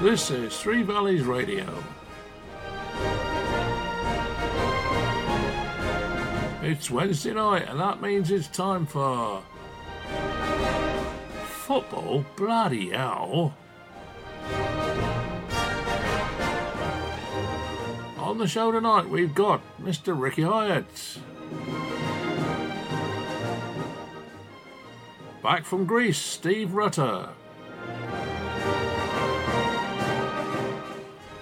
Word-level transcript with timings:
This 0.00 0.30
is 0.30 0.58
Three 0.58 0.82
Valleys 0.82 1.24
Radio. 1.24 1.84
It's 6.62 6.90
Wednesday 6.90 7.34
night, 7.34 7.68
and 7.68 7.78
that 7.78 8.00
means 8.00 8.30
it's 8.30 8.48
time 8.48 8.86
for 8.86 9.42
football. 11.44 12.24
Bloody 12.34 12.88
hell! 12.88 13.54
On 18.16 18.38
the 18.38 18.48
show 18.48 18.72
tonight, 18.72 19.06
we've 19.06 19.34
got 19.34 19.60
Mr. 19.78 20.18
Ricky 20.18 20.44
Hyatt. 20.44 21.18
Back 25.42 25.66
from 25.66 25.84
Greece, 25.84 26.16
Steve 26.16 26.72
Rutter. 26.72 27.28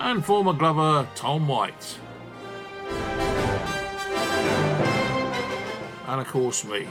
And 0.01 0.25
former 0.25 0.52
Glover, 0.52 1.09
Tom 1.15 1.48
White. 1.48 1.98
And 6.07 6.21
of 6.21 6.27
course, 6.29 6.65
me. 6.65 6.87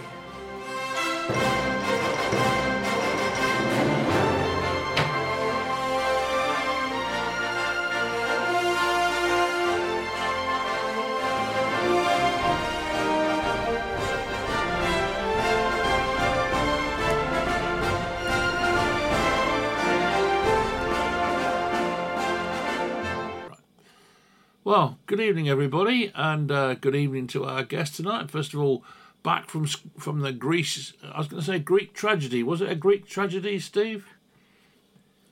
Well, 24.67 24.99
good 25.05 25.21
evening, 25.21 25.47
everybody, 25.47 26.11
and 26.13 26.51
uh, 26.51 26.73
good 26.73 26.93
evening 26.93 27.27
to 27.27 27.45
our 27.45 27.63
guest 27.63 27.95
tonight. 27.95 28.29
First 28.29 28.53
of 28.53 28.59
all, 28.59 28.83
back 29.23 29.47
from 29.49 29.65
from 29.65 30.19
the 30.19 30.33
Greece. 30.33 30.91
I 31.01 31.19
was 31.19 31.29
going 31.29 31.39
to 31.39 31.45
say 31.45 31.57
Greek 31.57 31.93
tragedy. 31.93 32.43
Was 32.43 32.59
it 32.59 32.69
a 32.69 32.75
Greek 32.75 33.07
tragedy, 33.07 33.59
Steve? 33.59 34.09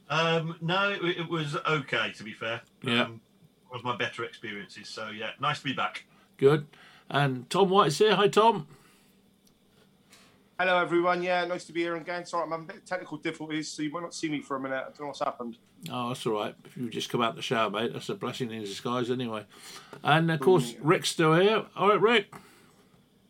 Um, 0.10 0.56
no, 0.62 0.90
it, 0.90 1.18
it, 1.18 1.30
was 1.30 1.58
okay. 1.68 2.14
To 2.14 2.24
be 2.24 2.32
fair, 2.32 2.62
yeah, 2.82 3.04
um, 3.04 3.20
was 3.74 3.84
my 3.84 3.98
better 3.98 4.24
experiences. 4.24 4.88
So 4.88 5.10
yeah, 5.10 5.32
nice 5.42 5.60
to 5.60 5.66
be 5.66 5.74
back. 5.74 6.06
Good. 6.38 6.68
And 7.10 7.50
Tom 7.50 7.70
White's 7.70 7.98
here. 7.98 8.16
Hi, 8.16 8.30
Tom. 8.30 8.68
Hello, 10.58 10.82
everyone. 10.82 11.22
Yeah, 11.22 11.44
nice 11.44 11.66
to 11.66 11.74
be 11.74 11.82
here 11.82 11.98
again. 11.98 12.26
Sorry, 12.26 12.44
I'm 12.44 12.52
having 12.52 12.64
a 12.64 12.68
bit 12.68 12.78
of 12.78 12.86
technical 12.86 13.18
difficulties, 13.18 13.68
so 13.68 13.84
you 13.84 13.92
might 13.92 14.04
not 14.04 14.14
see 14.14 14.30
me 14.30 14.40
for 14.40 14.56
a 14.56 14.62
minute. 14.62 14.78
I 14.78 14.84
don't 14.84 15.02
know 15.02 15.08
what's 15.08 15.20
happened. 15.20 15.58
Oh, 15.92 16.10
that's 16.10 16.26
all 16.26 16.34
right. 16.34 16.56
If 16.66 16.78
you 16.78 16.90
just 16.90 17.10
come 17.10 17.22
out 17.22 17.36
the 17.36 17.42
shower, 17.42 17.70
mate, 17.70 17.94
that's 17.94 18.10
a 18.10 18.16
blessing 18.16 18.52
in 18.52 18.62
disguise, 18.62 19.12
anyway. 19.12 19.46
And 20.04 20.32
of 20.32 20.40
course, 20.40 20.76
Rick's 20.82 21.10
still 21.10 21.36
here. 21.40 21.66
All 21.76 21.90
right, 21.90 22.02
Rick. 22.02 22.34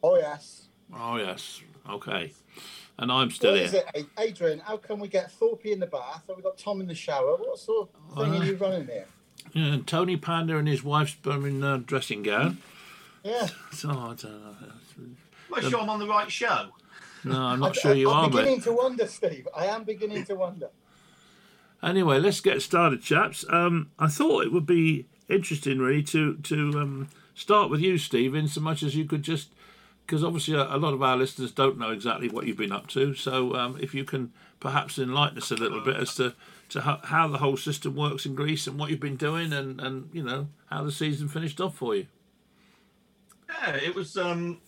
Oh 0.01 0.17
yes. 0.17 0.67
Oh 0.95 1.17
yes. 1.17 1.61
Okay. 1.89 2.31
And 2.97 3.11
I'm 3.11 3.29
still 3.31 3.51
what 3.51 3.57
here. 3.57 3.65
Is 3.65 3.73
it, 3.73 4.07
Adrian? 4.17 4.59
How 4.59 4.77
come 4.77 4.99
we 4.99 5.07
get 5.07 5.31
Thorpe 5.31 5.65
in 5.65 5.79
the 5.79 5.87
bath 5.87 6.23
and 6.27 6.37
we 6.37 6.43
got 6.43 6.57
Tom 6.57 6.79
in 6.79 6.87
the 6.87 6.95
shower? 6.95 7.35
What 7.35 7.59
sort 7.59 7.89
of 7.89 8.17
thing 8.17 8.33
uh, 8.33 8.39
are 8.39 8.45
you 8.45 8.55
running 8.55 8.87
here? 8.87 9.05
Yeah, 9.53 9.73
and 9.73 9.87
Tony 9.87 10.15
Panda 10.15 10.57
and 10.57 10.67
his 10.67 10.83
wife's 10.83 11.17
in 11.25 11.63
uh, 11.63 11.77
dressing 11.77 12.23
gown. 12.23 12.59
Yeah. 13.23 13.47
So 13.71 13.89
I 13.89 13.93
don't 13.93 14.23
know. 14.23 14.55
I'm 14.97 15.17
I 15.53 15.69
sure 15.69 15.81
I'm 15.81 15.89
on 15.89 15.99
the 15.99 16.07
right 16.07 16.31
show? 16.31 16.67
No, 17.23 17.41
I'm 17.41 17.59
not 17.59 17.71
I, 17.77 17.81
sure 17.81 17.93
you 17.93 18.09
are. 18.09 18.25
I'm 18.25 18.31
beginning 18.31 18.57
but... 18.57 18.63
to 18.65 18.73
wonder, 18.73 19.07
Steve. 19.07 19.47
I 19.55 19.65
am 19.65 19.83
beginning 19.83 20.23
to 20.25 20.35
wonder. 20.35 20.69
Anyway, 21.83 22.19
let's 22.19 22.41
get 22.41 22.61
started, 22.61 23.01
chaps. 23.01 23.45
Um, 23.49 23.91
I 23.99 24.07
thought 24.07 24.45
it 24.45 24.51
would 24.51 24.65
be 24.65 25.05
interesting, 25.29 25.79
really, 25.79 26.03
to 26.03 26.35
to 26.37 26.55
um, 26.79 27.09
start 27.33 27.69
with 27.69 27.81
you, 27.81 27.97
Steve, 27.97 28.33
in 28.35 28.47
so 28.47 28.61
much 28.61 28.81
as 28.81 28.95
you 28.95 29.05
could 29.05 29.23
just, 29.23 29.49
because 30.05 30.23
obviously 30.23 30.55
a, 30.55 30.77
lot 30.77 30.93
of 30.93 31.03
our 31.03 31.17
listeners 31.17 31.51
don't 31.51 31.77
know 31.77 31.91
exactly 31.91 32.29
what 32.29 32.47
you've 32.47 32.57
been 32.57 32.71
up 32.71 32.87
to. 32.87 33.13
So 33.13 33.55
um, 33.55 33.77
if 33.81 33.93
you 33.93 34.03
can 34.03 34.31
perhaps 34.59 34.97
enlighten 34.97 35.37
us 35.37 35.51
a 35.51 35.55
little 35.55 35.81
bit 35.81 35.97
as 35.97 36.15
to 36.15 36.33
to 36.69 36.81
how, 36.81 36.99
how, 37.03 37.27
the 37.27 37.37
whole 37.37 37.57
system 37.57 37.95
works 37.95 38.25
in 38.25 38.33
Greece 38.33 38.65
and 38.65 38.79
what 38.79 38.89
you've 38.89 38.99
been 38.99 39.17
doing, 39.17 39.53
and 39.53 39.79
and 39.79 40.09
you 40.11 40.23
know 40.23 40.47
how 40.67 40.83
the 40.83 40.91
season 40.91 41.27
finished 41.27 41.61
off 41.61 41.75
for 41.75 41.95
you. 41.95 42.07
Yeah, 43.47 43.75
it 43.75 43.93
was 43.93 44.17
um, 44.17 44.59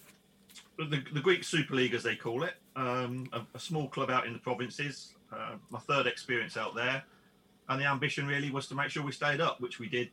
the, 0.78 1.04
the 1.14 1.20
Greek 1.20 1.44
Super 1.44 1.76
League, 1.76 1.94
as 1.94 2.04
they 2.04 2.16
call 2.16 2.44
it, 2.44 2.54
um, 2.76 3.28
a, 3.34 3.42
a, 3.56 3.60
small 3.60 3.88
club 3.88 4.10
out 4.10 4.28
in 4.28 4.34
the 4.34 4.40
provinces. 4.40 5.14
Uh, 5.32 5.56
my 5.70 5.80
third 5.80 6.08
experience 6.08 6.58
out 6.58 6.76
there, 6.76 7.04
and 7.70 7.82
the 7.82 7.86
ambition 7.86 8.28
really 8.28 8.50
was 8.50 8.68
to 8.68 8.76
make 8.76 8.90
sure 8.90 9.04
we 9.04 9.12
stayed 9.12 9.42
up, 9.42 9.60
which 9.60 9.80
we 9.80 9.88
did 9.88 10.10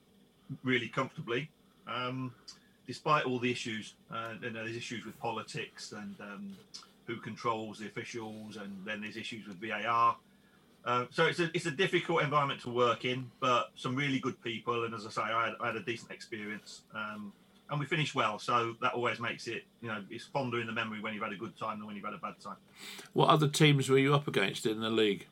really 0.62 0.88
comfortably, 0.88 1.48
um, 1.86 2.34
despite 2.86 3.24
all 3.24 3.38
the 3.38 3.50
issues. 3.50 3.94
Uh, 4.12 4.34
you 4.42 4.50
know, 4.50 4.64
there's 4.64 4.76
issues 4.76 5.04
with 5.04 5.18
politics 5.20 5.92
and 5.92 6.14
um, 6.20 6.56
who 7.06 7.16
controls 7.16 7.78
the 7.78 7.86
officials, 7.86 8.56
and 8.56 8.76
then 8.84 9.00
there's 9.00 9.16
issues 9.16 9.46
with 9.46 9.60
VAR. 9.60 10.16
Uh, 10.84 11.06
so 11.10 11.26
it's 11.26 11.40
a 11.40 11.50
it's 11.54 11.66
a 11.66 11.70
difficult 11.70 12.22
environment 12.22 12.60
to 12.60 12.70
work 12.70 13.04
in, 13.04 13.30
but 13.40 13.70
some 13.74 13.96
really 13.96 14.18
good 14.18 14.40
people, 14.42 14.84
and 14.84 14.94
as 14.94 15.06
I 15.06 15.10
say, 15.10 15.22
I 15.22 15.46
had, 15.46 15.54
I 15.60 15.66
had 15.68 15.76
a 15.76 15.82
decent 15.82 16.10
experience. 16.10 16.82
Um, 16.94 17.32
and 17.70 17.80
we 17.80 17.86
finished 17.86 18.14
well. 18.14 18.38
So 18.38 18.74
that 18.80 18.92
always 18.92 19.20
makes 19.20 19.46
it, 19.46 19.64
you 19.80 19.88
know, 19.88 20.02
it's 20.10 20.24
fonder 20.26 20.60
in 20.60 20.66
the 20.66 20.72
memory 20.72 21.00
when 21.00 21.14
you've 21.14 21.22
had 21.22 21.32
a 21.32 21.36
good 21.36 21.56
time 21.56 21.78
than 21.78 21.86
when 21.86 21.96
you've 21.96 22.04
had 22.04 22.14
a 22.14 22.18
bad 22.18 22.38
time. 22.40 22.56
What 23.12 23.28
other 23.28 23.48
teams 23.48 23.88
were 23.88 23.98
you 23.98 24.14
up 24.14 24.28
against 24.28 24.66
in 24.66 24.80
the 24.80 24.90
league? 24.90 25.26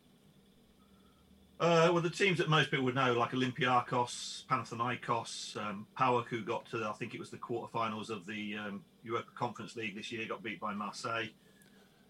Uh, 1.60 1.88
well, 1.92 2.02
the 2.02 2.10
teams 2.10 2.38
that 2.38 2.48
most 2.48 2.72
people 2.72 2.84
would 2.84 2.96
know, 2.96 3.12
like 3.12 3.30
Olympiacos, 3.30 4.44
Panathinaikos, 4.46 5.56
um, 5.56 5.86
who 6.28 6.40
got 6.42 6.66
to, 6.70 6.84
I 6.88 6.92
think 6.94 7.14
it 7.14 7.20
was 7.20 7.30
the 7.30 7.36
quarterfinals 7.36 8.10
of 8.10 8.26
the 8.26 8.56
um, 8.56 8.84
Europa 9.04 9.30
Conference 9.36 9.76
League 9.76 9.94
this 9.94 10.10
year, 10.10 10.26
got 10.26 10.42
beat 10.42 10.58
by 10.58 10.74
Marseille. 10.74 11.28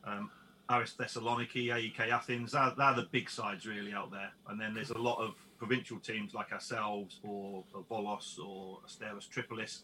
Um, 0.05 0.31
Aris 0.71 0.95
Thessaloniki, 0.99 1.69
AEK 1.69 2.11
Athens, 2.11 2.53
they're, 2.53 2.73
they're, 2.79 2.95
the 2.95 3.09
big 3.11 3.29
sides 3.29 3.67
really 3.67 3.93
out 3.93 4.11
there. 4.11 4.31
And 4.49 4.59
then 4.59 4.73
there's 4.73 4.91
a 4.91 4.99
lot 4.99 5.19
of 5.19 5.35
provincial 5.59 5.99
teams 5.99 6.33
like 6.33 6.51
ourselves 6.51 7.21
or, 7.23 7.63
or 7.75 7.83
Volos 7.91 8.39
or 8.39 8.79
Asteras 8.87 9.29
Tripolis 9.29 9.81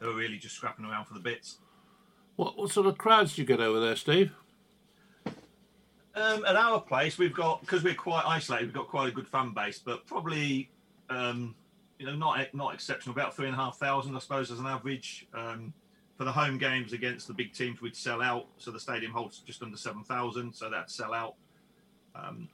they 0.00 0.06
were 0.06 0.14
really 0.14 0.38
just 0.38 0.54
scrapping 0.54 0.84
around 0.84 1.06
for 1.06 1.14
the 1.14 1.20
bits. 1.20 1.58
What 2.36 2.56
what 2.56 2.70
sort 2.70 2.86
of 2.86 2.98
crowds 2.98 3.34
do 3.34 3.42
you 3.42 3.46
get 3.46 3.60
over 3.60 3.80
there, 3.80 3.96
Steve? 3.96 4.32
Um, 6.14 6.44
at 6.44 6.56
our 6.56 6.80
place, 6.80 7.18
we've 7.18 7.34
got 7.34 7.60
because 7.60 7.84
we're 7.84 7.94
quite 7.94 8.24
isolated. 8.26 8.66
We've 8.66 8.74
got 8.74 8.88
quite 8.88 9.08
a 9.08 9.12
good 9.12 9.28
fan 9.28 9.52
base, 9.52 9.78
but 9.78 10.06
probably 10.06 10.70
um, 11.10 11.54
you 11.98 12.06
know 12.06 12.16
not 12.16 12.52
not 12.54 12.74
exceptional. 12.74 13.14
About 13.14 13.34
three 13.34 13.46
and 13.46 13.54
a 13.54 13.58
half 13.58 13.76
thousand, 13.76 14.16
I 14.16 14.18
suppose, 14.18 14.50
as 14.50 14.58
an 14.58 14.66
average. 14.66 15.26
Um, 15.34 15.72
for 16.16 16.24
the 16.24 16.32
home 16.32 16.58
games 16.58 16.92
against 16.92 17.28
the 17.28 17.32
big 17.34 17.52
teams, 17.52 17.80
we'd 17.80 17.94
sell 17.94 18.20
out. 18.20 18.46
So 18.58 18.72
the 18.72 18.80
stadium 18.80 19.12
holds 19.12 19.38
just 19.38 19.62
under 19.62 19.76
seven 19.76 20.02
thousand, 20.02 20.52
so 20.52 20.68
that'd 20.68 20.90
sell 20.90 21.14
out. 21.14 21.34
Um, 22.16 22.48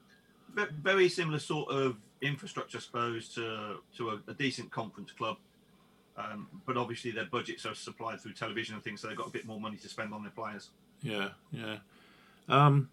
very 0.83 1.09
similar 1.09 1.39
sort 1.39 1.71
of 1.71 1.97
infrastructure, 2.21 2.77
I 2.79 2.81
suppose, 2.83 3.29
to 3.31 3.77
to 3.97 4.11
a, 4.11 4.21
a 4.29 4.35
decent 4.35 4.71
conference 4.71 5.13
club. 5.13 5.39
Um, 6.17 6.49
but 6.65 6.77
obviously 6.77 7.11
their 7.11 7.25
budgets 7.25 7.67
are 7.67 7.75
supplied 7.75 8.21
through 8.21 8.35
television 8.35 8.77
and 8.77 8.85
things, 8.85 9.01
so 9.01 9.09
they've 9.09 9.17
got 9.17 9.27
a 9.27 9.33
bit 9.33 9.47
more 9.47 9.61
money 9.61 9.77
to 9.79 9.89
spend 9.89 10.15
on 10.15 10.23
their 10.23 10.31
players. 10.31 10.71
Yeah, 11.03 11.31
yeah. 11.51 11.79
Um, 12.49 12.89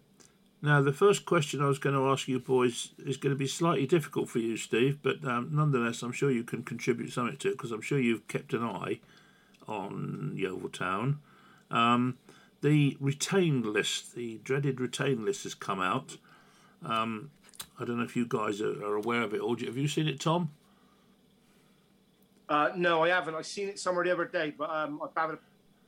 now 0.60 0.82
the 0.82 0.92
first 0.92 1.24
question 1.24 1.62
I 1.62 1.68
was 1.68 1.78
going 1.78 1.94
to 1.94 2.08
ask 2.08 2.26
you 2.26 2.38
boys 2.40 2.90
is 3.04 3.16
going 3.16 3.34
to 3.34 3.38
be 3.38 3.46
slightly 3.46 3.86
difficult 3.86 4.28
for 4.28 4.38
you, 4.38 4.56
Steve, 4.56 4.98
but 5.02 5.24
um, 5.24 5.50
nonetheless, 5.52 6.02
I'm 6.02 6.12
sure 6.12 6.30
you 6.30 6.44
can 6.44 6.62
contribute 6.62 7.12
something 7.12 7.36
to 7.38 7.48
it 7.48 7.52
because 7.52 7.70
I'm 7.70 7.80
sure 7.80 7.98
you've 7.98 8.26
kept 8.28 8.52
an 8.54 8.64
eye 8.64 9.00
on 9.68 10.32
Yeovil 10.34 10.70
Town. 10.70 11.20
Um, 11.70 12.18
the 12.60 12.96
retained 13.00 13.66
list, 13.66 14.14
the 14.14 14.38
dreaded 14.44 14.80
retained 14.80 15.24
list, 15.24 15.44
has 15.44 15.54
come 15.54 15.80
out. 15.80 16.16
Um, 16.84 17.30
I 17.78 17.84
don't 17.84 17.98
know 17.98 18.04
if 18.04 18.16
you 18.16 18.26
guys 18.26 18.60
are, 18.60 18.84
are 18.84 18.94
aware 18.94 19.22
of 19.22 19.34
it, 19.34 19.38
or 19.38 19.56
have 19.56 19.76
you 19.76 19.88
seen 19.88 20.08
it, 20.08 20.20
Tom? 20.20 20.50
Uh, 22.52 22.70
no, 22.76 23.02
I 23.02 23.08
haven't. 23.08 23.34
I've 23.34 23.46
seen 23.46 23.68
it 23.68 23.78
somewhere 23.78 24.04
the 24.04 24.12
other 24.12 24.26
day, 24.26 24.52
but 24.56 24.68
um, 24.68 25.00
I've 25.02 25.14
had 25.16 25.30
a 25.30 25.38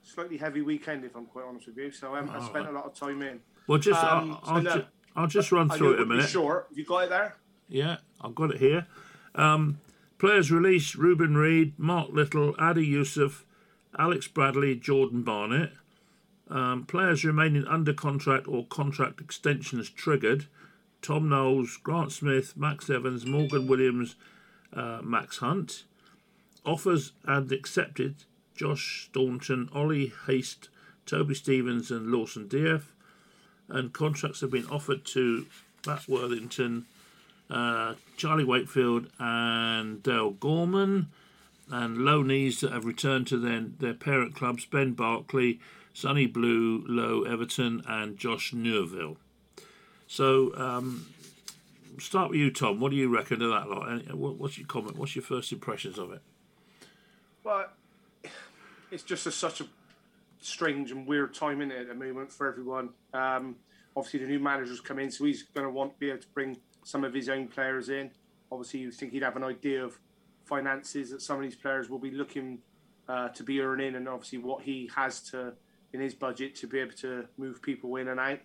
slightly 0.02 0.38
heavy 0.38 0.62
weekend, 0.62 1.05
if 1.05 1.14
I'm 1.14 1.26
quite 1.26 1.44
honest 1.44 1.66
with 1.66 1.76
you. 1.76 1.90
So 1.90 2.16
um, 2.16 2.31
I 2.31 2.40
spent 2.40 2.64
right. 2.64 2.69
a 2.69 2.72
lot 2.72 2.87
of 2.87 2.94
time 2.94 3.20
in. 3.20 3.40
Well, 3.66 3.78
just 3.78 4.02
um, 4.02 4.38
I'll, 4.44 4.56
I'll, 4.56 4.64
so 4.64 4.70
ju- 4.78 4.87
I'll, 5.14 5.26
just 5.26 5.52
run 5.52 5.69
through 5.69 5.93
it 5.93 6.00
a 6.00 6.06
minute. 6.06 6.26
Sure, 6.26 6.66
you 6.75 6.87
got 6.87 7.05
it 7.05 7.11
there. 7.11 7.37
Yeah, 7.69 7.99
I've 8.19 8.34
got 8.34 8.50
it 8.50 8.61
here. 8.61 8.87
Um, 9.34 9.78
players 10.16 10.50
released: 10.50 10.94
Reuben 10.94 11.37
Reid, 11.37 11.78
Mark 11.78 12.08
Little, 12.12 12.55
Adi 12.58 12.87
Yussuf, 12.87 13.44
Alex 13.99 14.26
Bradley, 14.26 14.75
Jordan 14.75 15.22
Barnett. 15.22 15.72
Um, 16.49 16.87
players 16.87 17.26
remaining 17.26 17.67
under 17.67 17.93
contract 17.93 18.49
or 18.49 18.64
contract 18.64 19.20
extensions 19.20 19.90
triggered: 19.90 20.46
Tom 21.02 21.28
Knowles, 21.28 21.76
Grant 21.76 22.10
Smith, 22.10 22.56
Max 22.56 22.88
Evans, 22.88 23.26
Morgan 23.26 23.67
Williams, 23.67 24.17
uh, 24.72 25.00
Max 25.02 25.38
Hunt 25.38 25.84
offers 26.64 27.12
and 27.25 27.50
accepted 27.52 28.25
Josh 28.55 29.08
Staunton, 29.11 29.69
Ollie 29.72 30.12
Haste, 30.26 30.69
Toby 31.06 31.34
Stephens, 31.34 31.90
and 31.90 32.11
Lawson 32.11 32.49
D'Ath. 32.49 32.93
And 33.69 33.93
contracts 33.93 34.40
have 34.40 34.50
been 34.50 34.66
offered 34.66 35.05
to 35.06 35.46
Matt 35.87 36.08
Worthington, 36.08 36.87
uh, 37.50 37.94
Charlie 38.16 38.44
Wakefield 38.44 39.08
and 39.19 40.02
Dale 40.02 40.32
Gorman, 40.32 41.08
and 41.70 41.99
loanees 41.99 42.61
that 42.61 42.72
have 42.72 42.84
returned 42.84 43.26
to 43.28 43.38
their, 43.38 43.60
their 43.60 43.94
parent 43.94 44.34
clubs 44.34 44.67
Ben 44.67 44.93
Barclay, 44.93 45.58
Sonny 45.94 46.26
Blue, 46.26 46.84
Low 46.87 47.22
Everton, 47.22 47.82
and 47.87 48.19
Josh 48.19 48.52
Neufville. 48.52 49.17
So, 50.06 50.55
um, 50.56 51.06
start 51.99 52.31
with 52.31 52.38
you, 52.38 52.50
Tom. 52.50 52.81
What 52.81 52.90
do 52.90 52.96
you 52.96 53.08
reckon 53.08 53.40
of 53.40 53.50
that 53.50 53.69
lot? 53.69 54.14
What's 54.14 54.58
your 54.58 54.67
comment? 54.67 54.99
What's 54.99 55.17
your 55.17 55.22
first 55.22 55.52
impressions 55.52 55.99
of 55.99 56.12
it? 56.12 56.22
Well, 57.44 57.67
it's 58.91 59.02
just 59.02 59.26
a, 59.26 59.31
such 59.31 59.61
a 59.61 59.67
strange 60.41 60.91
and 60.91 61.06
weird 61.06 61.35
time 61.35 61.61
in 61.61 61.70
it 61.70 61.82
at 61.82 61.88
the 61.88 61.94
moment 61.94 62.32
for 62.32 62.49
everyone. 62.49 62.88
Um, 63.12 63.56
obviously, 63.94 64.20
the 64.20 64.26
new 64.26 64.41
manager's 64.41 64.81
come 64.81 64.99
in, 64.99 65.11
so 65.11 65.26
he's 65.26 65.43
going 65.43 65.67
to 65.67 65.70
want 65.70 65.93
to 65.93 65.99
be 65.99 66.08
able 66.08 66.23
to 66.23 66.29
bring 66.29 66.56
some 66.85 67.05
of 67.05 67.12
his 67.12 67.29
own 67.29 67.49
players 67.49 67.91
in. 67.91 68.11
Obviously, 68.50 68.81
you 68.81 68.91
think 68.91 69.12
he'd 69.12 69.23
have 69.23 69.37
an 69.37 69.44
idea 69.44 69.85
of 69.85 69.99
finances 70.46 71.11
that 71.11 71.20
some 71.20 71.37
of 71.37 71.43
these 71.43 71.55
players 71.55 71.91
will 71.91 71.99
be 71.99 72.11
looking 72.11 72.61
uh, 73.11 73.29
to 73.29 73.43
be 73.43 73.61
earning, 73.61 73.94
and 73.94 74.08
obviously 74.08 74.38
what 74.38 74.62
he 74.62 74.91
has 74.96 75.20
to 75.20 75.52
in 75.93 76.00
his 76.00 76.14
budget 76.14 76.55
to 76.56 76.67
be 76.67 76.81
able 76.81 76.93
to 76.93 77.26
move 77.37 77.61
people 77.61 77.94
in 77.96 78.08
and 78.08 78.19
out. 78.19 78.41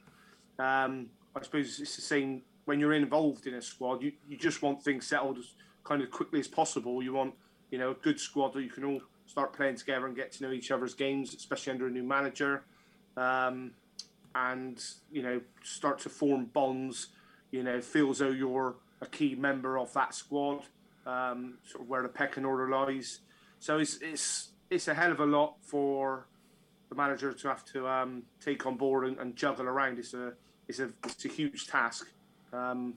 Um, 0.60 1.07
I 1.36 1.42
suppose 1.42 1.80
it's 1.80 1.96
the 1.96 2.01
same 2.01 2.42
when 2.66 2.81
you're 2.81 2.94
involved 2.94 3.48
in 3.48 3.54
a 3.54 3.62
squad. 3.62 4.04
You, 4.04 4.12
you 4.28 4.38
just 4.38 4.62
want 4.62 4.84
things 4.84 5.07
settled 5.07 5.38
as 5.38 5.54
kind 5.86 6.01
of 6.01 6.12
quickly 6.12 6.42
as 6.42 6.50
possible. 6.50 7.01
You 7.01 7.13
want 7.13 7.34
you 7.71 7.77
know 7.77 7.92
a 7.92 7.95
good 7.95 8.19
squad 8.19 8.54
that 8.54 8.63
you 8.63 8.69
can 8.69 8.83
all 8.83 9.01
start 9.25 9.54
playing 9.54 9.75
together 9.75 10.07
and 10.07 10.16
get 10.16 10.31
to 10.33 10.44
know 10.44 10.51
each 10.51 10.71
other's 10.71 10.94
games, 10.94 11.33
especially 11.36 11.71
under 11.71 11.88
a 11.88 11.92
new 11.92 12.04
manager, 12.04 12.63
um, 13.16 13.71
and 14.36 14.83
you 15.12 15.21
know 15.21 15.42
start 15.63 16.00
to 16.00 16.10
form 16.10 16.45
bonds. 16.45 17.07
You 17.51 17.63
know, 17.63 17.81
feel 17.81 18.12
as 18.12 18.19
though 18.19 18.30
you're 18.30 18.75
a 19.01 19.07
key 19.07 19.36
member 19.36 19.77
of 19.77 19.92
that 19.94 20.13
squad, 20.13 20.63
um, 21.06 21.57
sort 21.63 21.83
of 21.83 21.89
where 21.89 22.04
the 22.04 22.10
pecking 22.10 22.45
order 22.45 22.69
lies. 22.69 23.19
So 23.60 23.80
it's 23.80 23.98
it's 24.01 24.50
it's 24.69 24.88
a 24.88 24.94
hell 24.94 25.12
of 25.12 25.19
a 25.19 25.25
lot 25.25 25.56
for 25.62 26.27
the 26.89 26.95
manager 26.95 27.33
to 27.33 27.48
have 27.48 27.63
to 27.65 27.88
um, 27.88 28.24
take 28.42 28.65
on 28.65 28.75
board 28.75 29.07
and, 29.07 29.18
and, 29.19 29.36
juggle 29.36 29.68
around. 29.68 30.00
It's 30.00 30.13
a 30.15 30.33
it's 30.68 30.80
a 30.80 30.89
it's 31.06 31.25
a 31.25 31.27
huge 31.27 31.68
task, 31.68 32.12
um, 32.51 32.95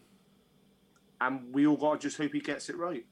and 1.20 1.52
we 1.52 1.66
all 1.66 1.76
got 1.76 2.00
to 2.00 2.08
just 2.08 2.18
hope 2.18 2.32
he 2.32 2.40
gets 2.40 2.68
it 2.70 2.76
right 2.76 3.04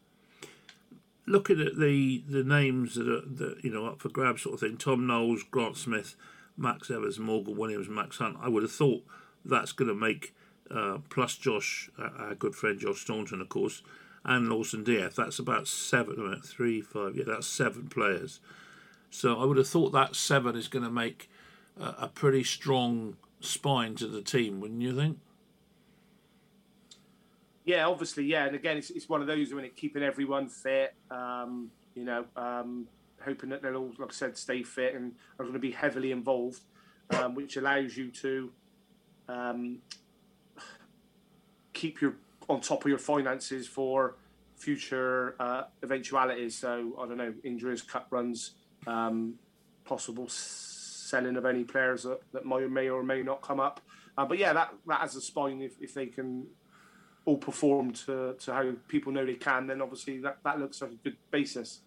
looking 1.30 1.60
at 1.60 1.78
the 1.78 2.22
the 2.28 2.44
names 2.44 2.96
that 2.96 3.08
are 3.08 3.22
that 3.22 3.64
you 3.64 3.70
know 3.70 3.86
up 3.86 4.00
for 4.00 4.08
grabs 4.08 4.42
sort 4.42 4.54
of 4.54 4.60
thing, 4.60 4.76
Tom 4.76 5.06
Knowles, 5.06 5.44
Grant 5.44 5.76
Smith, 5.76 6.16
Max 6.56 6.90
Evans, 6.90 7.18
Morgan 7.18 7.56
Williams, 7.56 7.88
Max 7.88 8.18
Hunt. 8.18 8.36
I 8.40 8.48
would 8.48 8.62
have 8.62 8.72
thought 8.72 9.04
that's 9.44 9.72
going 9.72 9.88
to 9.88 9.94
make 9.94 10.34
uh, 10.70 10.98
plus 11.08 11.36
Josh, 11.36 11.90
uh, 11.98 12.10
our 12.18 12.34
good 12.34 12.54
friend 12.54 12.78
Josh 12.78 13.00
Staunton, 13.00 13.40
of 13.40 13.48
course, 13.48 13.82
and 14.24 14.48
Lawson 14.48 14.84
D'Ath. 14.84 15.16
That's 15.16 15.38
about 15.38 15.68
seven, 15.68 16.20
about 16.20 16.44
three, 16.44 16.80
five. 16.80 17.16
Yeah, 17.16 17.24
that's 17.26 17.46
seven 17.46 17.88
players. 17.88 18.40
So 19.10 19.40
I 19.40 19.44
would 19.44 19.56
have 19.56 19.68
thought 19.68 19.92
that 19.92 20.14
seven 20.14 20.56
is 20.56 20.68
going 20.68 20.84
to 20.84 20.90
make 20.90 21.30
uh, 21.80 21.94
a 21.98 22.08
pretty 22.08 22.44
strong 22.44 23.16
spine 23.40 23.94
to 23.96 24.06
the 24.06 24.22
team, 24.22 24.60
wouldn't 24.60 24.82
you 24.82 24.94
think? 24.94 25.18
Yeah, 27.70 27.86
obviously, 27.86 28.24
yeah, 28.24 28.46
and 28.46 28.56
again, 28.56 28.76
it's, 28.76 28.90
it's 28.90 29.08
one 29.08 29.20
of 29.20 29.28
those 29.28 29.54
when 29.54 29.64
it 29.64 29.76
keeping 29.76 30.02
everyone 30.02 30.48
fit. 30.48 30.94
Um, 31.10 31.70
you 31.94 32.04
know, 32.04 32.24
um, 32.36 32.88
hoping 33.24 33.50
that 33.50 33.62
they'll 33.62 33.76
all, 33.76 33.92
like 33.98 34.10
I 34.10 34.12
said, 34.12 34.36
stay 34.36 34.64
fit 34.64 34.94
and 34.94 35.12
are 35.38 35.44
going 35.44 35.54
to 35.54 35.60
be 35.60 35.70
heavily 35.70 36.10
involved, 36.10 36.62
um, 37.10 37.36
which 37.36 37.56
allows 37.56 37.96
you 37.96 38.10
to 38.10 38.50
um, 39.28 39.78
keep 41.72 42.00
your 42.00 42.14
on 42.48 42.60
top 42.60 42.84
of 42.84 42.88
your 42.88 42.98
finances 42.98 43.68
for 43.68 44.16
future 44.56 45.36
uh, 45.38 45.62
eventualities. 45.84 46.58
So 46.58 46.96
I 46.98 47.06
don't 47.06 47.18
know, 47.18 47.34
injuries, 47.44 47.82
cut 47.82 48.06
runs, 48.10 48.52
um, 48.88 49.34
possible 49.84 50.26
selling 50.28 51.36
of 51.36 51.46
any 51.46 51.62
players 51.62 52.02
that, 52.02 52.18
that 52.32 52.44
may, 52.44 52.66
may 52.66 52.88
or 52.88 53.04
may 53.04 53.22
not 53.22 53.42
come 53.42 53.60
up. 53.60 53.80
Uh, 54.18 54.24
but 54.24 54.38
yeah, 54.38 54.52
that 54.52 54.74
that 54.88 55.00
has 55.00 55.14
a 55.14 55.20
spine 55.20 55.62
if, 55.62 55.80
if 55.80 55.94
they 55.94 56.06
can 56.06 56.46
all 57.30 57.36
perform 57.36 57.92
to, 57.92 58.34
to 58.38 58.52
how 58.52 58.72
people 58.88 59.12
know 59.12 59.24
they 59.24 59.34
can, 59.34 59.66
then 59.68 59.80
obviously 59.80 60.18
that, 60.18 60.38
that 60.42 60.58
looks 60.58 60.82
like 60.82 60.90
a 60.90 60.94
good 60.94 61.16
basis. 61.30 61.80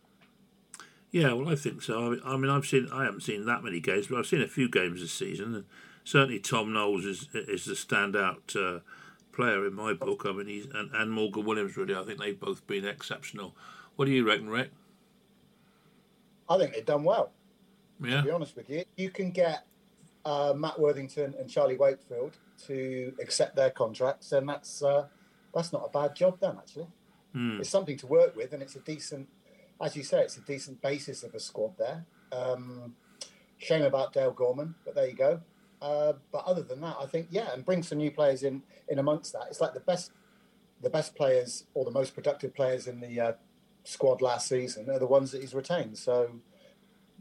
Yeah, 1.12 1.34
well, 1.34 1.50
I 1.50 1.56
think 1.56 1.82
so. 1.82 2.18
I 2.26 2.38
mean, 2.38 2.50
I've 2.50 2.66
seen 2.66 2.90
I 2.92 3.04
haven't 3.04 3.22
seen 3.22 3.46
that 3.46 3.64
many 3.64 3.80
games, 3.80 4.08
but 4.08 4.18
I've 4.18 4.26
seen 4.26 4.42
a 4.42 4.48
few 4.48 4.68
games 4.68 5.02
this 5.02 5.12
season, 5.12 5.54
and 5.54 5.66
certainly 6.04 6.40
Tom 6.40 6.74
Knowles 6.74 7.06
is 7.06 7.28
is 7.34 7.66
the 7.66 7.74
standout 7.74 8.56
uh, 8.56 8.80
player 9.32 9.68
in 9.68 9.76
my 9.76 9.94
book. 9.94 10.24
I 10.26 10.32
mean, 10.32 10.48
he's 10.48 10.66
and, 10.74 10.90
and 10.92 11.12
Morgan 11.12 11.46
Williams 11.46 11.78
really. 11.78 11.94
I 11.94 12.04
think 12.04 12.20
they've 12.20 12.40
both 12.40 12.66
been 12.66 12.86
exceptional. 12.86 13.56
What 13.96 14.06
do 14.06 14.12
you 14.12 14.26
reckon, 14.26 14.50
Rick? 14.50 14.72
I 16.50 16.58
think 16.58 16.74
they've 16.74 16.86
done 16.86 17.04
well. 17.04 17.32
Yeah. 18.04 18.18
To 18.18 18.24
be 18.24 18.32
honest 18.32 18.56
with 18.56 18.70
you, 18.70 18.84
you 18.98 19.12
can 19.12 19.30
get 19.30 19.68
uh, 20.26 20.54
Matt 20.56 20.80
Worthington 20.80 21.36
and 21.40 21.48
Charlie 21.48 21.78
Wakefield 21.78 22.38
to 22.66 23.14
accept 23.22 23.56
their 23.56 23.70
contracts, 23.70 24.32
and 24.32 24.50
that's 24.50 24.82
uh, 24.82 25.06
that's 25.54 25.72
not 25.72 25.84
a 25.86 25.90
bad 25.90 26.16
job 26.16 26.40
done 26.40 26.58
actually. 26.58 26.88
Mm. 27.36 27.60
It's 27.60 27.70
something 27.70 27.98
to 27.98 28.08
work 28.08 28.36
with, 28.36 28.54
and 28.54 28.62
it's 28.62 28.76
a 28.76 28.80
decent, 28.80 29.28
as 29.82 29.96
you 29.96 30.04
say, 30.04 30.22
it's 30.22 30.38
a 30.38 30.42
decent 30.42 30.82
basis 30.82 31.24
of 31.24 31.34
a 31.34 31.40
squad 31.40 31.78
there. 31.78 32.06
Um, 32.32 32.96
shame 33.58 33.84
about 33.84 34.14
Dale 34.14 34.32
Gorman, 34.32 34.76
but 34.86 34.96
there 34.96 35.08
you 35.08 35.16
go. 35.16 35.42
Uh, 35.82 36.14
but 36.32 36.44
other 36.46 36.62
than 36.62 36.80
that, 36.82 36.96
I 37.00 37.06
think 37.08 37.28
yeah, 37.32 37.52
and 37.54 37.66
bring 37.66 37.84
some 37.84 37.98
new 37.98 38.12
players 38.12 38.44
in 38.44 38.62
in 38.88 39.00
amongst 39.00 39.34
that. 39.34 39.44
It's 39.50 39.62
like 39.62 39.74
the 39.74 39.80
best, 39.82 40.12
the 40.82 40.90
best 40.90 41.16
players 41.16 41.66
or 41.74 41.86
the 41.86 41.92
most 41.92 42.14
productive 42.14 42.54
players 42.54 42.88
in 42.88 43.00
the 43.00 43.20
uh, 43.20 43.34
squad 43.84 44.22
last 44.22 44.48
season 44.48 44.90
are 44.90 45.00
the 45.00 45.08
ones 45.08 45.32
that 45.32 45.42
he's 45.42 45.54
retained. 45.54 45.98
So, 45.98 46.30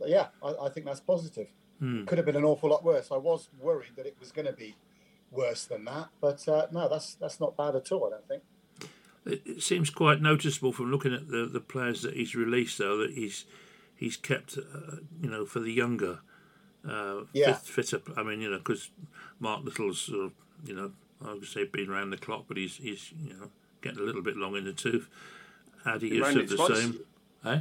yeah, 0.04 0.28
I, 0.42 0.54
I, 0.62 0.68
think 0.68 0.86
that's 0.86 1.00
positive. 1.00 1.48
Hmm. 1.80 2.04
Could 2.04 2.18
have 2.18 2.26
been 2.26 2.36
an 2.36 2.44
awful 2.44 2.70
lot 2.70 2.84
worse. 2.84 3.10
I 3.10 3.16
was 3.16 3.48
worried 3.60 3.92
that 3.96 4.06
it 4.06 4.16
was 4.20 4.30
going 4.30 4.46
to 4.46 4.52
be 4.52 4.76
worse 5.32 5.64
than 5.64 5.84
that. 5.86 6.08
But 6.20 6.46
uh, 6.48 6.66
no, 6.70 6.88
that's 6.88 7.14
that's 7.14 7.40
not 7.40 7.56
bad 7.56 7.74
at 7.74 7.90
all. 7.90 8.06
I 8.06 8.10
don't 8.10 8.28
think. 8.28 8.42
It, 9.24 9.42
it, 9.46 9.62
seems 9.62 9.88
quite 9.88 10.20
noticeable 10.20 10.72
from 10.72 10.90
looking 10.90 11.14
at 11.14 11.28
the, 11.28 11.46
the 11.46 11.60
players 11.60 12.02
that 12.02 12.14
he's 12.14 12.34
released, 12.34 12.78
though, 12.78 12.98
that 12.98 13.12
he's 13.12 13.44
he's 13.96 14.16
kept, 14.16 14.58
uh, 14.58 14.96
you 15.20 15.30
know, 15.30 15.46
for 15.46 15.60
the 15.60 15.70
younger, 15.70 16.18
uh, 16.88 17.20
yeah. 17.32 17.52
fit, 17.52 17.90
fit 17.90 17.94
up. 17.94 18.18
I 18.18 18.24
mean, 18.24 18.40
you 18.40 18.50
know, 18.50 18.58
because 18.58 18.90
Mark 19.38 19.64
Little's, 19.64 20.10
uh, 20.12 20.28
you 20.64 20.74
know, 20.74 20.92
I 21.24 21.34
would 21.34 21.46
say 21.46 21.64
been 21.64 21.88
around 21.88 22.10
the 22.10 22.16
clock, 22.16 22.44
but 22.48 22.56
he's 22.56 22.76
he's 22.76 23.12
you 23.24 23.34
know 23.34 23.50
getting 23.80 24.00
a 24.00 24.02
little 24.02 24.22
bit 24.22 24.36
long 24.36 24.56
in 24.56 24.64
the 24.64 24.72
tooth. 24.72 25.08
Adi 25.84 26.10
Yussuf 26.10 26.48
the 26.48 26.56
twice. 26.56 26.80
same. 26.80 27.00
Eh? 27.44 27.60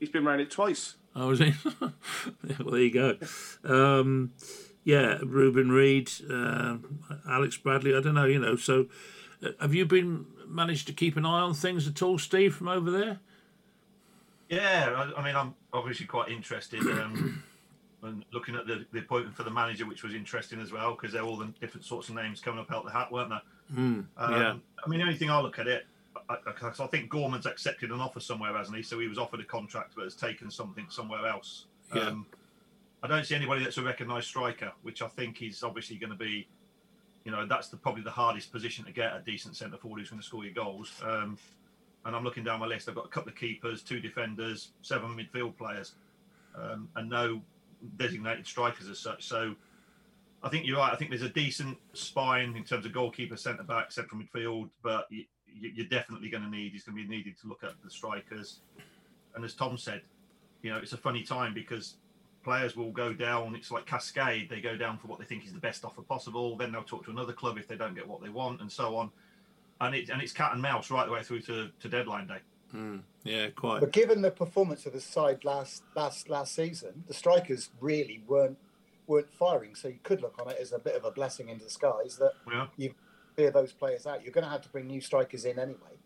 He's 0.00 0.08
been 0.08 0.26
around 0.26 0.40
it 0.40 0.50
twice. 0.50 0.96
Oh, 1.14 1.28
was 1.28 1.38
he? 1.38 1.52
well, 1.80 1.92
there 2.42 2.80
you 2.80 2.92
go. 2.92 3.16
Um, 3.64 4.32
yeah, 4.84 5.18
Reuben 5.22 5.70
Reid, 5.70 6.10
uh, 6.30 6.78
Alex 7.28 7.56
Bradley. 7.56 7.94
I 7.96 8.00
don't 8.00 8.14
know, 8.14 8.24
you 8.24 8.38
know. 8.38 8.56
So, 8.56 8.86
uh, 9.42 9.50
have 9.60 9.74
you 9.74 9.86
been 9.86 10.26
managed 10.46 10.86
to 10.88 10.92
keep 10.92 11.16
an 11.16 11.24
eye 11.24 11.40
on 11.40 11.54
things 11.54 11.86
at 11.86 12.02
all, 12.02 12.18
Steve, 12.18 12.54
from 12.54 12.68
over 12.68 12.90
there? 12.90 13.20
Yeah, 14.48 15.12
I, 15.16 15.20
I 15.20 15.24
mean, 15.24 15.36
I'm 15.36 15.54
obviously 15.72 16.06
quite 16.06 16.28
interested. 16.30 16.80
Um, 16.80 17.42
and 18.02 18.24
looking 18.32 18.56
at 18.56 18.66
the, 18.66 18.84
the 18.92 18.98
appointment 18.98 19.36
for 19.36 19.44
the 19.44 19.50
manager, 19.50 19.86
which 19.86 20.02
was 20.02 20.14
interesting 20.14 20.60
as 20.60 20.72
well, 20.72 20.92
because 20.92 21.12
they're 21.12 21.22
all 21.22 21.36
the 21.36 21.52
different 21.60 21.84
sorts 21.84 22.08
of 22.08 22.16
names 22.16 22.40
coming 22.40 22.60
up 22.60 22.70
out 22.72 22.84
the 22.84 22.90
hat, 22.90 23.10
weren't 23.12 23.30
there? 23.30 23.42
Mm, 23.72 24.06
um, 24.16 24.32
yeah. 24.32 24.54
I 24.84 24.88
mean, 24.88 24.98
the 24.98 25.06
only 25.06 25.16
thing 25.16 25.30
I 25.30 25.40
look 25.40 25.58
at 25.58 25.68
it, 25.68 25.86
I, 26.28 26.34
I, 26.34 26.68
I, 26.68 26.86
think 26.88 27.08
Gorman's 27.08 27.46
accepted 27.46 27.90
an 27.90 28.00
offer 28.00 28.20
somewhere, 28.20 28.54
hasn't 28.56 28.76
he? 28.76 28.82
So 28.82 28.98
he 28.98 29.06
was 29.06 29.18
offered 29.18 29.40
a 29.40 29.44
contract, 29.44 29.92
but 29.94 30.04
has 30.04 30.14
taken 30.14 30.50
something 30.50 30.86
somewhere 30.90 31.26
else. 31.26 31.66
Yeah. 31.94 32.08
Um, 32.08 32.26
I 33.02 33.08
don't 33.08 33.24
see 33.26 33.34
anybody 33.34 33.64
that's 33.64 33.78
a 33.78 33.82
recognised 33.82 34.28
striker, 34.28 34.72
which 34.82 35.02
I 35.02 35.08
think 35.08 35.42
is 35.42 35.62
obviously 35.62 35.96
going 35.96 36.10
to 36.10 36.16
be, 36.16 36.46
you 37.24 37.32
know, 37.32 37.46
that's 37.46 37.68
the, 37.68 37.76
probably 37.76 38.02
the 38.02 38.10
hardest 38.10 38.52
position 38.52 38.84
to 38.84 38.92
get 38.92 39.16
a 39.16 39.22
decent 39.24 39.56
centre 39.56 39.76
forward 39.76 40.00
who's 40.00 40.10
going 40.10 40.20
to 40.20 40.26
score 40.26 40.44
your 40.44 40.54
goals. 40.54 40.92
Um, 41.04 41.36
and 42.04 42.14
I'm 42.14 42.24
looking 42.24 42.44
down 42.44 42.60
my 42.60 42.66
list. 42.66 42.88
I've 42.88 42.94
got 42.94 43.06
a 43.06 43.08
couple 43.08 43.30
of 43.30 43.36
keepers, 43.36 43.82
two 43.82 44.00
defenders, 44.00 44.72
seven 44.82 45.16
midfield 45.16 45.56
players, 45.56 45.94
um, 46.56 46.88
and 46.96 47.08
no 47.08 47.40
designated 47.96 48.46
strikers 48.46 48.88
as 48.88 48.98
such. 48.98 49.24
So 49.24 49.54
I 50.42 50.48
think 50.48 50.66
you're 50.66 50.78
right. 50.78 50.92
I 50.92 50.96
think 50.96 51.10
there's 51.10 51.22
a 51.22 51.28
decent 51.28 51.78
spine 51.92 52.56
in 52.56 52.64
terms 52.64 52.86
of 52.86 52.92
goalkeeper, 52.92 53.36
centre 53.36 53.62
back, 53.62 53.92
central 53.92 54.20
midfield, 54.20 54.70
but 54.82 55.06
you, 55.10 55.24
you're 55.46 55.86
definitely 55.86 56.28
going 56.28 56.42
to 56.42 56.50
need. 56.50 56.72
He's 56.72 56.84
going 56.84 56.96
to 56.96 57.02
be 57.02 57.08
needed 57.08 57.38
to 57.40 57.48
look 57.48 57.62
at 57.62 57.72
the 57.84 57.90
strikers. 57.90 58.60
And 59.34 59.44
as 59.44 59.54
Tom 59.54 59.76
said, 59.76 60.02
you 60.62 60.70
know, 60.70 60.78
it's 60.78 60.92
a 60.92 60.96
funny 60.96 61.22
time 61.22 61.54
because 61.54 61.96
players 62.42 62.76
will 62.76 62.90
go 62.90 63.12
down. 63.12 63.54
It's 63.54 63.70
like 63.70 63.86
cascade. 63.86 64.48
They 64.48 64.60
go 64.60 64.76
down 64.76 64.98
for 64.98 65.06
what 65.06 65.18
they 65.18 65.24
think 65.24 65.44
is 65.44 65.52
the 65.52 65.60
best 65.60 65.84
offer 65.84 66.02
possible. 66.02 66.56
Then 66.56 66.72
they'll 66.72 66.82
talk 66.82 67.04
to 67.04 67.10
another 67.10 67.32
club 67.32 67.58
if 67.58 67.68
they 67.68 67.76
don't 67.76 67.94
get 67.94 68.06
what 68.06 68.22
they 68.22 68.28
want, 68.28 68.60
and 68.60 68.70
so 68.70 68.96
on. 68.96 69.10
And 69.80 69.94
it's 69.94 70.10
and 70.10 70.22
it's 70.22 70.32
cat 70.32 70.52
and 70.52 70.62
mouse 70.62 70.90
right 70.90 71.06
the 71.06 71.12
way 71.12 71.22
through 71.22 71.40
to, 71.42 71.70
to 71.80 71.88
deadline 71.88 72.26
day. 72.26 72.38
Mm, 72.74 73.02
yeah, 73.24 73.48
quite. 73.50 73.80
But 73.80 73.92
given 73.92 74.22
the 74.22 74.30
performance 74.30 74.86
of 74.86 74.92
the 74.92 75.00
side 75.00 75.44
last 75.44 75.82
last 75.94 76.28
last 76.28 76.54
season, 76.54 77.04
the 77.06 77.14
strikers 77.14 77.70
really 77.80 78.22
weren't 78.26 78.58
weren't 79.06 79.32
firing. 79.32 79.74
So 79.74 79.88
you 79.88 79.98
could 80.02 80.22
look 80.22 80.36
on 80.40 80.50
it 80.50 80.58
as 80.60 80.72
a 80.72 80.78
bit 80.78 80.94
of 80.94 81.04
a 81.04 81.10
blessing 81.10 81.48
in 81.48 81.58
disguise 81.58 82.16
that 82.16 82.32
yeah. 82.50 82.66
you've 82.76 82.94
clear 83.36 83.50
those 83.50 83.72
players 83.72 84.06
out. 84.06 84.22
You're 84.22 84.32
going 84.32 84.44
to 84.44 84.50
have 84.50 84.62
to 84.62 84.68
bring 84.68 84.86
new 84.86 85.00
strikers 85.00 85.44
in 85.44 85.58
anyway. 85.58 85.98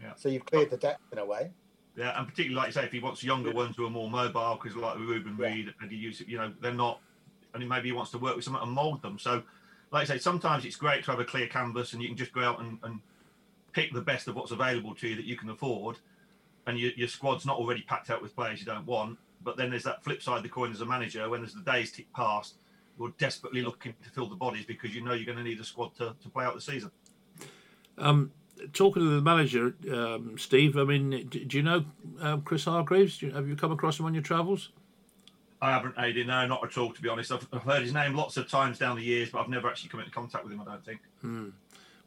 Yeah. 0.00 0.14
So 0.16 0.28
you've 0.28 0.44
cleared 0.44 0.70
the 0.70 0.76
depth 0.76 1.00
in 1.12 1.18
a 1.18 1.24
way. 1.24 1.50
Yeah, 1.96 2.18
and 2.18 2.26
particularly 2.26 2.56
like 2.56 2.66
you 2.68 2.72
say, 2.72 2.84
if 2.84 2.92
he 2.92 2.98
wants 2.98 3.22
younger 3.22 3.52
ones 3.52 3.76
who 3.76 3.86
are 3.86 3.90
more 3.90 4.10
mobile, 4.10 4.58
because 4.60 4.76
like 4.76 4.98
Ruben 4.98 5.36
Yeah. 5.38 5.46
Reid 5.46 5.74
and 5.80 5.90
he 5.90 5.96
use 5.96 6.20
it, 6.20 6.28
you 6.28 6.38
know, 6.38 6.52
they're 6.60 6.72
not, 6.72 7.00
and 7.52 7.62
he 7.62 7.68
maybe 7.68 7.88
he 7.88 7.92
wants 7.92 8.10
to 8.12 8.18
work 8.18 8.34
with 8.34 8.44
someone 8.44 8.62
and 8.62 8.72
mould 8.72 9.00
them. 9.00 9.18
So, 9.18 9.42
like 9.92 10.02
I 10.02 10.14
say, 10.14 10.18
sometimes 10.18 10.64
it's 10.64 10.76
great 10.76 11.04
to 11.04 11.12
have 11.12 11.20
a 11.20 11.24
clear 11.24 11.46
canvas 11.46 11.92
and 11.92 12.02
you 12.02 12.08
can 12.08 12.16
just 12.16 12.32
go 12.32 12.40
out 12.40 12.60
and, 12.60 12.78
and 12.82 13.00
pick 13.72 13.92
the 13.92 14.00
best 14.00 14.26
of 14.26 14.34
what's 14.34 14.50
available 14.50 14.94
to 14.96 15.08
you 15.08 15.16
that 15.16 15.24
you 15.24 15.36
can 15.36 15.50
afford, 15.50 15.98
and 16.66 16.78
your, 16.78 16.90
your 16.96 17.08
squad's 17.08 17.46
not 17.46 17.58
already 17.58 17.82
packed 17.82 18.10
out 18.10 18.22
with 18.22 18.34
players 18.34 18.58
you 18.58 18.66
don't 18.66 18.86
want. 18.86 19.18
But 19.42 19.56
then 19.56 19.70
there's 19.70 19.84
that 19.84 20.02
flip 20.02 20.22
side 20.22 20.38
of 20.38 20.42
the 20.42 20.48
coin 20.48 20.72
as 20.72 20.80
a 20.80 20.86
manager 20.86 21.28
when 21.28 21.44
as 21.44 21.52
the 21.52 21.60
days 21.60 21.92
tick 21.92 22.10
past, 22.14 22.54
you're 22.98 23.12
desperately 23.18 23.62
looking 23.62 23.94
to 24.02 24.10
fill 24.10 24.28
the 24.28 24.36
bodies 24.36 24.64
because 24.64 24.94
you 24.94 25.02
know 25.02 25.12
you're 25.12 25.26
going 25.26 25.38
to 25.38 25.44
need 25.44 25.60
a 25.60 25.64
squad 25.64 25.94
to, 25.96 26.14
to 26.22 26.28
play 26.30 26.44
out 26.44 26.54
the 26.54 26.60
season. 26.60 26.90
Um, 27.98 28.32
talking 28.72 29.02
to 29.02 29.08
the 29.08 29.22
manager, 29.22 29.74
um, 29.92 30.36
Steve. 30.38 30.76
I 30.76 30.84
mean, 30.84 31.28
do, 31.28 31.44
do 31.44 31.56
you 31.56 31.62
know 31.62 31.84
um, 32.20 32.42
Chris 32.42 32.64
Hargreaves? 32.64 33.18
Do 33.18 33.26
you, 33.26 33.32
have 33.32 33.48
you 33.48 33.56
come 33.56 33.72
across 33.72 33.98
him 33.98 34.06
on 34.06 34.14
your 34.14 34.22
travels? 34.22 34.70
I 35.60 35.70
haven't, 35.70 35.94
Aidan. 35.98 36.26
No, 36.26 36.46
not 36.46 36.64
at 36.64 36.76
all. 36.76 36.92
To 36.92 37.00
be 37.00 37.08
honest, 37.08 37.32
I've, 37.32 37.46
I've 37.52 37.62
heard 37.62 37.82
his 37.82 37.94
name 37.94 38.14
lots 38.14 38.36
of 38.36 38.48
times 38.48 38.78
down 38.78 38.96
the 38.96 39.02
years, 39.02 39.30
but 39.30 39.40
I've 39.40 39.48
never 39.48 39.68
actually 39.68 39.88
come 39.88 40.00
into 40.00 40.12
contact 40.12 40.44
with 40.44 40.52
him. 40.52 40.60
I 40.60 40.64
don't 40.64 40.84
think. 40.84 41.00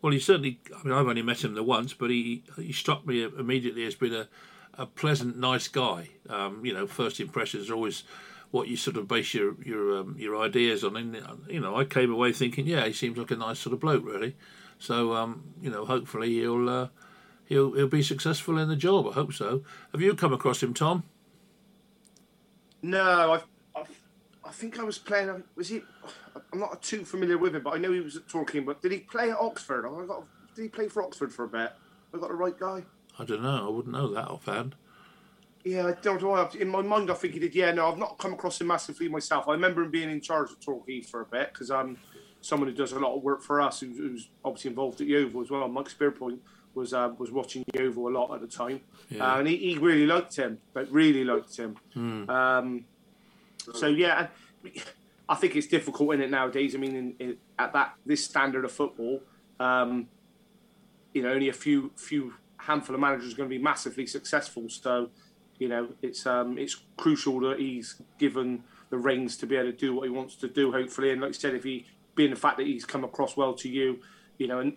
Well, 0.01 0.13
he 0.13 0.19
certainly. 0.19 0.59
I 0.75 0.83
mean, 0.83 0.93
I've 0.93 1.07
only 1.07 1.23
met 1.23 1.43
him 1.43 1.55
the 1.55 1.63
once, 1.63 1.93
but 1.93 2.09
he 2.09 2.43
he 2.55 2.71
struck 2.71 3.05
me 3.07 3.23
immediately 3.23 3.85
as 3.85 3.95
being 3.95 4.13
a, 4.13 4.27
a 4.75 4.85
pleasant, 4.85 5.37
nice 5.37 5.67
guy. 5.67 6.09
Um, 6.29 6.63
you 6.63 6.73
know, 6.73 6.85
first 6.85 7.19
impressions 7.19 7.69
are 7.69 7.73
always 7.73 8.03
what 8.51 8.67
you 8.67 8.77
sort 8.77 8.95
of 8.95 9.07
base 9.07 9.33
your 9.33 9.55
your 9.63 9.97
um, 9.97 10.15
your 10.19 10.37
ideas 10.37 10.83
on. 10.83 10.95
And 10.95 11.17
you 11.49 11.59
know, 11.59 11.75
I 11.75 11.83
came 11.83 12.13
away 12.13 12.33
thinking, 12.33 12.67
yeah, 12.67 12.85
he 12.85 12.93
seems 12.93 13.17
like 13.17 13.31
a 13.31 13.35
nice 13.35 13.59
sort 13.59 13.73
of 13.73 13.79
bloke, 13.79 14.05
really. 14.05 14.35
So, 14.79 15.13
um, 15.13 15.53
you 15.61 15.69
know, 15.69 15.85
hopefully 15.85 16.29
he'll 16.33 16.69
uh, 16.69 16.87
he'll 17.45 17.73
he'll 17.73 17.87
be 17.87 18.03
successful 18.03 18.57
in 18.57 18.69
the 18.69 18.75
job. 18.75 19.07
I 19.07 19.13
hope 19.13 19.33
so. 19.33 19.63
Have 19.91 20.01
you 20.01 20.13
come 20.13 20.33
across 20.33 20.61
him, 20.61 20.73
Tom? 20.73 21.03
No, 22.81 23.33
I've, 23.33 23.45
I've, 23.75 24.01
I 24.45 24.51
think 24.51 24.79
I 24.79 24.83
was 24.83 24.97
playing. 24.97 25.43
Was 25.55 25.69
he? 25.69 25.81
I'm 26.53 26.59
not 26.59 26.81
too 26.81 27.03
familiar 27.03 27.37
with 27.37 27.55
him, 27.55 27.63
but 27.63 27.73
I 27.73 27.77
know 27.77 27.91
he 27.91 27.99
was 27.99 28.15
at 28.15 28.27
Torquay. 28.27 28.59
But 28.59 28.81
did 28.81 28.91
he 28.91 28.99
play 28.99 29.31
at 29.31 29.37
Oxford? 29.37 29.85
I 29.85 30.05
got. 30.05 30.23
Did 30.55 30.61
he 30.63 30.69
play 30.69 30.87
for 30.87 31.03
Oxford 31.03 31.33
for 31.33 31.45
a 31.45 31.47
bit? 31.47 31.71
I 32.13 32.17
got 32.17 32.29
the 32.29 32.35
right 32.35 32.57
guy. 32.57 32.83
I 33.19 33.25
don't 33.25 33.41
know. 33.41 33.67
I 33.67 33.69
wouldn't 33.69 33.93
know 33.93 34.13
that 34.13 34.27
offhand. 34.27 34.75
Yeah, 35.63 35.87
I 35.87 35.93
don't 36.01 36.21
know. 36.21 36.49
In 36.57 36.69
my 36.69 36.81
mind, 36.81 37.11
I 37.11 37.13
think 37.13 37.33
he 37.33 37.39
did. 37.39 37.53
Yeah, 37.53 37.71
no, 37.71 37.91
I've 37.91 37.97
not 37.97 38.17
come 38.17 38.33
across 38.33 38.61
him 38.61 38.67
massively 38.67 39.09
myself. 39.09 39.47
I 39.47 39.51
remember 39.51 39.83
him 39.83 39.91
being 39.91 40.09
in 40.09 40.21
charge 40.21 40.51
of 40.51 40.59
Torquay 40.59 41.01
for 41.01 41.21
a 41.21 41.25
bit 41.25 41.51
because 41.51 41.71
I'm 41.71 41.97
someone 42.41 42.69
who 42.69 42.75
does 42.75 42.91
a 42.91 42.99
lot 42.99 43.15
of 43.15 43.23
work 43.23 43.41
for 43.41 43.59
us, 43.61 43.79
who's, 43.79 43.97
who's 43.97 44.29
obviously 44.45 44.69
involved 44.69 45.01
at 45.01 45.07
Yeovil 45.07 45.41
as 45.41 45.49
well. 45.49 45.67
Mike 45.67 45.89
Spearpoint 45.89 46.39
was 46.73 46.93
uh, 46.93 47.11
was 47.17 47.31
watching 47.31 47.63
Yeovil 47.73 48.07
a 48.07 48.13
lot 48.17 48.33
at 48.33 48.41
the 48.41 48.47
time, 48.47 48.81
Yeah. 49.09 49.33
uh, 49.33 49.39
and 49.39 49.47
he, 49.47 49.57
he 49.57 49.77
really 49.77 50.05
liked 50.05 50.35
him. 50.35 50.59
but 50.73 50.91
really 50.91 51.23
liked 51.23 51.55
him. 51.57 51.77
Um, 52.29 52.85
so 53.73 53.87
yeah, 53.87 54.27
I 55.27 55.35
think 55.35 55.55
it's 55.55 55.67
difficult 55.67 56.13
in 56.13 56.21
it 56.21 56.29
nowadays. 56.29 56.75
I 56.75 56.77
mean, 56.77 56.95
in, 56.95 57.15
in, 57.19 57.37
at 57.59 57.73
that 57.73 57.95
this 58.05 58.23
standard 58.23 58.63
of 58.65 58.71
football, 58.71 59.21
um, 59.59 60.07
you 61.13 61.21
know, 61.23 61.29
only 61.31 61.49
a 61.49 61.53
few 61.53 61.91
few 61.97 62.33
handful 62.57 62.95
of 62.95 63.01
managers 63.01 63.33
are 63.33 63.37
going 63.37 63.49
to 63.49 63.55
be 63.55 63.61
massively 63.61 64.05
successful. 64.05 64.69
So, 64.69 65.09
you 65.57 65.67
know, 65.69 65.89
it's 66.01 66.25
um, 66.25 66.57
it's 66.57 66.77
crucial 66.95 67.39
that 67.41 67.59
he's 67.59 68.01
given 68.19 68.63
the 68.89 68.97
reins 68.97 69.35
to 69.37 69.45
be 69.47 69.55
able 69.57 69.71
to 69.71 69.77
do 69.77 69.93
what 69.95 70.03
he 70.03 70.09
wants 70.09 70.35
to 70.37 70.47
do. 70.47 70.71
Hopefully, 70.71 71.11
and 71.11 71.21
like 71.21 71.29
I 71.29 71.33
said, 71.33 71.55
if 71.55 71.63
he 71.63 71.85
being 72.17 72.31
the 72.31 72.35
fact 72.35 72.57
that 72.57 72.67
he's 72.67 72.83
come 72.83 73.05
across 73.05 73.37
well 73.37 73.53
to 73.53 73.69
you, 73.69 73.99
you 74.37 74.47
know, 74.47 74.59
and 74.59 74.73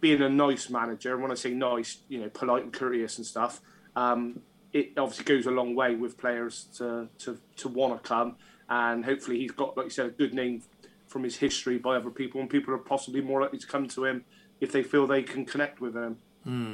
being 0.00 0.20
a 0.22 0.28
nice 0.28 0.68
manager, 0.70 1.12
and 1.12 1.22
when 1.22 1.30
I 1.30 1.34
say 1.34 1.50
nice, 1.50 1.98
you 2.08 2.20
know, 2.20 2.28
polite 2.30 2.64
and 2.64 2.72
courteous 2.72 3.18
and 3.18 3.26
stuff, 3.26 3.60
um, 3.94 4.40
it 4.72 4.92
obviously 4.96 5.24
goes 5.24 5.46
a 5.46 5.50
long 5.52 5.76
way 5.76 5.94
with 5.94 6.18
players 6.18 6.66
to 6.78 7.08
to, 7.18 7.38
to 7.58 7.68
want 7.68 8.02
to 8.02 8.08
come. 8.08 8.36
And 8.68 9.04
hopefully, 9.04 9.38
he's 9.38 9.52
got, 9.52 9.76
like 9.76 9.84
you 9.86 9.90
said, 9.90 10.06
a 10.06 10.10
good 10.10 10.34
name 10.34 10.62
from 11.06 11.22
his 11.24 11.36
history 11.36 11.78
by 11.78 11.96
other 11.96 12.10
people, 12.10 12.40
and 12.40 12.50
people 12.50 12.74
are 12.74 12.78
possibly 12.78 13.20
more 13.20 13.40
likely 13.40 13.58
to 13.58 13.66
come 13.66 13.86
to 13.88 14.04
him 14.04 14.24
if 14.60 14.72
they 14.72 14.82
feel 14.82 15.06
they 15.06 15.22
can 15.22 15.44
connect 15.44 15.80
with 15.80 15.94
him 15.94 16.18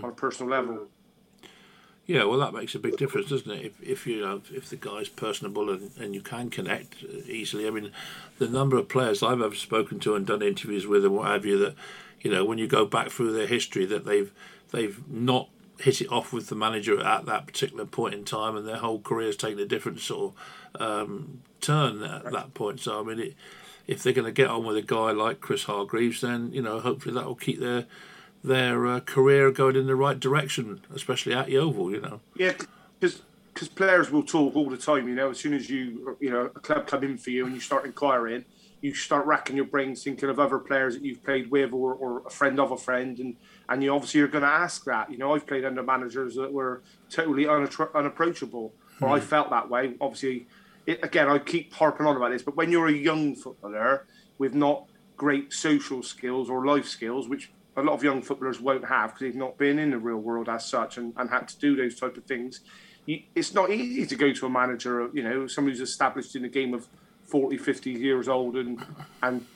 on 0.04 0.10
a 0.10 0.12
personal 0.12 0.50
level. 0.50 0.88
Yeah, 2.06 2.24
well, 2.24 2.38
that 2.40 2.52
makes 2.52 2.74
a 2.74 2.78
big 2.78 2.98
difference, 2.98 3.30
doesn't 3.30 3.50
it? 3.50 3.64
If, 3.64 3.82
if 3.82 4.06
you 4.06 4.20
know, 4.20 4.42
if 4.52 4.68
the 4.68 4.76
guy's 4.76 5.08
personable 5.08 5.70
and, 5.70 5.90
and 5.98 6.14
you 6.14 6.20
can 6.20 6.50
connect 6.50 6.96
uh, 7.02 7.22
easily. 7.26 7.66
I 7.66 7.70
mean, 7.70 7.92
the 8.38 8.48
number 8.48 8.76
of 8.76 8.88
players 8.90 9.22
I've 9.22 9.40
ever 9.40 9.54
spoken 9.54 10.00
to 10.00 10.14
and 10.14 10.26
done 10.26 10.42
interviews 10.42 10.86
with 10.86 11.04
and 11.04 11.14
what 11.14 11.28
have 11.28 11.46
you, 11.46 11.58
that 11.60 11.74
you 12.20 12.30
know, 12.30 12.44
when 12.44 12.58
you 12.58 12.66
go 12.66 12.84
back 12.84 13.10
through 13.10 13.32
their 13.32 13.46
history, 13.46 13.86
that 13.86 14.04
they've 14.04 14.32
they've 14.70 15.06
not 15.08 15.48
hit 15.78 16.00
it 16.00 16.10
off 16.10 16.32
with 16.32 16.48
the 16.48 16.54
manager 16.54 17.00
at 17.02 17.26
that 17.26 17.46
particular 17.46 17.86
point 17.86 18.14
in 18.14 18.24
time, 18.24 18.56
and 18.56 18.66
their 18.66 18.76
whole 18.76 19.00
career's 19.00 19.36
taken 19.36 19.58
a 19.58 19.66
different 19.66 20.00
sort 20.00 20.34
of 20.74 20.80
um, 20.80 21.40
turn 21.60 22.02
at 22.02 22.30
that 22.32 22.54
point. 22.54 22.80
So, 22.80 23.00
I 23.00 23.02
mean, 23.02 23.18
it, 23.18 23.34
if 23.86 24.02
they're 24.02 24.12
going 24.12 24.26
to 24.26 24.32
get 24.32 24.48
on 24.48 24.64
with 24.64 24.76
a 24.76 24.82
guy 24.82 25.10
like 25.10 25.40
Chris 25.40 25.64
Hargreaves, 25.64 26.20
then 26.20 26.52
you 26.52 26.62
know, 26.62 26.80
hopefully 26.80 27.14
that 27.14 27.26
will 27.26 27.34
keep 27.34 27.60
their 27.60 27.86
their 28.44 28.86
uh, 28.86 29.00
career 29.00 29.50
going 29.50 29.74
in 29.74 29.86
the 29.86 29.96
right 29.96 30.20
direction, 30.20 30.82
especially 30.94 31.32
at 31.32 31.48
Yeovil. 31.48 31.90
You 31.90 32.00
know. 32.00 32.20
Yeah, 32.36 32.52
because 33.00 33.22
because 33.52 33.68
players 33.68 34.10
will 34.10 34.22
talk 34.22 34.54
all 34.54 34.68
the 34.68 34.76
time. 34.76 35.08
You 35.08 35.14
know, 35.14 35.30
as 35.30 35.38
soon 35.38 35.54
as 35.54 35.68
you 35.70 36.16
you 36.20 36.30
know 36.30 36.50
a 36.54 36.60
club 36.60 36.86
come 36.86 37.02
in 37.02 37.16
for 37.16 37.30
you 37.30 37.46
and 37.46 37.54
you 37.54 37.60
start 37.60 37.86
inquiring, 37.86 38.44
you 38.82 38.94
start 38.94 39.26
racking 39.26 39.56
your 39.56 39.64
brains 39.64 40.04
thinking 40.04 40.28
of 40.28 40.38
other 40.38 40.58
players 40.58 40.94
that 40.94 41.02
you've 41.02 41.24
played 41.24 41.50
with 41.50 41.72
or, 41.72 41.94
or 41.94 42.22
a 42.26 42.30
friend 42.30 42.60
of 42.60 42.70
a 42.70 42.76
friend, 42.76 43.18
and 43.18 43.36
and 43.68 43.82
you 43.82 43.92
obviously 43.92 44.18
you're 44.18 44.28
going 44.28 44.44
to 44.44 44.48
ask 44.48 44.84
that. 44.84 45.10
You 45.10 45.16
know, 45.16 45.34
I've 45.34 45.46
played 45.46 45.64
under 45.64 45.82
managers 45.82 46.34
that 46.34 46.52
were 46.52 46.82
totally 47.08 47.44
unattro- 47.44 47.90
unapproachable, 47.94 48.74
or 49.00 49.08
I 49.08 49.20
felt 49.20 49.50
that 49.50 49.70
way. 49.70 49.94
Obviously, 50.00 50.46
it, 50.86 51.00
again, 51.02 51.28
I 51.28 51.38
keep 51.38 51.72
harping 51.72 52.06
on 52.06 52.16
about 52.16 52.30
this, 52.30 52.42
but 52.42 52.56
when 52.56 52.70
you're 52.70 52.88
a 52.88 52.92
young 52.92 53.34
footballer 53.34 54.06
with 54.36 54.54
not 54.54 54.84
great 55.16 55.52
social 55.52 56.02
skills 56.02 56.50
or 56.50 56.66
life 56.66 56.86
skills, 56.86 57.28
which 57.28 57.50
a 57.76 57.82
lot 57.82 57.94
of 57.94 58.04
young 58.04 58.22
footballers 58.22 58.60
won't 58.60 58.86
have 58.86 59.10
because 59.10 59.20
they've 59.20 59.34
not 59.34 59.58
been 59.58 59.78
in 59.78 59.90
the 59.90 59.98
real 59.98 60.18
world 60.18 60.48
as 60.48 60.64
such 60.64 60.96
and, 60.96 61.12
and 61.16 61.30
had 61.30 61.48
to 61.48 61.58
do 61.58 61.76
those 61.76 61.98
type 61.98 62.16
of 62.16 62.24
things. 62.24 62.60
You, 63.06 63.22
it's 63.34 63.52
not 63.52 63.70
easy 63.70 64.06
to 64.06 64.16
go 64.16 64.32
to 64.32 64.46
a 64.46 64.50
manager, 64.50 65.10
you 65.12 65.22
know, 65.22 65.46
somebody 65.46 65.76
who's 65.76 65.88
established 65.88 66.36
in 66.36 66.42
the 66.42 66.48
game 66.48 66.72
of 66.72 66.86
40, 67.24 67.58
50 67.58 67.90
years 67.90 68.28
old 68.28 68.56
and 68.56 68.84
and 69.22 69.46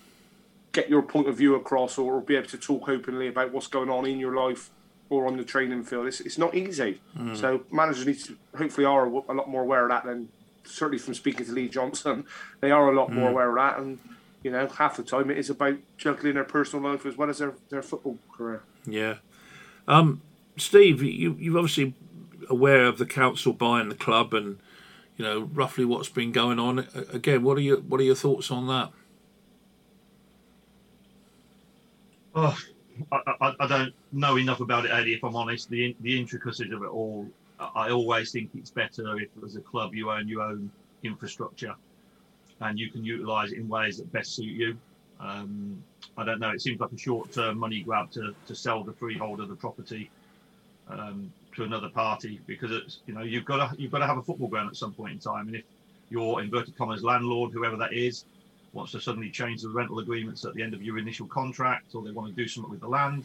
get 0.73 0.91
your 0.91 1.03
point 1.03 1.29
of 1.29 1.37
view 1.37 1.55
across 1.55 1.99
or, 1.99 2.21
be 2.21 2.37
able 2.37 2.49
to 2.49 2.59
talk 2.59 2.89
openly 2.89 3.29
about 3.29 3.53
what's 3.53 3.67
going 3.67 3.89
on 3.89 4.07
in 4.07 4.19
your 4.19 4.35
life 4.35 4.71
or 5.11 5.27
on 5.27 5.37
the 5.37 5.45
training 5.45 5.83
field. 5.83 6.07
It's, 6.07 6.21
it's 6.21 6.39
not 6.39 6.55
easy. 6.55 7.01
Hmm. 7.17 7.35
So 7.35 7.63
managers 7.73 8.07
need 8.07 8.21
to 8.25 8.37
hopefully 8.57 8.85
are 8.85 9.07
a 9.07 9.33
lot 9.33 9.49
more 9.49 9.63
aware 9.63 9.85
of 9.85 9.91
that 9.91 10.05
than 10.05 10.29
certainly 10.65 10.99
from 10.99 11.15
speaking 11.15 11.47
to 11.47 11.53
Lee 11.53 11.69
Johnson. 11.69 12.27
They 12.61 12.71
are 12.71 12.93
a 12.93 12.95
lot 12.95 13.09
hmm. 13.09 13.21
more 13.21 13.31
aware 13.31 13.49
of 13.49 13.57
that 13.57 13.79
and 13.79 13.99
you 14.43 14.51
know, 14.51 14.67
half 14.67 14.97
the 14.97 15.03
time 15.03 15.31
it 15.31 15.39
is 15.39 15.51
about 15.51 15.77
juggling 15.97 16.35
their 16.35 16.45
personal 16.45 16.91
life 16.91 17.05
as 17.07 17.17
well 17.17 17.29
as 17.29 17.39
their, 17.39 17.55
their 17.71 17.83
football 17.83 18.19
career. 18.33 18.63
Yeah. 18.87 19.17
Um, 19.87 20.23
Steve, 20.57 21.03
you, 21.03 21.37
you're 21.39 21.59
obviously 21.59 21.95
aware 22.49 22.87
of 22.87 22.99
the 22.99 23.07
council 23.07 23.53
buying 23.53 23.89
the 23.89 23.95
club 23.95 24.35
and, 24.35 24.59
you 25.17 25.25
know, 25.25 25.41
roughly 25.53 25.85
what's 25.85 26.09
been 26.09 26.33
going 26.33 26.59
on. 26.59 26.87
Again, 27.13 27.43
what 27.43 27.57
are 27.59 27.61
your 27.61 27.79
what 27.79 28.01
are 28.01 28.05
your 28.05 28.15
thoughts 28.15 28.51
on 28.51 28.69
that? 28.69 28.93
Oh, 32.35 32.57
I, 33.11 33.35
I, 33.41 33.55
I 33.61 33.67
don't 33.67 33.95
know 34.13 34.37
enough 34.37 34.61
about 34.61 34.85
it, 34.85 34.93
Eddie. 34.93 35.15
If 35.15 35.25
I'm 35.25 35.35
honest, 35.35 35.69
the 35.71 35.97
the 36.01 36.19
intricacies 36.19 36.73
of 36.73 36.83
it 36.83 36.89
all, 36.89 37.29
I 37.59 37.71
I 37.75 37.91
always 37.91 38.31
think 38.31 38.51
it's 38.55 38.71
better 38.71 39.19
if, 39.19 39.29
as 39.45 39.57
a 39.57 39.61
club, 39.61 39.95
you 39.95 40.11
own 40.11 40.29
your 40.29 40.43
own 40.43 40.71
infrastructure, 41.03 41.75
and 42.61 42.79
you 42.79 42.91
can 42.91 43.05
utilise 43.05 43.53
it 43.53 43.59
in 43.59 43.69
ways 43.69 43.99
that 43.99 44.11
best 44.13 44.35
suit 44.35 44.45
you. 44.45 44.77
Um, 45.21 45.83
I 46.17 46.25
don't 46.25 46.41
know. 46.41 46.51
It 46.51 46.61
seems 46.61 46.81
like 46.81 46.93
a 46.93 46.99
short-term 46.99 47.59
money 47.59 47.83
grab 47.83 48.11
to, 48.13 48.35
to 48.47 48.55
sell 48.55 48.83
the 48.85 48.93
freehold 48.93 49.41
of 49.41 49.49
the 49.49 49.55
property 49.55 50.11
um, 50.89 51.33
to 51.55 51.65
another 51.65 51.89
party 51.89 52.41
because 52.47 52.71
it's 52.71 53.01
you 53.07 53.15
know 53.15 53.23
you've 53.23 53.45
got 53.45 53.71
to 53.71 53.81
you've 53.81 53.93
got 53.93 53.99
to 53.99 54.07
have 54.07 54.19
a 54.19 54.23
football 54.23 54.49
ground 54.49 54.69
at 54.69 54.77
some 54.77 54.93
point 54.93 55.13
in 55.13 55.19
time, 55.19 55.47
and 55.49 55.57
if 55.57 55.65
your 56.11 56.43
inverted 56.43 56.77
commas 56.77 57.03
landlord, 57.03 57.53
whoever 57.53 57.77
that 57.77 57.93
is, 57.93 58.25
wants 58.73 58.93
to 58.93 59.01
suddenly 59.01 59.31
change 59.31 59.63
the 59.63 59.69
rental 59.69 59.99
agreements 59.99 60.45
at 60.45 60.55
the 60.55 60.63
end 60.63 60.75
of 60.75 60.83
your 60.83 60.99
initial 60.99 61.27
contract, 61.27 61.95
or 61.95 62.03
they 62.03 62.11
want 62.11 62.35
to 62.35 62.43
do 62.43 62.49
something 62.49 62.71
with 62.71 62.81
the 62.81 62.89
land, 62.89 63.25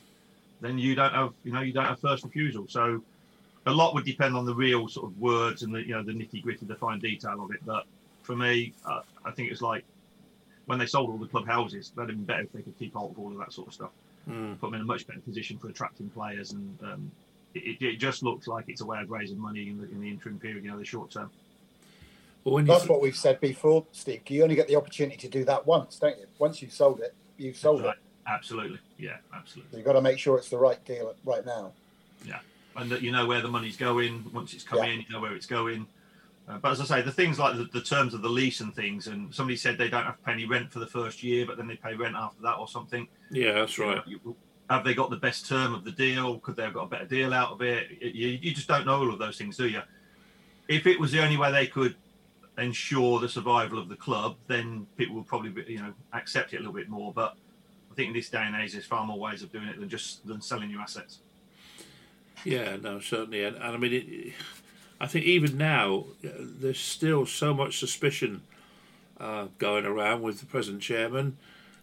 then 0.62 0.78
you 0.78 0.96
don't 0.96 1.13
have 1.13 1.34
you 1.44 1.52
know 1.52 1.62
you 1.62 1.74
don't 1.74 1.86
have 1.86 2.00
first 2.00 2.24
refusal. 2.24 2.66
So 2.68 3.02
a 3.66 3.72
lot 3.72 3.94
would 3.94 4.06
depend 4.06 4.36
on 4.36 4.46
the 4.46 4.54
real 4.54 4.88
sort 4.88 5.10
of 5.10 5.20
words 5.20 5.63
and 5.63 5.74
the 5.74 5.82
you 5.82 5.94
know 5.94 6.04
the 6.04 6.12
nitty 6.12 6.44
gritty, 6.44 6.66
the 6.66 6.75
fine 6.75 7.00
detail 7.00 7.44
of 7.44 7.52
it. 7.52 7.62
But 7.66 7.86
for 8.24 8.36
me, 8.36 8.74
uh, 8.86 9.02
I 9.25 9.32
think 9.32 9.51
it's 9.51 9.62
like 9.62 9.84
when 10.65 10.80
they 10.80 10.86
sold 10.86 11.10
all 11.10 11.18
the 11.18 11.27
club 11.27 11.46
houses, 11.48 11.92
that'd 11.96 12.10
have 12.10 12.18
been 12.18 12.25
better 12.25 12.44
if 12.44 12.51
they 12.53 12.62
could 12.62 12.77
keep 12.77 12.94
hold 12.94 13.12
of 13.12 13.20
all 13.20 13.32
of 13.32 13.38
that 13.39 13.51
sort 13.53 13.68
of 13.68 13.74
stuff. 13.74 13.92
Put 14.25 14.62
them 14.62 14.75
in 14.75 14.82
a 14.82 14.86
much 14.86 15.06
better 15.06 15.20
position 15.20 15.58
for 15.58 15.68
attracting 15.68 16.10
players, 16.10 16.53
and 16.53 16.77
um, 16.82 17.12
it, 17.53 17.82
it 17.82 17.98
just 17.98 18.24
looks 18.24 18.48
like 18.48 18.65
it's 18.70 18.80
a 18.82 18.86
way 18.86 19.01
of 19.01 19.12
raising 19.12 19.38
money 19.38 19.68
in 19.70 19.77
the, 19.77 19.84
in 19.92 20.00
the 20.00 20.10
interim 20.10 20.39
period, 20.39 20.63
you 20.63 20.72
know, 20.72 20.77
the 20.80 20.86
short 20.86 21.12
term. 21.12 21.30
Well, 22.46 22.56
when 22.56 22.65
That's 22.65 22.88
what 22.88 23.01
we've 23.01 23.15
said 23.15 23.42
before, 23.42 23.86
Steve. 23.92 24.22
You 24.27 24.44
only 24.44 24.56
get 24.56 24.68
the 24.70 24.75
opportunity 24.77 25.18
to 25.18 25.27
do 25.27 25.44
that 25.46 25.65
once, 25.68 26.00
don't 26.00 26.18
you? 26.18 26.25
Once 26.39 26.62
you've 26.62 26.72
sold 26.74 27.01
it, 27.01 27.13
you've 27.38 27.58
sold 27.58 27.82
Right. 27.84 27.96
it. 27.96 28.00
Absolutely, 28.25 28.80
yeah, 28.98 29.18
absolutely. 29.36 29.72
So 29.72 29.77
you've 29.77 29.86
got 29.86 29.94
to 29.94 30.01
make 30.01 30.18
sure 30.18 30.38
it's 30.38 30.50
the 30.50 30.58
right 30.58 30.84
deal 30.86 31.13
right 31.25 31.46
now. 31.46 31.74
Yeah, 32.25 32.39
and 32.77 32.89
that 32.92 33.01
you 33.01 33.12
know 33.12 33.25
where 33.25 33.42
the 33.42 33.50
money's 33.50 33.75
going 33.75 34.24
once 34.34 34.53
it's 34.53 34.63
come 34.63 34.80
Yeah. 34.80 34.86
in. 34.86 35.00
You 35.01 35.06
know 35.10 35.20
where 35.20 35.36
it's 35.36 35.46
going. 35.46 35.86
Uh, 36.47 36.57
but 36.57 36.71
as 36.71 36.81
I 36.81 36.85
say, 36.85 37.01
the 37.01 37.12
things 37.12 37.39
like 37.39 37.55
the, 37.55 37.65
the 37.71 37.81
terms 37.81 38.13
of 38.13 38.21
the 38.21 38.29
lease 38.29 38.59
and 38.59 38.75
things, 38.75 39.07
and 39.07 39.33
somebody 39.33 39.55
said 39.55 39.77
they 39.77 39.89
don't 39.89 40.03
have 40.03 40.17
to 40.17 40.23
pay 40.23 40.33
any 40.33 40.45
rent 40.45 40.71
for 40.71 40.79
the 40.79 40.88
first 40.88 41.23
year, 41.23 41.45
but 41.45 41.55
then 41.55 41.67
they 41.67 41.77
pay 41.77 41.95
rent 41.95 42.15
after 42.15 42.41
that 42.41 42.55
or 42.55 42.67
something. 42.67 43.07
Yeah, 43.31 43.53
that's 43.53 43.79
right. 43.79 44.03
Have 44.69 44.83
they 44.83 44.93
got 44.93 45.09
the 45.09 45.17
best 45.17 45.47
term 45.47 45.73
of 45.73 45.83
the 45.83 45.91
deal? 45.91 46.39
Could 46.39 46.55
they 46.55 46.63
have 46.63 46.73
got 46.73 46.83
a 46.83 46.88
better 46.88 47.05
deal 47.05 47.33
out 47.33 47.51
of 47.51 47.62
it? 47.62 47.91
You, 48.01 48.27
you 48.41 48.53
just 48.53 48.67
don't 48.67 48.85
know 48.85 49.00
all 49.00 49.13
of 49.13 49.19
those 49.19 49.38
things, 49.38 49.55
do 49.57 49.67
you? 49.67 49.81
If 50.67 50.88
it 50.88 51.00
was 51.00 51.12
the 51.12 51.21
only 51.21 51.38
way 51.38 51.51
they 51.51 51.67
could 51.67 51.95
ensure 52.57 53.19
the 53.19 53.29
survival 53.29 53.79
of 53.79 53.89
the 53.89 53.95
club, 53.95 54.35
then 54.47 54.88
people 54.97 55.15
would 55.15 55.27
probably, 55.27 55.50
be, 55.50 55.63
you 55.67 55.79
know, 55.79 55.93
accept 56.13 56.53
it 56.53 56.57
a 56.57 56.59
little 56.59 56.73
bit 56.73 56.89
more. 56.89 57.12
But 57.13 57.35
I 57.91 57.95
think 57.95 58.07
in 58.07 58.13
this 58.13 58.29
day 58.29 58.41
and 58.41 58.55
age, 58.55 58.73
there's 58.73 58.85
far 58.85 59.05
more 59.05 59.19
ways 59.19 59.43
of 59.43 59.51
doing 59.51 59.67
it 59.67 59.79
than 59.79 59.89
just 59.89 60.25
than 60.25 60.41
selling 60.41 60.69
your 60.69 60.81
assets. 60.81 61.19
Yeah, 62.43 62.77
no, 62.77 63.00
certainly, 63.00 63.43
and, 63.43 63.55
and 63.55 63.65
I 63.65 63.77
mean, 63.77 63.93
it, 63.93 64.33
I 65.03 65.07
think 65.07 65.25
even 65.25 65.57
now 65.57 66.05
uh, 66.24 66.29
there's 66.39 66.79
still 66.79 67.25
so 67.25 67.53
much 67.53 67.77
suspicion 67.77 68.41
uh, 69.19 69.48
going 69.57 69.86
around 69.86 70.22
with 70.22 70.39
the 70.39 70.45
present 70.45 70.81
chairman 70.81 71.38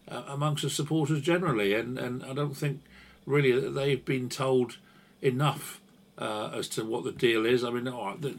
uh, 0.09 0.23
amongst 0.27 0.63
the 0.63 0.71
supporters 0.71 1.21
generally, 1.21 1.75
and, 1.75 1.99
and 1.99 2.25
I 2.25 2.33
don't 2.33 2.57
think 2.57 2.81
really 3.27 3.53
that 3.53 3.73
they've 3.73 4.03
been 4.03 4.31
told 4.31 4.79
enough 5.21 5.83
uh, 6.17 6.51
as 6.55 6.67
to 6.69 6.85
what 6.87 7.05
the 7.05 7.13
deal 7.13 7.45
is. 7.45 7.63
I 7.63 7.69
mean, 7.69 7.85
the, 7.85 8.37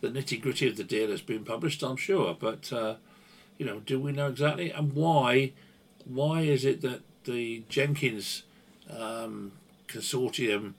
the 0.00 0.08
nitty 0.08 0.40
gritty 0.40 0.66
of 0.66 0.78
the 0.78 0.84
deal 0.84 1.10
has 1.10 1.20
been 1.20 1.44
published, 1.44 1.82
I'm 1.82 1.96
sure, 1.98 2.34
but 2.40 2.72
uh, 2.72 2.94
you 3.58 3.66
know, 3.66 3.80
do 3.80 4.00
we 4.00 4.12
know 4.12 4.28
exactly 4.28 4.70
and 4.70 4.94
why? 4.94 5.52
Why 6.06 6.40
is 6.40 6.64
it 6.64 6.80
that 6.80 7.02
the 7.24 7.64
Jenkins 7.68 8.44
um, 8.88 9.52
consortium 9.88 10.72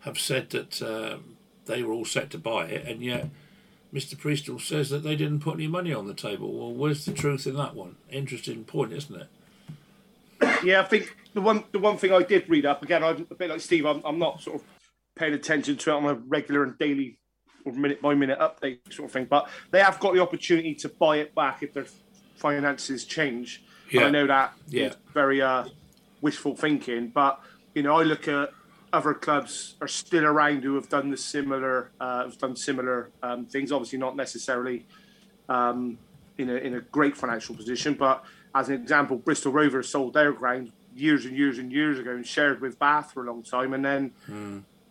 have 0.00 0.18
said 0.18 0.50
that 0.50 0.82
um, 0.82 1.36
they 1.70 1.82
were 1.82 1.92
all 1.92 2.04
set 2.04 2.30
to 2.30 2.38
buy 2.38 2.66
it, 2.66 2.86
and 2.86 3.02
yet 3.02 3.28
Mr. 3.94 4.16
Priestnall 4.16 4.60
says 4.60 4.90
that 4.90 5.02
they 5.02 5.16
didn't 5.16 5.40
put 5.40 5.54
any 5.54 5.66
money 5.66 5.92
on 5.92 6.06
the 6.06 6.14
table. 6.14 6.52
Well, 6.52 6.72
where's 6.72 7.04
the 7.04 7.12
truth 7.12 7.46
in 7.46 7.56
that 7.56 7.74
one? 7.74 7.96
Interesting 8.10 8.64
point, 8.64 8.92
isn't 8.92 9.14
it? 9.20 9.28
Yeah, 10.64 10.80
I 10.80 10.84
think 10.84 11.14
the 11.34 11.40
one 11.40 11.64
the 11.72 11.78
one 11.78 11.96
thing 11.96 12.12
I 12.12 12.22
did 12.22 12.48
read 12.48 12.66
up 12.66 12.82
again, 12.82 13.02
I'm 13.04 13.26
a 13.30 13.34
bit 13.34 13.50
like 13.50 13.60
Steve. 13.60 13.86
I'm, 13.86 14.02
I'm 14.04 14.18
not 14.18 14.40
sort 14.40 14.56
of 14.56 14.62
paying 15.16 15.34
attention 15.34 15.76
to 15.76 15.90
it 15.90 15.94
on 15.94 16.04
a 16.06 16.14
regular 16.14 16.62
and 16.64 16.78
daily 16.78 17.18
or 17.64 17.72
minute 17.72 18.00
by 18.00 18.14
minute 18.14 18.38
update 18.38 18.78
sort 18.92 19.06
of 19.08 19.12
thing, 19.12 19.26
but 19.28 19.48
they 19.70 19.80
have 19.80 20.00
got 20.00 20.14
the 20.14 20.20
opportunity 20.20 20.74
to 20.76 20.88
buy 20.88 21.18
it 21.18 21.34
back 21.34 21.62
if 21.62 21.74
their 21.74 21.86
finances 22.36 23.04
change. 23.04 23.62
And 23.92 24.00
Yeah. 24.00 24.06
I 24.06 24.10
know 24.10 24.26
that 24.26 24.54
Yeah. 24.68 24.92
very 25.12 25.42
uh, 25.42 25.64
wishful 26.22 26.56
thinking, 26.56 27.08
but 27.08 27.38
you 27.74 27.82
know, 27.82 27.96
I 27.98 28.02
look 28.04 28.28
at 28.28 28.50
other 28.92 29.14
clubs 29.14 29.76
are 29.80 29.88
still 29.88 30.24
around 30.24 30.62
who 30.62 30.74
have 30.74 30.88
done 30.88 31.10
the 31.10 31.16
similar, 31.16 31.90
uh, 32.00 32.24
have 32.24 32.38
done 32.38 32.56
similar 32.56 33.10
um, 33.22 33.46
things. 33.46 33.72
Obviously, 33.72 33.98
not 33.98 34.16
necessarily 34.16 34.86
um, 35.48 35.98
in 36.38 36.50
a 36.50 36.54
in 36.54 36.74
a 36.74 36.80
great 36.80 37.16
financial 37.16 37.54
position, 37.54 37.94
but 37.94 38.24
as 38.54 38.68
an 38.68 38.74
example, 38.74 39.16
Bristol 39.16 39.52
Rovers 39.52 39.88
sold 39.88 40.14
their 40.14 40.32
ground 40.32 40.72
years 40.94 41.24
and 41.24 41.36
years 41.36 41.58
and 41.58 41.72
years 41.72 41.98
ago 41.98 42.10
and 42.10 42.26
shared 42.26 42.60
with 42.60 42.78
Bath 42.78 43.12
for 43.12 43.24
a 43.24 43.26
long 43.26 43.42
time, 43.42 43.74
and 43.74 43.84
then 43.84 44.12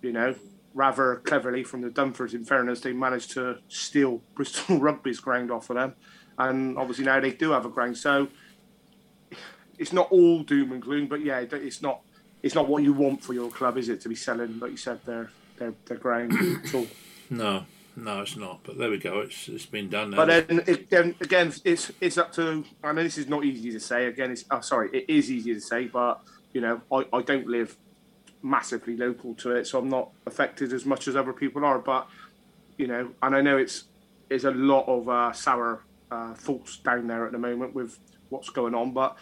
you 0.01 0.11
know 0.11 0.35
rather 0.73 1.17
cleverly 1.17 1.63
from 1.63 1.81
the 1.81 1.89
Dunfords. 1.89 2.33
In 2.33 2.45
fairness, 2.45 2.79
they 2.81 2.93
managed 2.93 3.31
to 3.31 3.59
steal 3.67 4.21
Bristol 4.35 4.79
Rugby's 4.79 5.19
ground 5.19 5.51
off 5.51 5.69
of 5.69 5.75
them, 5.75 5.95
and 6.37 6.77
obviously 6.77 7.05
now 7.05 7.19
they 7.19 7.31
do 7.31 7.51
have 7.51 7.65
a 7.65 7.69
ground. 7.69 7.97
So 7.97 8.29
it's 9.77 9.93
not 9.93 10.11
all 10.11 10.43
doom 10.43 10.71
and 10.71 10.81
gloom, 10.81 11.07
but 11.07 11.23
yeah, 11.23 11.39
it's 11.39 11.81
not 11.81 12.01
it's 12.41 12.55
not 12.55 12.67
what 12.67 12.83
you 12.83 12.93
want 12.93 13.23
for 13.23 13.33
your 13.33 13.49
club, 13.49 13.77
is 13.77 13.89
it? 13.89 14.01
To 14.01 14.09
be 14.09 14.15
selling, 14.15 14.59
like 14.59 14.71
you 14.71 14.77
said, 14.77 15.03
their 15.05 15.31
their 15.57 15.73
their 15.85 15.97
ground. 15.97 16.33
at 16.65 16.73
all. 16.73 16.87
No, 17.29 17.65
no, 17.95 18.21
it's 18.21 18.37
not. 18.37 18.61
But 18.63 18.77
there 18.77 18.89
we 18.89 18.97
go. 18.97 19.19
It's 19.19 19.47
it's 19.47 19.65
been 19.65 19.89
done 19.89 20.11
now. 20.11 20.17
But 20.17 20.47
then 20.47 20.59
again, 20.67 21.15
again, 21.21 21.53
it's 21.63 21.91
it's 21.99 22.17
up 22.17 22.31
to. 22.33 22.63
I 22.83 22.91
know 22.93 23.03
this 23.03 23.17
is 23.17 23.27
not 23.27 23.43
easy 23.43 23.71
to 23.71 23.79
say. 23.79 24.07
Again, 24.07 24.31
it's 24.31 24.45
oh, 24.51 24.61
sorry, 24.61 24.89
it 24.93 25.05
is 25.07 25.31
easy 25.31 25.53
to 25.53 25.61
say, 25.61 25.85
but 25.85 26.21
you 26.53 26.61
know, 26.61 26.81
I, 26.91 27.05
I 27.13 27.21
don't 27.21 27.47
live 27.47 27.77
massively 28.41 28.95
local 28.95 29.35
to 29.35 29.51
it, 29.51 29.67
so 29.67 29.79
I'm 29.79 29.89
not 29.89 30.09
affected 30.25 30.73
as 30.73 30.85
much 30.85 31.07
as 31.07 31.15
other 31.15 31.33
people 31.33 31.65
are. 31.65 31.79
But 31.79 32.07
you 32.77 32.87
know, 32.87 33.11
and 33.21 33.35
I 33.35 33.41
know 33.41 33.57
it's 33.57 33.85
there's 34.29 34.45
a 34.45 34.51
lot 34.51 34.87
of 34.87 35.09
uh, 35.09 35.33
sour 35.33 35.83
uh, 36.11 36.33
thoughts 36.35 36.77
down 36.77 37.07
there 37.07 37.25
at 37.25 37.31
the 37.31 37.37
moment 37.37 37.73
with 37.73 37.99
what's 38.29 38.49
going 38.49 38.75
on. 38.75 38.91
But 38.91 39.17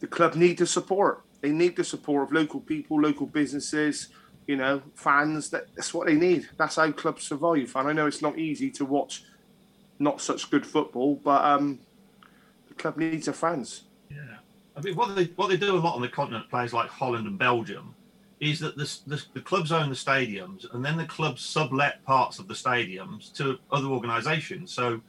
the 0.00 0.06
club 0.06 0.34
need 0.34 0.58
to 0.58 0.66
support. 0.66 1.22
They 1.42 1.50
need 1.50 1.76
the 1.76 1.84
support 1.84 2.22
of 2.22 2.32
local 2.32 2.60
people, 2.60 3.00
local 3.00 3.26
businesses, 3.26 4.08
you 4.46 4.56
know, 4.56 4.80
fans. 4.94 5.50
That, 5.50 5.66
that's 5.74 5.92
what 5.92 6.06
they 6.06 6.14
need. 6.14 6.48
That's 6.56 6.76
how 6.76 6.90
clubs 6.92 7.24
survive. 7.24 7.72
And 7.76 7.88
I 7.88 7.92
know 7.92 8.06
it's 8.06 8.22
not 8.22 8.38
easy 8.38 8.70
to 8.70 8.84
watch 8.84 9.24
not 9.98 10.20
such 10.20 10.50
good 10.50 10.66
football, 10.66 11.16
but 11.16 11.44
um, 11.44 11.80
the 12.68 12.74
club 12.74 12.96
needs 12.96 13.26
their 13.26 13.34
fans. 13.34 13.82
Yeah, 14.10 14.36
I 14.76 14.80
mean, 14.80 14.96
what 14.96 15.14
they 15.14 15.24
what 15.36 15.48
they 15.48 15.56
do 15.56 15.76
a 15.76 15.78
lot 15.78 15.96
on 15.96 16.02
the 16.02 16.08
continent, 16.08 16.48
players 16.48 16.72
like 16.72 16.88
Holland 16.88 17.26
and 17.26 17.38
Belgium, 17.38 17.94
is 18.40 18.58
that 18.60 18.76
the, 18.76 18.98
the, 19.06 19.22
the 19.34 19.40
clubs 19.40 19.72
own 19.72 19.88
the 19.88 19.94
stadiums, 19.94 20.72
and 20.74 20.84
then 20.84 20.96
the 20.96 21.04
clubs 21.06 21.42
sublet 21.42 22.04
parts 22.04 22.38
of 22.38 22.48
the 22.48 22.54
stadiums 22.54 23.32
to 23.34 23.58
other 23.70 23.88
organisations. 23.88 24.72
So, 24.72 25.00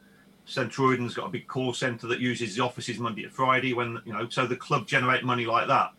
Centurions 0.46 1.14
got 1.14 1.26
a 1.26 1.30
big 1.30 1.46
call 1.46 1.72
centre 1.72 2.06
that 2.06 2.20
uses 2.20 2.56
the 2.56 2.62
offices 2.62 2.98
Monday 2.98 3.22
to 3.22 3.30
Friday. 3.30 3.72
When 3.72 4.00
you 4.04 4.12
know, 4.12 4.28
so 4.28 4.46
the 4.46 4.56
club 4.56 4.86
generate 4.86 5.24
money 5.24 5.46
like 5.46 5.68
that. 5.68 5.92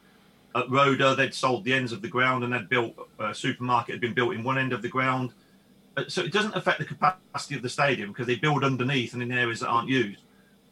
At 0.55 0.69
Roda, 0.69 1.15
they'd 1.15 1.33
sold 1.33 1.63
the 1.65 1.73
ends 1.73 1.91
of 1.91 2.01
the 2.01 2.07
ground 2.07 2.43
and 2.43 2.53
they'd 2.53 2.69
built 2.69 2.95
a 3.19 3.35
supermarket 3.35 3.93
had 3.93 4.01
been 4.01 4.13
built 4.13 4.33
in 4.33 4.43
one 4.43 4.57
end 4.57 4.73
of 4.73 4.81
the 4.81 4.89
ground. 4.89 5.33
Uh, 5.97 6.03
So 6.07 6.21
it 6.21 6.31
doesn't 6.31 6.55
affect 6.55 6.79
the 6.79 6.85
capacity 6.85 7.55
of 7.55 7.61
the 7.61 7.69
stadium 7.69 8.09
because 8.11 8.27
they 8.27 8.35
build 8.35 8.63
underneath 8.63 9.13
and 9.13 9.21
in 9.21 9.31
areas 9.31 9.59
that 9.59 9.67
aren't 9.67 9.89
used 9.89 10.21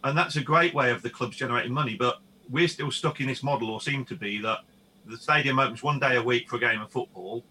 and 0.04 0.18
that's 0.18 0.36
a 0.36 0.42
great 0.42 0.74
way 0.74 0.92
of 0.92 1.02
the 1.02 1.10
clubs 1.10 1.38
generating 1.38 1.74
money. 1.74 1.96
But 1.96 2.20
we're 2.50 2.68
still 2.68 2.92
stuck 2.92 3.22
in 3.22 3.28
this 3.28 3.42
model, 3.44 3.70
or 3.70 3.80
seem 3.82 4.06
to 4.06 4.16
be, 4.16 4.42
that 4.42 4.60
the 5.06 5.18
stadium 5.18 5.60
opens 5.60 5.82
one 5.82 6.00
day 6.00 6.18
a 6.18 6.24
week 6.24 6.50
for 6.50 6.58
a 6.58 6.60
game 6.60 6.82
of 6.82 6.92
football, 6.92 7.44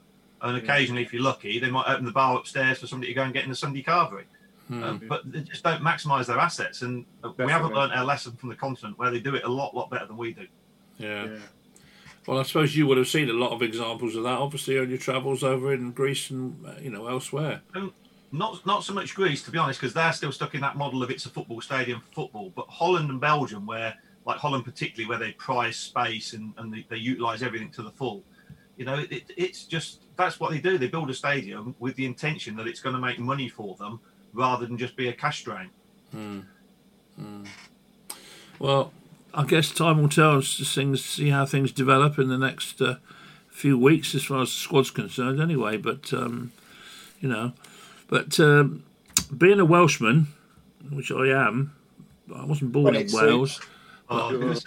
and 0.42 0.56
occasionally, 0.56 1.02
if 1.02 1.12
you're 1.12 1.22
lucky, 1.22 1.58
they 1.58 1.70
might 1.70 1.88
open 1.88 2.04
the 2.04 2.12
bar 2.12 2.36
upstairs 2.36 2.78
for 2.78 2.86
somebody 2.86 3.12
to 3.12 3.14
go 3.14 3.22
and 3.22 3.32
get 3.32 3.44
in 3.44 3.50
the 3.50 3.56
Sunday 3.56 3.82
carvery. 3.82 4.24
Um, 4.70 5.02
but 5.06 5.30
they 5.30 5.40
just 5.40 5.62
don't 5.62 5.82
maximise 5.82 6.26
their 6.26 6.38
assets, 6.38 6.80
and 6.82 7.04
we 7.22 7.28
haven't 7.28 7.46
Definitely. 7.46 7.74
learned 7.74 7.92
our 7.92 8.04
lesson 8.04 8.32
from 8.32 8.48
the 8.48 8.54
continent 8.54 8.98
where 8.98 9.10
they 9.10 9.20
do 9.20 9.34
it 9.34 9.44
a 9.44 9.48
lot, 9.48 9.74
lot 9.74 9.90
better 9.90 10.06
than 10.06 10.16
we 10.16 10.32
do. 10.32 10.46
yeah. 10.98 11.28
Well, 12.26 12.38
I 12.38 12.44
suppose 12.44 12.76
you 12.76 12.86
would 12.86 12.98
have 12.98 13.08
seen 13.08 13.28
a 13.28 13.32
lot 13.32 13.50
of 13.50 13.62
examples 13.62 14.14
of 14.14 14.22
that, 14.22 14.38
obviously, 14.38 14.78
on 14.78 14.88
your 14.88 14.98
travels 14.98 15.42
over 15.42 15.72
in 15.72 15.90
Greece 15.90 16.30
and 16.30 16.64
uh, 16.64 16.74
you 16.80 16.90
know 16.90 17.08
elsewhere. 17.08 17.62
Um, 17.74 17.92
not 18.30 18.64
not 18.64 18.84
so 18.84 18.94
much 18.94 19.14
Greece, 19.14 19.42
to 19.42 19.50
be 19.50 19.58
honest, 19.58 19.80
because 19.80 19.92
they're 19.92 20.12
still 20.12 20.32
stuck 20.32 20.54
in 20.54 20.60
that 20.60 20.76
model 20.76 21.02
of 21.02 21.10
it's 21.10 21.26
a 21.26 21.28
football 21.28 21.60
stadium 21.60 22.00
for 22.00 22.12
football. 22.12 22.52
But 22.54 22.66
Holland 22.68 23.10
and 23.10 23.20
Belgium, 23.20 23.66
where 23.66 23.94
like 24.24 24.38
Holland 24.38 24.64
particularly, 24.64 25.08
where 25.08 25.18
they 25.18 25.32
prize 25.32 25.76
space 25.76 26.32
and, 26.32 26.54
and 26.58 26.72
they, 26.72 26.86
they 26.88 26.96
utilise 26.96 27.42
everything 27.42 27.70
to 27.72 27.82
the 27.82 27.90
full. 27.90 28.22
You 28.76 28.84
know, 28.84 29.04
it, 29.10 29.24
it's 29.36 29.64
just 29.64 30.02
that's 30.16 30.38
what 30.38 30.52
they 30.52 30.58
do. 30.60 30.78
They 30.78 30.88
build 30.88 31.10
a 31.10 31.14
stadium 31.14 31.74
with 31.80 31.96
the 31.96 32.06
intention 32.06 32.56
that 32.56 32.68
it's 32.68 32.80
going 32.80 32.94
to 32.94 33.00
make 33.00 33.18
money 33.18 33.48
for 33.48 33.74
them 33.76 34.00
rather 34.32 34.64
than 34.64 34.78
just 34.78 34.96
be 34.96 35.08
a 35.08 35.12
cash 35.12 35.42
drain. 35.44 35.70
Hmm. 36.12 36.40
Hmm. 37.16 37.44
Well, 38.58 38.92
I 39.34 39.44
guess 39.44 39.70
time 39.70 40.00
will 40.00 40.08
tell 40.08 40.38
as 40.38 40.56
to 40.56 40.64
things, 40.64 41.04
see 41.04 41.30
how 41.30 41.46
things 41.46 41.72
develop 41.72 42.18
in 42.18 42.28
the 42.28 42.38
next 42.38 42.80
uh, 42.80 42.96
few 43.48 43.78
weeks, 43.78 44.14
as 44.14 44.24
far 44.24 44.42
as 44.42 44.48
the 44.50 44.56
squad's 44.56 44.90
concerned, 44.90 45.40
anyway. 45.40 45.76
But 45.76 46.12
um, 46.12 46.52
you 47.20 47.28
know, 47.28 47.52
but 48.08 48.38
um, 48.40 48.84
being 49.36 49.60
a 49.60 49.64
Welshman, 49.64 50.28
which 50.90 51.10
I 51.10 51.28
am, 51.28 51.74
I 52.34 52.44
wasn't 52.44 52.72
born 52.72 52.94
in 52.94 53.08
Wales, 53.12 53.60
Oh, 54.12 54.38
was 54.38 54.64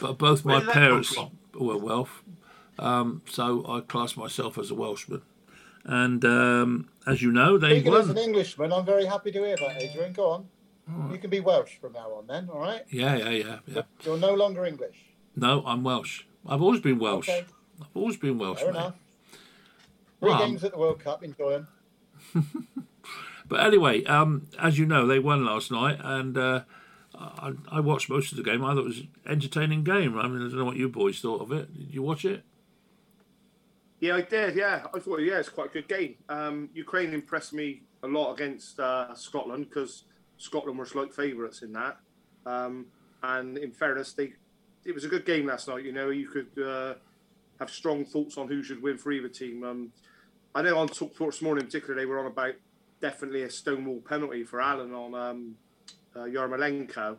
but 0.00 0.18
both 0.18 0.44
Where 0.44 0.56
my 0.56 0.60
did 0.60 0.68
that 0.68 0.72
come 0.72 0.82
parents 0.82 1.16
were 1.54 1.78
Welsh, 1.78 2.10
um, 2.78 3.22
so 3.28 3.64
I 3.68 3.80
class 3.80 4.16
myself 4.16 4.58
as 4.58 4.70
a 4.70 4.74
Welshman. 4.74 5.22
And 5.84 6.24
um, 6.24 6.88
as 7.06 7.22
you 7.22 7.32
know, 7.32 7.58
they 7.58 7.80
Speaking 7.80 7.94
as 7.94 8.08
an. 8.10 8.18
Englishman, 8.18 8.72
I'm 8.72 8.84
very 8.84 9.06
happy 9.06 9.32
to 9.32 9.38
hear 9.38 9.56
that, 9.56 9.82
Adrian. 9.82 10.12
Go 10.12 10.30
on. 10.30 10.48
You 11.10 11.18
can 11.18 11.30
be 11.30 11.40
Welsh 11.40 11.78
from 11.80 11.92
now 11.94 12.12
on, 12.12 12.26
then. 12.26 12.48
All 12.52 12.60
right. 12.60 12.82
Yeah, 12.88 13.16
yeah, 13.16 13.30
yeah, 13.30 13.58
yeah. 13.66 13.82
You're 14.04 14.18
no 14.18 14.34
longer 14.34 14.64
English. 14.64 14.96
No, 15.34 15.64
I'm 15.66 15.82
Welsh. 15.82 16.22
I've 16.46 16.62
always 16.62 16.80
been 16.80 16.98
Welsh. 16.98 17.28
Okay. 17.28 17.44
I've 17.80 17.88
always 17.94 18.16
been 18.16 18.38
Welsh. 18.38 18.60
Fair 18.60 18.72
mate. 18.72 18.78
enough. 18.78 18.94
Three 20.20 20.30
Well, 20.30 20.38
games 20.38 20.62
at 20.64 20.72
the 20.72 20.78
World 20.78 21.00
Cup. 21.00 21.22
Enjoy 21.24 21.50
them. 21.52 21.68
But 23.48 23.60
anyway, 23.60 24.02
um, 24.04 24.48
as 24.58 24.78
you 24.78 24.86
know, 24.86 25.06
they 25.06 25.18
won 25.18 25.44
last 25.44 25.70
night, 25.70 25.98
and 26.02 26.36
uh, 26.36 26.62
I, 27.14 27.52
I 27.70 27.80
watched 27.80 28.10
most 28.10 28.32
of 28.32 28.38
the 28.38 28.42
game. 28.42 28.64
I 28.64 28.74
thought 28.74 28.80
it 28.80 28.84
was 28.84 28.98
an 28.98 29.08
entertaining 29.28 29.84
game. 29.84 30.18
I 30.18 30.26
mean, 30.26 30.38
I 30.38 30.48
don't 30.48 30.58
know 30.58 30.64
what 30.64 30.76
you 30.76 30.88
boys 30.88 31.20
thought 31.20 31.40
of 31.40 31.52
it. 31.52 31.72
Did 31.72 31.94
you 31.94 32.02
watch 32.02 32.24
it? 32.24 32.42
Yeah, 34.00 34.16
I 34.16 34.22
did. 34.22 34.56
Yeah, 34.56 34.86
I 34.92 34.98
thought 34.98 35.20
yeah, 35.20 35.38
it's 35.38 35.48
quite 35.48 35.68
a 35.70 35.72
good 35.72 35.88
game. 35.88 36.16
Um, 36.28 36.70
Ukraine 36.74 37.14
impressed 37.14 37.52
me 37.52 37.82
a 38.02 38.08
lot 38.08 38.32
against 38.32 38.78
uh, 38.80 39.14
Scotland 39.14 39.68
because 39.68 40.04
Scotland 40.38 40.78
were 40.78 40.86
slight 40.86 41.14
favourites 41.14 41.62
in 41.62 41.72
that. 41.72 41.98
Um, 42.44 42.86
and 43.22 43.58
in 43.58 43.72
fairness, 43.72 44.12
they 44.12 44.32
it 44.84 44.94
was 44.94 45.04
a 45.04 45.08
good 45.08 45.24
game 45.26 45.46
last 45.46 45.66
night. 45.68 45.84
You 45.84 45.92
know, 45.92 46.10
you 46.10 46.28
could 46.28 46.62
uh, 46.62 46.94
have 47.58 47.70
strong 47.70 48.04
thoughts 48.04 48.38
on 48.38 48.46
who 48.48 48.62
should 48.62 48.80
win 48.82 48.98
for 48.98 49.10
either 49.12 49.28
team. 49.28 49.64
Um, 49.64 49.92
I 50.54 50.62
know 50.62 50.78
on 50.78 50.86
Talk 50.88 51.14
Sports 51.14 51.38
this 51.38 51.42
morning 51.42 51.62
in 51.64 51.66
particular, 51.66 51.94
they 51.96 52.06
were 52.06 52.20
on 52.20 52.26
about 52.26 52.54
definitely 53.00 53.42
a 53.42 53.50
stonewall 53.50 54.00
penalty 54.08 54.44
for 54.44 54.60
Allen 54.60 54.94
on 54.94 55.14
um, 55.14 55.54
uh, 56.14 56.20
Yarmolenko. 56.20 57.16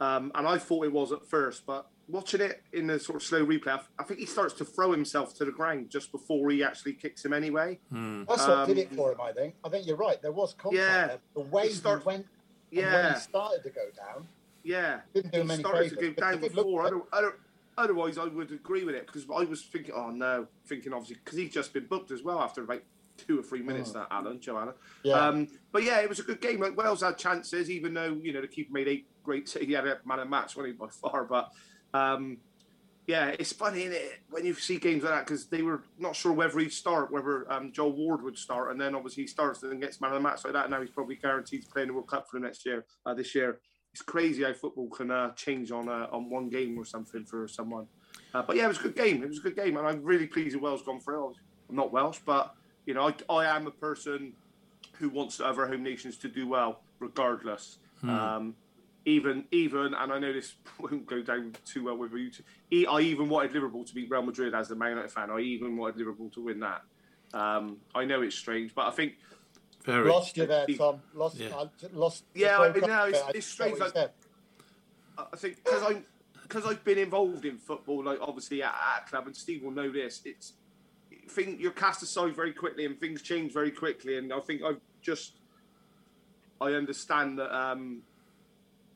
Um, 0.00 0.30
and 0.34 0.46
I 0.46 0.56
thought 0.56 0.84
it 0.86 0.92
was 0.92 1.12
at 1.12 1.26
first, 1.26 1.66
but 1.66 1.86
watching 2.08 2.40
it 2.40 2.62
in 2.72 2.86
the 2.86 2.98
sort 2.98 3.16
of 3.16 3.22
slow 3.22 3.44
replay, 3.44 3.78
I 3.98 4.02
think 4.04 4.20
he 4.20 4.24
starts 4.26 4.54
to 4.54 4.64
throw 4.64 4.92
himself 4.92 5.34
to 5.38 5.44
the 5.44 5.50
ground 5.52 5.90
just 5.90 6.10
before 6.12 6.48
he 6.50 6.62
actually 6.64 6.94
kicks 6.94 7.24
him 7.24 7.32
anyway. 7.34 7.78
Hmm. 7.90 8.22
That's 8.28 8.46
what 8.46 8.66
did 8.68 8.78
Um, 8.78 8.82
it 8.84 8.94
for 8.94 9.12
him, 9.12 9.20
I 9.20 9.32
think. 9.32 9.56
I 9.64 9.68
think 9.68 9.86
you're 9.86 9.96
right. 9.96 10.20
There 10.22 10.32
was 10.32 10.54
contact. 10.54 10.76
Yeah. 10.80 11.06
there. 11.08 11.18
The 11.34 11.40
way 11.40 11.62
He 11.64 11.68
he, 11.68 11.74
start- 11.74 12.06
went, 12.06 12.26
and 12.72 12.84
when 12.84 12.92
Yeah, 12.92 13.14
he 13.14 13.20
started 13.20 13.62
to 13.64 13.70
go 13.70 13.82
down, 13.96 14.26
yeah. 14.62 15.00
didn't 15.14 15.32
do 15.32 15.38
He 15.38 15.42
him 15.42 15.50
any 15.50 15.60
started 15.62 15.90
to 15.90 15.96
go 15.96 16.12
but 16.14 16.20
down 16.20 16.34
it 16.34 16.40
did 16.42 16.54
look 16.54 16.66
before. 16.66 16.82
good. 16.84 16.92
Other, 16.94 17.02
other, 17.12 17.36
otherwise, 17.78 18.18
I 18.18 18.24
would 18.24 18.52
agree 18.52 18.84
with 18.84 18.94
it 18.94 19.06
because 19.06 19.24
I 19.34 19.44
was 19.44 19.62
thinking, 19.62 19.94
oh 19.94 20.10
no, 20.10 20.46
thinking 20.66 20.92
obviously 20.92 21.16
because 21.24 21.38
he's 21.38 21.52
just 21.52 21.72
been 21.72 21.86
booked 21.86 22.10
as 22.10 22.22
well 22.22 22.40
after 22.40 22.62
about 22.62 22.82
two 23.16 23.38
or 23.38 23.42
three 23.42 23.62
minutes. 23.62 23.90
Mm. 23.90 23.94
That 23.94 24.08
Alan, 24.10 24.40
Joanna. 24.40 24.74
Yeah. 25.02 25.14
Um, 25.14 25.48
but 25.72 25.82
yeah, 25.82 26.00
it 26.00 26.08
was 26.08 26.18
a 26.20 26.22
good 26.22 26.40
game. 26.40 26.60
Like 26.60 26.76
Wales 26.76 27.02
had 27.02 27.18
chances, 27.18 27.70
even 27.70 27.94
though 27.94 28.18
you 28.22 28.32
know 28.32 28.40
the 28.40 28.48
keeper 28.48 28.72
made 28.72 28.88
eight 28.88 29.06
great. 29.24 29.48
He 29.48 29.72
had 29.72 29.86
a 29.86 29.98
man 30.04 30.20
of 30.20 30.28
match, 30.28 30.56
wasn't 30.56 30.68
he 30.68 30.72
by 30.72 30.88
far? 30.88 31.24
But 31.24 31.50
um, 31.92 32.38
yeah, 33.10 33.34
it's 33.40 33.52
funny 33.52 33.82
it, 33.82 34.20
when 34.30 34.46
you 34.46 34.54
see 34.54 34.78
games 34.78 35.02
like 35.02 35.12
that 35.12 35.26
because 35.26 35.46
they 35.46 35.62
were 35.62 35.82
not 35.98 36.14
sure 36.14 36.32
whether 36.32 36.60
he'd 36.60 36.72
start, 36.72 37.10
whether 37.10 37.50
um, 37.52 37.72
Joel 37.72 37.90
Ward 37.90 38.22
would 38.22 38.38
start, 38.38 38.70
and 38.70 38.80
then 38.80 38.94
obviously 38.94 39.24
he 39.24 39.26
starts 39.26 39.64
and 39.64 39.72
then 39.72 39.80
gets 39.80 40.00
man 40.00 40.12
of 40.12 40.14
the 40.14 40.20
match 40.20 40.44
like 40.44 40.52
that. 40.52 40.66
And 40.66 40.70
Now 40.70 40.80
he's 40.80 40.90
probably 40.90 41.16
guaranteed 41.16 41.62
to 41.62 41.68
play 41.68 41.82
in 41.82 41.88
the 41.88 41.94
World 41.94 42.06
Cup 42.06 42.30
for 42.30 42.38
the 42.38 42.46
next 42.46 42.64
year. 42.64 42.84
Uh, 43.04 43.12
this 43.12 43.34
year, 43.34 43.58
it's 43.92 44.02
crazy 44.02 44.44
how 44.44 44.52
football 44.52 44.88
can 44.88 45.10
uh, 45.10 45.32
change 45.32 45.72
on 45.72 45.88
uh, 45.88 46.06
on 46.12 46.30
one 46.30 46.48
game 46.48 46.78
or 46.78 46.84
something 46.84 47.24
for 47.24 47.48
someone. 47.48 47.88
Uh, 48.32 48.42
but 48.42 48.54
yeah, 48.54 48.66
it 48.66 48.68
was 48.68 48.78
a 48.78 48.82
good 48.82 48.96
game. 48.96 49.24
It 49.24 49.28
was 49.28 49.38
a 49.38 49.42
good 49.42 49.56
game, 49.56 49.76
and 49.76 49.86
I'm 49.88 50.04
really 50.04 50.28
pleased 50.28 50.54
that 50.54 50.62
Wales 50.62 50.82
gone 50.82 51.00
through. 51.00 51.34
I'm 51.68 51.74
not 51.74 51.92
Welsh, 51.92 52.20
but 52.24 52.54
you 52.86 52.94
know, 52.94 53.08
I, 53.08 53.32
I 53.32 53.56
am 53.56 53.66
a 53.66 53.72
person 53.72 54.34
who 54.98 55.08
wants 55.08 55.40
other 55.40 55.66
home 55.66 55.82
nations 55.82 56.16
to 56.18 56.28
do 56.28 56.46
well, 56.46 56.82
regardless. 57.00 57.78
Um, 58.02 58.54
even, 59.10 59.44
even, 59.50 59.94
and 59.94 60.12
I 60.12 60.18
know 60.18 60.32
this 60.32 60.54
won't 60.78 61.06
go 61.06 61.22
down 61.22 61.54
too 61.64 61.84
well 61.84 61.96
with 61.96 62.12
you. 62.12 62.30
Two, 62.30 62.42
e- 62.70 62.86
I 62.86 63.00
even 63.00 63.28
wanted 63.28 63.52
Liverpool 63.52 63.84
to 63.84 63.94
beat 63.94 64.10
Real 64.10 64.22
Madrid 64.22 64.54
as 64.54 64.68
the 64.68 64.76
Man 64.76 64.90
United 64.90 65.10
fan. 65.10 65.30
I 65.30 65.40
even 65.40 65.76
wanted 65.76 65.96
Liverpool 65.96 66.30
to 66.30 66.44
win 66.44 66.60
that. 66.60 66.82
Um, 67.34 67.78
I 67.94 68.04
know 68.04 68.22
it's 68.22 68.36
strange, 68.36 68.74
but 68.74 68.86
I 68.86 68.90
think 68.90 69.14
Very. 69.84 70.08
Lost 70.08 70.36
you 70.36 70.46
there, 70.46 70.66
Tom. 70.66 71.00
Lost. 71.14 71.36
Yeah. 71.36 71.56
I 71.56 71.64
j- 71.80 71.88
lost. 71.92 72.24
Yeah, 72.34 72.58
I 72.58 72.72
mean, 72.72 72.84
up 72.84 72.90
no, 72.90 73.06
it's- 73.08 73.30
it's 73.34 73.46
strange, 73.46 73.78
like- 73.78 73.94
I 75.18 75.36
think 75.36 75.56
because 75.62 75.82
I'm 75.82 76.04
because 76.42 76.64
I've 76.66 76.82
been 76.84 76.98
involved 76.98 77.44
in 77.44 77.58
football, 77.58 78.02
like 78.02 78.18
obviously 78.20 78.62
at, 78.62 78.74
at 78.96 79.06
club, 79.06 79.26
and 79.26 79.36
Steve 79.36 79.62
will 79.62 79.70
know 79.70 79.90
this. 79.90 80.22
It's 80.24 80.54
thing 81.28 81.58
you're 81.60 81.70
cast 81.72 82.02
aside 82.02 82.34
very 82.34 82.52
quickly, 82.52 82.86
and 82.86 82.98
things 82.98 83.20
change 83.22 83.52
very 83.52 83.70
quickly. 83.70 84.16
And 84.18 84.32
I 84.32 84.40
think 84.40 84.62
I've 84.62 84.80
just 85.02 85.34
I 86.60 86.72
understand 86.72 87.38
that 87.38 87.54
um, 87.56 88.02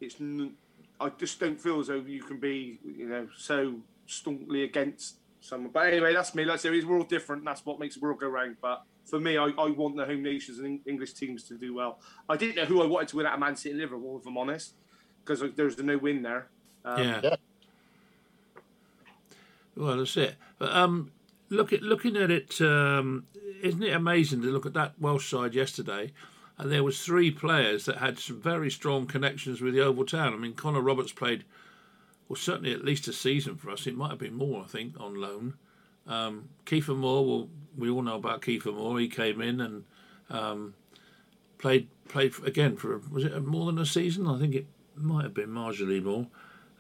it's. 0.05 0.21
n- 0.21 0.55
I 1.01 1.09
just 1.09 1.41
don't 1.41 1.61
feel 1.61 1.81
as 1.81 1.89
though 1.89 1.97
you 1.97 2.23
can 2.23 2.39
be, 2.39 2.79
you 2.85 3.09
know, 3.09 3.29
so 3.37 3.75
staunchly 4.07 4.63
against 4.63 5.17
someone. 5.41 5.73
But 5.73 5.89
anyway, 5.89 6.15
that's 6.15 6.35
me. 6.35 6.45
Like 6.45 6.55
I 6.55 6.57
say, 6.57 6.71
we're 6.71 6.97
all 6.97 7.05
different. 7.05 7.41
And 7.41 7.49
that's 7.49 7.67
what 7.67 7.81
makes 7.81 7.97
the 7.97 8.01
world 8.01 8.21
go 8.21 8.29
round. 8.29 8.57
But 8.63 8.85
for 9.05 9.19
me, 9.19 9.37
I, 9.37 9.47
I 9.59 9.71
want 9.71 9.97
the 9.97 10.07
home 10.07 10.23
nations 10.23 10.61
and 10.61 10.81
English 10.87 11.15
teams 11.15 11.43
to 11.45 11.59
do 11.59 11.75
well. 11.75 11.99
I 12.29 12.37
didn't 12.37 12.57
know 12.57 12.65
who 12.65 12.83
I 12.83 12.87
wanted 12.87 13.09
to 13.09 13.17
win 13.17 13.27
out 13.27 13.35
of 13.35 13.41
Man 13.41 13.57
City 13.57 13.71
and 13.71 13.81
Liverpool, 13.81 14.19
if 14.21 14.27
I'm 14.27 14.39
honest, 14.39 14.75
because 15.25 15.43
there's 15.57 15.77
the 15.77 15.83
no 15.83 15.99
win 15.99 16.23
there. 16.23 16.47
Um, 16.85 17.03
yeah. 17.03 17.21
Yeah. 17.23 17.37
Well, 19.77 19.97
that's 19.97 20.17
it. 20.17 20.37
But 20.59 20.73
um, 20.73 21.11
look 21.49 21.73
at 21.73 21.83
looking 21.83 22.17
at 22.17 22.31
it, 22.31 22.61
um, 22.61 23.27
isn't 23.63 23.83
it 23.83 23.93
amazing 23.93 24.43
to 24.43 24.49
look 24.49 24.67
at 24.67 24.75
that 24.75 24.95
Welsh 25.01 25.29
side 25.29 25.55
yesterday? 25.55 26.13
And 26.57 26.71
there 26.71 26.85
was 26.85 27.01
three 27.01 27.31
players 27.31 27.85
that 27.87 27.97
had 27.99 28.19
some 28.19 28.41
very 28.41 28.71
strong 28.71 29.07
connections 29.07 29.61
with 29.61 29.75
Yeovil 29.75 30.07
Town. 30.07 30.33
I 30.33 30.37
mean, 30.37 30.55
Connor 30.55 30.81
Roberts 30.81 31.13
played, 31.13 31.45
well, 32.29 32.37
certainly 32.37 32.73
at 32.73 32.85
least 32.85 33.09
a 33.09 33.13
season 33.13 33.57
for 33.57 33.71
us. 33.71 33.87
It 33.87 33.97
might 33.97 34.11
have 34.11 34.19
been 34.19 34.35
more, 34.35 34.63
I 34.63 34.67
think, 34.67 34.95
on 35.01 35.21
loan. 35.21 35.55
Um, 36.07 36.51
Kiefer 36.65 36.97
Moore, 36.97 37.27
well, 37.27 37.49
we 37.77 37.91
all 37.91 38.03
know 38.03 38.17
about 38.17 38.43
Kiefer 38.43 38.75
Moore. 38.75 39.01
He 39.01 39.09
came 39.09 39.41
in 39.41 39.61
and 39.61 39.85
um, 40.31 40.75
played 41.59 41.89
played 42.09 42.35
again 42.45 42.77
for 42.77 43.01
was 43.11 43.25
it 43.25 43.45
more 43.45 43.67
than 43.67 43.79
a 43.79 43.87
season? 43.87 44.27
I 44.27 44.39
think 44.39 44.55
it 44.55 44.67
might 44.95 45.25
have 45.25 45.35
been 45.35 45.49
marginally 45.49 46.03
more. 46.03 46.27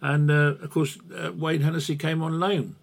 And 0.01 0.31
uh, 0.31 0.57
of 0.63 0.71
course, 0.71 0.99
uh, 1.17 1.33
Wayne 1.33 1.63
Hennessey 1.63 1.97
came 1.97 2.23
on 2.23 2.39
loan 2.39 2.77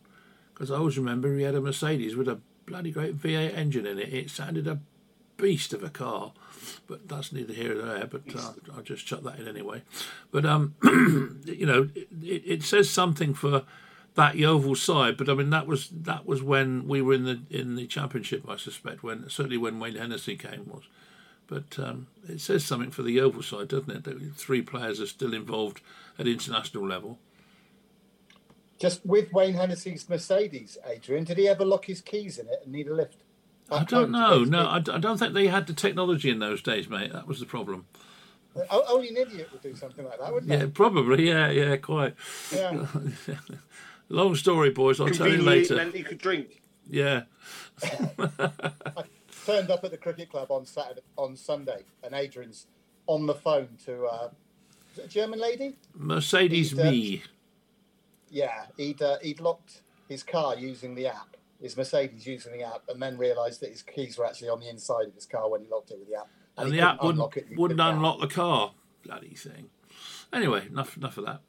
because 0.54 0.72
I 0.72 0.78
always 0.78 0.98
remember 0.98 1.36
he 1.36 1.44
had 1.44 1.56
a 1.56 1.62
Mercedes 1.62 2.16
with 2.16 2.28
a 2.28 2.40
bloody 2.66 2.92
great 2.92 3.18
V8 3.18 3.56
engine 3.56 3.86
in 3.86 4.00
it. 4.00 4.14
It 4.14 4.30
sounded 4.30 4.68
a 4.68 4.80
beast 5.42 5.74
of 5.74 5.84
a 5.84 5.90
car, 5.90 6.32
but 6.88 7.08
that's 7.08 7.34
neither 7.34 7.54
here 7.54 7.76
nor 7.76 7.86
there. 7.86 8.06
But 8.06 8.22
uh, 8.36 8.54
I'll 8.76 8.84
just 8.84 9.06
chuck 9.06 9.24
that 9.24 9.40
in 9.40 9.48
anyway. 9.48 9.82
But 10.32 10.46
um, 10.46 10.76
you 11.46 11.66
know, 11.66 11.90
it, 11.96 12.44
it, 12.46 12.64
says 12.64 12.90
something 12.90 13.34
for 13.34 13.64
that 14.16 14.36
Yeovil 14.36 14.76
side. 14.76 15.18
But 15.18 15.30
I 15.30 15.34
mean, 15.34 15.50
that 15.50 15.68
was 15.68 15.90
that 15.90 16.26
was 16.26 16.42
when 16.44 16.88
we 16.88 17.02
were 17.02 17.14
in 17.14 17.26
the 17.26 17.42
in 17.50 17.76
the 17.76 17.88
championship. 17.88 18.48
I 18.48 18.58
suspect 18.58 19.04
when 19.04 19.30
certainly 19.30 19.58
when 19.58 19.80
Wayne 19.80 19.96
Hennessey 19.96 20.38
came 20.38 20.70
was. 20.70 20.84
But 21.48 21.78
um, 21.80 22.08
it 22.30 22.40
says 22.40 22.64
something 22.64 22.92
for 22.92 23.02
the 23.02 23.12
Yeovil 23.12 23.44
side, 23.44 23.68
doesn't 23.68 23.92
it? 23.92 24.04
That 24.06 24.36
three 24.38 24.62
players 24.62 25.02
are 25.02 25.08
still 25.08 25.34
involved 25.34 25.82
at 26.18 26.26
international 26.26 26.88
level. 26.88 27.20
Just 28.80 29.06
with 29.06 29.34
Wayne 29.34 29.56
Hennessey's 29.56 30.08
Mercedes, 30.08 30.78
Adrian, 30.88 31.26
did 31.26 31.38
he 31.38 31.50
ever 31.50 31.66
lock 31.66 31.86
his 31.86 32.00
keys 32.00 32.40
in 32.40 32.48
it 32.48 32.62
and 32.64 32.72
need 32.72 32.88
a 32.88 32.94
lift? 32.96 33.18
I 33.72 33.84
don't 33.86 34.12
know. 34.12 34.44
No, 34.44 34.64
the- 34.64 34.70
I, 34.70 34.80
d- 34.80 34.92
I 34.92 34.98
don't 35.00 35.18
think 35.18 35.34
they 35.34 35.48
had 35.48 35.68
the 35.68 35.74
technology 35.74 36.30
in 36.30 36.40
those 36.40 36.62
days, 36.62 36.90
mate. 36.90 37.14
That 37.14 37.28
was 37.28 37.40
the 37.40 37.46
problem. 37.46 37.86
O- 38.70 38.84
Only 38.90 39.10
an 39.10 39.18
idiot 39.18 39.50
would 39.52 39.62
do 39.62 39.76
something 39.76 40.04
like 40.06 40.20
that, 40.20 40.34
wouldn't 40.34 40.52
Yeah, 40.52 40.68
probably. 40.74 41.28
Yeah, 41.30 41.50
yeah, 41.50 41.78
quite. 41.78 42.16
Yeah. 42.54 42.86
Long 44.10 44.36
story, 44.36 44.72
boys. 44.72 45.00
I'll 45.00 45.10
tell 45.10 45.28
you 45.30 45.42
later. 45.42 45.76
meant 45.76 45.96
you 45.96 46.04
could 46.04 46.18
drink. 46.18 46.62
Yeah. 46.90 47.24
I 47.84 49.04
turned 49.46 49.72
up 49.72 49.84
at 49.86 49.92
the 49.92 49.98
cricket 49.98 50.30
club 50.30 50.52
on 50.52 50.66
Saturday, 50.66 51.02
on 51.18 51.38
Sunday, 51.38 51.84
and 52.04 52.14
Adrian's 52.14 52.68
on 53.08 53.26
the 53.26 53.34
phone 53.34 53.70
to 53.86 54.06
uh, 54.06 54.30
is 54.94 55.00
it 55.00 55.06
a 55.06 55.08
German 55.08 55.40
lady. 55.40 55.76
Mercedes 55.96 56.72
He's, 56.72 56.80
uh, 56.80 56.84
me. 56.84 57.24
Yeah, 58.30 58.66
he'd 58.78 59.02
uh, 59.02 59.18
he'd 59.22 59.40
locked 59.40 59.82
his 60.10 60.24
car 60.24 60.56
using 60.58 60.94
the 60.96 61.08
app, 61.08 61.38
his 61.62 61.78
Mercedes 61.78 62.26
using 62.26 62.54
the 62.54 62.64
app, 62.64 62.84
and 62.90 63.02
then 63.02 63.18
realised 63.18 63.62
that 63.62 63.70
his 63.70 63.84
keys 63.84 64.18
were 64.18 64.26
actually 64.26 64.50
on 64.50 64.60
the 64.60 64.70
inside 64.70 65.08
of 65.08 65.14
his 65.14 65.26
car 65.26 65.50
when 65.50 65.62
he 65.62 65.68
locked 65.70 65.92
it 65.92 66.00
with 66.00 66.10
the 66.10 66.16
app. 66.16 66.28
And 66.58 66.72
he 66.72 66.80
the 66.80 66.88
app 66.88 67.02
wouldn't, 67.02 67.20
unlock 67.20 67.38
it, 67.38 67.48
wouldn't 67.58 67.80
unlock 67.80 68.20
the 68.20 68.28
car. 68.28 68.74
Bloody 69.04 69.36
thing. 69.36 69.70
Anyway, 70.34 70.68
enough 70.68 70.98
enough 70.98 71.18
of 71.18 71.26
that. 71.26 71.42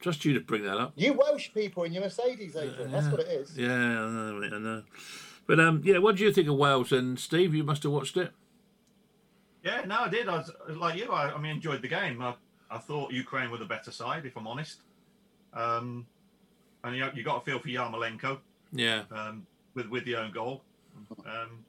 Just 0.00 0.24
you 0.24 0.34
to 0.34 0.40
bring 0.40 0.64
that 0.64 0.76
up. 0.76 0.92
You 0.96 1.14
Welsh 1.14 1.50
people 1.54 1.84
in 1.84 1.92
your 1.92 2.02
Mercedes, 2.02 2.56
Adrian. 2.56 2.90
That's 2.90 3.08
what 3.08 3.20
it 3.20 3.28
is. 3.28 3.56
Yeah, 3.56 3.72
I 3.72 4.10
know, 4.10 4.42
I 4.44 4.58
know. 4.58 4.82
But 5.46 5.60
um, 5.60 5.82
yeah, 5.84 5.98
what 5.98 6.16
do 6.16 6.24
you 6.24 6.32
think 6.32 6.48
of 6.48 6.56
Wales? 6.56 6.92
And 6.92 7.18
Steve, 7.18 7.54
you 7.54 7.64
must 7.64 7.82
have 7.84 7.92
watched 7.92 8.16
it. 8.16 8.32
Yeah, 9.62 9.82
no, 9.86 10.00
I 10.00 10.08
did. 10.08 10.28
I 10.28 10.36
was 10.36 10.50
like 10.68 10.98
you. 10.98 11.10
I, 11.10 11.32
I 11.32 11.38
mean, 11.38 11.52
enjoyed 11.52 11.80
the 11.80 11.88
game. 11.88 12.20
I, 12.20 12.34
I 12.70 12.78
thought 12.78 13.12
Ukraine 13.12 13.50
were 13.50 13.56
the 13.56 13.64
better 13.64 13.90
side, 13.90 14.26
if 14.26 14.36
I'm 14.36 14.46
honest. 14.46 14.82
Um, 15.54 16.06
and 16.82 16.94
you, 16.96 17.08
you 17.14 17.22
got 17.24 17.38
a 17.38 17.44
feel 17.44 17.58
for 17.58 17.68
Yarmolenko 17.68 18.38
Yeah. 18.72 19.02
um, 19.10 19.46
with 19.74 19.88
with 19.88 20.04
the 20.04 20.16
own 20.16 20.32
goal. 20.32 20.62
Um, 21.26 21.64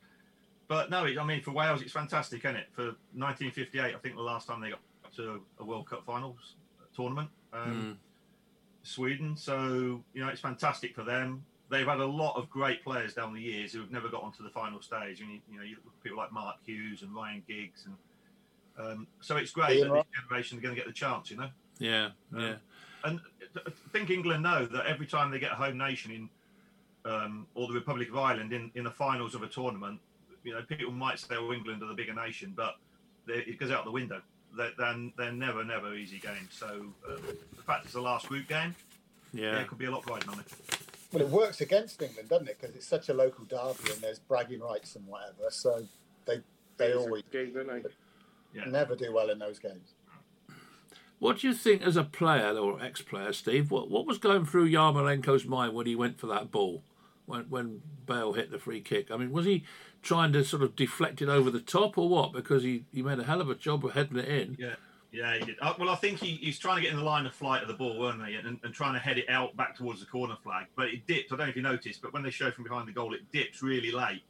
but 0.68 0.90
no, 0.90 1.06
it, 1.06 1.18
I 1.18 1.26
mean, 1.26 1.42
for 1.42 1.52
Wales, 1.52 1.82
it's 1.82 1.92
fantastic, 1.92 2.46
isn't 2.46 2.56
it? 2.56 2.68
For 2.72 2.96
1958, 3.14 3.96
I 3.96 3.98
think 4.00 4.16
the 4.16 4.22
last 4.22 4.48
time 4.48 4.62
they 4.62 4.70
got 4.70 4.80
to 5.16 5.42
a 5.60 5.66
World 5.66 5.88
Cup 5.90 6.06
finals 6.06 6.56
tournament, 6.96 7.30
um, 7.54 7.98
Sweden. 8.84 9.36
So 9.38 10.04
you 10.14 10.22
know, 10.22 10.28
it's 10.30 10.42
fantastic 10.42 10.96
for 10.96 11.04
them. 11.04 11.46
They've 11.70 11.88
had 11.88 12.00
a 12.00 12.06
lot 12.06 12.36
of 12.36 12.50
great 12.50 12.84
players 12.84 13.16
down 13.16 13.34
the 13.34 13.42
years 13.42 13.74
who 13.74 13.80
have 13.80 13.92
never 13.92 14.08
got 14.08 14.22
onto 14.22 14.44
the 14.44 14.50
final 14.52 14.82
stage. 14.82 15.22
And 15.22 15.32
you, 15.32 15.40
you 15.52 15.58
know, 15.58 15.64
you 15.64 15.78
look 15.84 15.94
at 15.98 16.04
people 16.04 16.18
like 16.18 16.32
Mark 16.32 16.58
Hughes 16.64 17.02
and 17.02 17.14
Ryan 17.14 17.44
Giggs, 17.48 17.86
and 17.86 17.96
um, 18.78 19.08
so 19.22 19.38
it's 19.38 19.52
great 19.52 19.78
Ian 19.78 19.90
that 19.90 20.06
this 20.12 20.22
generation 20.22 20.58
are 20.58 20.62
going 20.62 20.76
to 20.76 20.80
get 20.80 20.88
the 20.88 20.94
chance. 20.94 21.32
You 21.32 21.38
know. 21.38 21.50
Yeah. 21.80 22.10
Yeah. 22.36 22.56
And 23.04 23.20
I 23.56 23.72
think 23.92 24.10
England 24.10 24.44
know 24.44 24.66
that 24.66 24.86
every 24.88 25.06
time 25.06 25.30
they 25.30 25.40
get 25.40 25.52
a 25.52 25.56
home 25.56 25.78
nation 25.78 26.12
in, 26.12 26.30
um, 27.06 27.48
or 27.56 27.68
the 27.68 27.74
Republic 27.74 28.10
of 28.10 28.18
Ireland 28.18 28.52
in, 28.54 28.72
in 28.76 28.84
the 28.84 28.92
finals 28.92 29.36
of 29.36 29.44
a 29.44 29.48
tournament, 29.48 30.00
you 30.44 30.54
know, 30.54 30.62
people 30.64 30.92
might 30.92 31.20
say, 31.20 31.36
"Oh, 31.38 31.54
England 31.54 31.82
are 31.84 31.88
the 31.88 31.94
bigger 31.94 32.14
nation," 32.14 32.54
but 32.56 32.76
it 33.28 33.58
goes 33.60 33.72
out 33.72 33.86
the 33.86 33.92
window. 33.92 34.22
They're, 34.56 34.72
they're, 34.78 34.96
they're 35.18 35.32
never, 35.32 35.64
never 35.64 35.96
easy 35.96 36.18
games. 36.20 36.50
So 36.52 36.68
um, 36.68 37.18
the 37.56 37.64
fact 37.64 37.86
it's 37.86 37.94
the 37.94 38.02
last 38.02 38.28
group 38.28 38.48
game, 38.48 38.76
yeah, 39.34 39.54
Yeah. 39.54 39.60
it 39.60 39.68
could 39.68 39.78
be 39.78 39.86
a 39.86 39.92
lot 39.92 40.10
riding 40.10 40.30
on 40.30 40.40
it. 40.40 40.46
Well, 41.12 41.24
it 41.24 41.30
works 41.30 41.62
against 41.62 42.02
England, 42.02 42.30
doesn't 42.30 42.48
it? 42.50 42.58
Because 42.60 42.76
it's 42.76 42.86
such 42.88 43.10
a 43.10 43.14
local 43.14 43.46
derby 43.46 43.92
and 43.92 44.02
there's 44.02 44.20
bragging 44.20 44.60
rights 44.62 44.96
and 44.96 45.06
whatever. 45.08 45.50
So 45.50 45.86
they 46.26 46.42
they 46.78 46.94
always 46.94 47.24
Game, 47.32 47.54
don't 47.54 47.68
they? 47.68 47.90
Yeah. 48.54 48.66
never 48.66 48.96
do 48.96 49.14
well 49.14 49.30
in 49.30 49.40
those 49.40 49.60
games. 49.60 49.94
What 51.20 51.40
do 51.40 51.48
you 51.48 51.54
think 51.54 51.82
as 51.82 51.96
a 51.98 52.04
player 52.04 52.58
or 52.58 52.82
ex-player, 52.82 53.34
Steve? 53.34 53.72
What 53.72 53.90
what 53.90 54.06
was 54.06 54.18
going 54.18 54.46
through 54.46 54.70
Yarmolenko's 54.70 55.46
mind 55.46 55.74
when 55.74 55.86
he 55.88 55.96
went 55.96 56.20
for 56.20 56.28
that 56.28 56.52
ball, 56.52 56.84
when 57.26 57.44
when 57.50 57.82
Bale 58.06 58.34
hit 58.34 58.52
the 58.52 58.60
free 58.60 58.82
kick? 58.82 59.12
I 59.12 59.18
mean, 59.18 59.32
was 59.32 59.46
he 59.46 59.64
trying 60.02 60.34
to 60.34 60.44
sort 60.44 60.64
of 60.64 60.76
deflect 60.76 61.22
it 61.22 61.30
over 61.30 61.50
the 61.50 61.60
top 61.60 61.98
or 61.98 62.08
what? 62.08 62.32
Because 62.32 62.64
he, 62.64 62.86
he 62.94 63.02
made 63.02 63.20
a 63.20 63.24
hell 63.24 63.42
of 63.42 63.50
a 63.50 63.56
job 63.56 63.84
of 63.86 63.94
heading 63.94 64.18
it 64.18 64.28
in. 64.28 64.58
Yeah. 64.60 64.76
Yeah, 65.12 65.38
he 65.38 65.46
did. 65.46 65.56
Uh, 65.62 65.74
well, 65.80 65.88
I 65.88 65.96
think 65.96 66.20
he, 66.20 66.32
he's 66.36 66.60
trying 66.60 66.76
to 66.76 66.82
get 66.82 66.92
in 66.92 66.98
the 66.98 67.06
line 67.06 67.26
of 67.26 67.34
flight 67.34 67.62
of 67.62 67.70
the 67.70 67.74
ball, 67.74 67.98
weren't 67.98 68.22
they? 68.22 68.34
And, 68.34 68.60
and 68.64 68.74
trying 68.74 68.96
to 68.96 69.00
head 69.00 69.18
it 69.18 69.30
out 69.30 69.56
back 69.56 69.78
towards 69.78 70.02
the 70.02 70.06
corner 70.06 70.36
flag. 70.44 70.66
But 70.76 70.90
it 70.90 71.08
dipped. 71.08 71.32
I 71.32 71.38
don't 71.38 71.46
know 71.46 71.52
if 71.52 71.56
you 71.56 71.62
noticed, 71.62 72.02
but 72.02 72.12
when 72.12 72.22
they 72.22 72.32
show 72.32 72.52
from 72.52 72.66
behind 72.66 72.86
the 72.86 72.92
goal, 72.92 73.14
it 73.14 73.22
dips 73.32 73.64
really 73.64 73.92
late. 73.92 74.24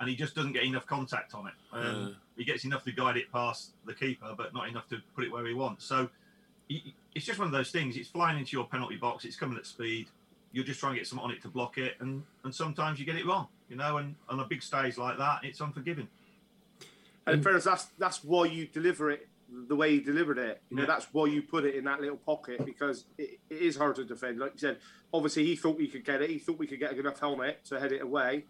And 0.00 0.08
he 0.08 0.16
just 0.16 0.34
doesn't 0.34 0.54
get 0.54 0.62
enough 0.62 0.86
contact 0.86 1.34
on 1.34 1.48
it. 1.48 1.52
Um, 1.72 2.16
He 2.38 2.44
gets 2.44 2.64
enough 2.64 2.82
to 2.84 2.92
guide 2.92 3.18
it 3.18 3.30
past 3.30 3.72
the 3.84 3.92
keeper, 3.92 4.34
but 4.34 4.54
not 4.54 4.68
enough 4.68 4.88
to 4.88 5.02
put 5.14 5.24
it 5.24 5.30
where 5.30 5.46
he 5.46 5.52
wants. 5.52 5.84
So 5.84 6.08
he, 6.66 6.94
it's 7.14 7.26
just 7.26 7.38
one 7.38 7.46
of 7.46 7.52
those 7.52 7.70
things. 7.70 7.98
It's 7.98 8.08
flying 8.08 8.38
into 8.38 8.56
your 8.56 8.64
penalty 8.64 8.96
box. 8.96 9.26
It's 9.26 9.36
coming 9.36 9.58
at 9.58 9.66
speed. 9.66 10.08
You're 10.52 10.64
just 10.64 10.80
trying 10.80 10.92
to 10.94 10.98
get 10.98 11.06
something 11.06 11.24
on 11.24 11.30
it 11.30 11.42
to 11.42 11.48
block 11.48 11.78
it. 11.78 11.94
And, 12.00 12.22
and 12.44 12.54
sometimes 12.54 12.98
you 13.00 13.06
get 13.06 13.16
it 13.16 13.26
wrong, 13.26 13.48
you 13.68 13.76
know. 13.76 13.96
And 13.96 14.14
on 14.28 14.40
a 14.40 14.44
big 14.44 14.62
stage 14.62 14.98
like 14.98 15.18
that, 15.18 15.40
it's 15.44 15.60
unforgiving. 15.60 16.08
And 17.26 17.36
in 17.36 17.42
fairness, 17.42 17.64
that's 17.64 17.84
that's 17.98 18.22
why 18.24 18.46
you 18.46 18.66
deliver 18.66 19.10
it 19.10 19.28
the 19.68 19.76
way 19.76 19.90
you 19.94 20.00
delivered 20.00 20.38
it. 20.38 20.62
You 20.70 20.76
know, 20.76 20.82
Yeah. 20.82 20.86
that's 20.88 21.06
why 21.12 21.26
you 21.26 21.42
put 21.42 21.64
it 21.64 21.74
in 21.74 21.84
that 21.84 22.00
little 22.00 22.16
pocket 22.16 22.64
because 22.64 23.04
it, 23.18 23.38
it 23.50 23.62
is 23.62 23.76
hard 23.76 23.96
to 23.96 24.04
defend. 24.04 24.38
Like 24.40 24.52
you 24.54 24.58
said, 24.58 24.78
obviously 25.12 25.44
he 25.44 25.56
thought 25.56 25.76
we 25.78 25.88
could 25.88 26.04
get 26.04 26.22
it. 26.22 26.30
He 26.30 26.38
thought 26.38 26.58
we 26.58 26.66
could 26.66 26.78
get 26.80 26.90
a 26.92 26.94
good 26.94 27.04
enough 27.06 27.20
helmet 27.20 27.64
to 27.66 27.78
head 27.78 27.92
it 27.92 28.02
away 28.02 28.44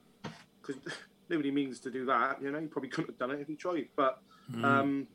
because 0.61 0.81
nobody 1.29 1.51
means 1.51 1.81
to 1.81 1.91
do 1.91 2.05
that. 2.07 2.41
You 2.41 2.51
know, 2.53 2.61
he 2.61 2.67
probably 2.67 2.89
couldn't 2.89 3.11
have 3.11 3.19
done 3.19 3.31
it 3.33 3.41
if 3.41 3.49
he 3.49 3.57
tried. 3.57 3.89
But 3.97 4.23
um, 4.63 5.07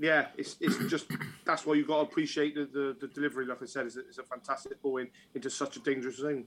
yeah, 0.00 0.28
it's 0.38 0.56
it's 0.60 0.78
just 0.86 1.06
that's 1.44 1.66
why 1.66 1.74
you've 1.74 1.86
got 1.86 1.96
to 1.96 2.02
appreciate 2.02 2.54
the, 2.54 2.64
the, 2.64 2.96
the 3.00 3.06
delivery. 3.08 3.44
Like 3.44 3.62
I 3.62 3.66
said, 3.66 3.86
it's 3.86 3.96
a, 3.96 4.00
it's 4.00 4.18
a 4.18 4.22
fantastic 4.22 4.80
ball 4.82 4.96
in, 4.96 5.08
into 5.34 5.50
such 5.50 5.76
a 5.76 5.80
dangerous 5.80 6.16
zone. 6.16 6.46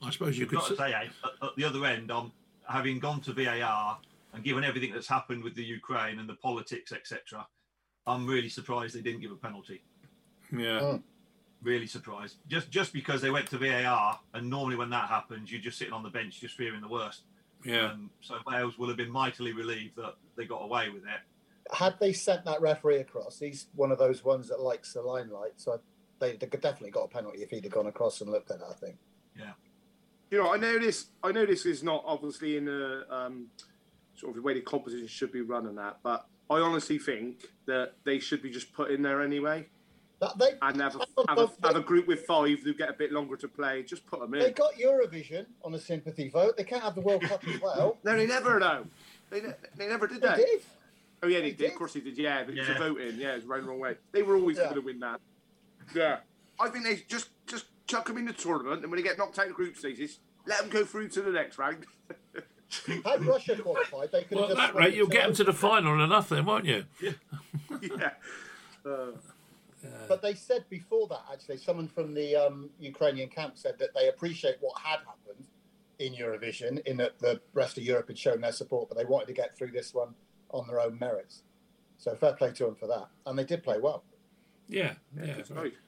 I 0.00 0.10
suppose 0.10 0.38
you 0.38 0.44
I've 0.44 0.50
could. 0.50 0.58
got 0.58 0.66
to 0.68 0.72
s- 0.74 0.78
say, 0.78 0.92
eh, 0.92 1.08
at, 1.24 1.48
at 1.48 1.56
the 1.56 1.64
other 1.64 1.84
end, 1.84 2.10
um, 2.12 2.32
having 2.68 3.00
gone 3.00 3.20
to 3.22 3.32
VAR 3.32 3.98
and 4.32 4.44
given 4.44 4.62
everything 4.62 4.92
that's 4.92 5.08
happened 5.08 5.42
with 5.42 5.54
the 5.56 5.64
Ukraine 5.64 6.20
and 6.20 6.28
the 6.28 6.34
politics, 6.34 6.92
etc., 6.92 7.46
I'm 8.06 8.26
really 8.26 8.48
surprised 8.48 8.94
they 8.94 9.00
didn't 9.00 9.20
give 9.20 9.32
a 9.32 9.36
penalty. 9.36 9.82
Yeah. 10.56 10.98
Really 11.62 11.86
surprised. 11.86 12.36
Just 12.46 12.70
just 12.70 12.92
because 12.92 13.20
they 13.20 13.30
went 13.30 13.48
to 13.50 13.58
VAR, 13.58 14.20
and 14.34 14.48
normally 14.48 14.76
when 14.76 14.90
that 14.90 15.08
happens, 15.08 15.50
you're 15.50 15.60
just 15.60 15.78
sitting 15.78 15.94
on 15.94 16.02
the 16.02 16.10
bench, 16.10 16.40
just 16.40 16.54
fearing 16.56 16.80
the 16.80 16.88
worst. 16.88 17.22
Yeah. 17.64 17.86
Um, 17.92 18.10
so 18.20 18.36
Wales 18.46 18.78
will 18.78 18.88
have 18.88 18.98
been 18.98 19.10
mightily 19.10 19.52
relieved 19.52 19.96
that 19.96 20.14
they 20.36 20.44
got 20.44 20.58
away 20.62 20.90
with 20.90 21.02
it. 21.04 21.20
Had 21.72 21.94
they 21.98 22.12
sent 22.12 22.44
that 22.44 22.60
referee 22.60 22.98
across, 22.98 23.38
he's 23.38 23.66
one 23.74 23.90
of 23.90 23.98
those 23.98 24.24
ones 24.24 24.48
that 24.48 24.60
likes 24.60 24.92
the 24.92 25.02
limelight. 25.02 25.52
So 25.56 25.80
they, 26.18 26.32
they 26.36 26.46
definitely 26.46 26.90
got 26.90 27.04
a 27.04 27.08
penalty 27.08 27.38
if 27.42 27.50
he'd 27.50 27.64
have 27.64 27.72
gone 27.72 27.86
across 27.86 28.20
and 28.20 28.30
looked 28.30 28.50
at 28.50 28.58
it. 28.58 28.66
I 28.68 28.74
think. 28.74 28.96
Yeah. 29.36 29.52
You 30.30 30.38
know, 30.42 30.52
I 30.52 30.56
know 30.56 30.78
this. 30.78 31.06
I 31.22 31.32
know 31.32 31.46
this 31.46 31.64
is 31.64 31.82
not 31.82 32.02
obviously 32.06 32.56
in 32.56 32.66
the 32.66 33.04
um, 33.10 33.46
sort 34.14 34.30
of 34.30 34.36
the 34.36 34.42
way 34.42 34.54
the 34.54 34.60
competition 34.60 35.06
should 35.06 35.32
be 35.32 35.40
run 35.40 35.66
and 35.66 35.78
that, 35.78 35.98
but 36.02 36.26
I 36.50 36.56
honestly 36.56 36.98
think 36.98 37.46
that 37.66 37.92
they 38.04 38.18
should 38.18 38.42
be 38.42 38.50
just 38.50 38.72
put 38.74 38.90
in 38.90 39.00
there 39.02 39.22
anyway, 39.22 39.66
That 40.20 40.36
they 40.38 40.50
and 40.60 40.80
have 40.80 40.96
a, 40.96 40.98
have 41.28 41.38
a, 41.38 41.50
have 41.66 41.76
a 41.76 41.80
group 41.80 42.06
with 42.06 42.26
five 42.26 42.58
who 42.60 42.74
get 42.74 42.90
a 42.90 42.94
bit 42.94 43.12
longer 43.12 43.36
to 43.36 43.48
play. 43.48 43.82
Just 43.82 44.06
put 44.06 44.20
them 44.20 44.34
in. 44.34 44.40
they 44.40 44.48
in. 44.48 44.52
got 44.52 44.74
Eurovision 44.74 45.46
on 45.64 45.72
a 45.74 45.78
sympathy 45.78 46.28
vote. 46.28 46.56
They 46.56 46.64
can't 46.64 46.82
have 46.82 46.94
the 46.94 47.00
World 47.00 47.22
Cup 47.22 47.42
as 47.48 47.60
well. 47.62 47.96
No, 48.04 48.16
they 48.16 48.26
never 48.26 48.60
know. 48.60 48.84
They, 49.30 49.40
ne- 49.40 49.54
they 49.76 49.88
never 49.88 50.06
did 50.06 50.20
They 50.20 50.26
that. 50.28 50.36
did. 50.36 50.62
Oh 51.24 51.28
yeah, 51.28 51.38
They 51.38 51.44
they, 51.44 51.50
did. 51.50 51.58
did. 51.58 51.70
Of 51.72 51.76
course 51.78 51.94
they 51.94 52.00
did. 52.00 52.18
Yeah, 52.18 52.44
but 52.44 52.54
it 52.54 52.58
was 52.60 52.68
Yeah. 52.68 52.74
a 52.74 52.78
voting. 52.78 53.16
Yeah, 53.16 53.32
it 53.32 53.36
was 53.36 53.44
round 53.46 53.64
the 53.64 53.68
wrong 53.68 53.78
way. 53.80 53.96
They 54.12 54.22
were 54.22 54.36
always 54.36 54.58
Yeah. 54.58 54.64
going 54.64 54.74
to 54.76 54.80
win 54.82 55.00
that. 55.00 55.20
Yeah, 55.94 56.20
I 56.60 56.68
think 56.68 56.84
they 56.84 56.96
just 57.08 57.30
just 57.46 57.66
chuck 57.86 58.06
them 58.06 58.18
in 58.18 58.26
the 58.26 58.32
tournament, 58.32 58.82
and 58.82 58.90
when 58.90 58.98
they 58.98 59.02
get 59.08 59.16
knocked 59.18 59.38
out 59.38 59.48
of 59.48 59.54
group 59.54 59.76
stages, 59.76 60.20
let 60.46 60.60
them 60.60 60.68
go 60.70 60.84
through 60.84 61.08
to 61.10 61.22
the 61.22 61.30
next 61.30 61.56
round. 61.58 61.86
Had 63.04 63.24
Russia 63.24 63.56
qualified, 63.56 64.10
they 64.10 64.24
could 64.24 64.36
Well, 64.38 64.48
have 64.48 64.58
at 64.58 64.62
just 64.62 64.72
that 64.74 64.78
rate, 64.78 64.94
you'll 64.94 65.06
get 65.06 65.24
them 65.26 65.34
to 65.34 65.44
the 65.44 65.52
final 65.52 65.98
and 66.00 66.10
nothing, 66.10 66.44
won't 66.44 66.64
you? 66.64 66.84
yeah. 67.00 68.10
Uh, 68.84 69.12
But 70.08 70.22
they 70.22 70.34
said 70.34 70.64
before 70.70 71.06
that, 71.08 71.20
actually, 71.32 71.58
someone 71.58 71.88
from 71.88 72.14
the 72.14 72.34
um, 72.36 72.70
Ukrainian 72.80 73.28
camp 73.28 73.56
said 73.58 73.78
that 73.78 73.90
they 73.94 74.08
appreciate 74.08 74.56
what 74.60 74.78
had 74.80 75.00
happened 75.00 75.46
in 75.98 76.14
Eurovision, 76.14 76.80
in 76.86 76.96
that 76.96 77.18
the 77.18 77.40
rest 77.52 77.76
of 77.78 77.84
Europe 77.84 78.08
had 78.08 78.18
shown 78.18 78.40
their 78.40 78.52
support, 78.52 78.88
but 78.88 78.96
they 78.98 79.04
wanted 79.04 79.26
to 79.26 79.34
get 79.34 79.56
through 79.56 79.70
this 79.70 79.92
one 79.94 80.14
on 80.54 80.66
their 80.68 80.80
own 80.80 80.98
merits. 80.98 81.42
So 81.98 82.14
fair 82.14 82.32
play 82.34 82.52
to 82.52 82.64
them 82.64 82.74
for 82.74 82.86
that, 82.86 83.08
and 83.26 83.38
they 83.38 83.44
did 83.44 83.62
play 83.62 83.78
well. 83.78 84.04
Yeah. 84.68 84.94
Yeah. 85.16 85.34
that's 85.36 85.48
very- 85.50 85.70
right. 85.70 85.78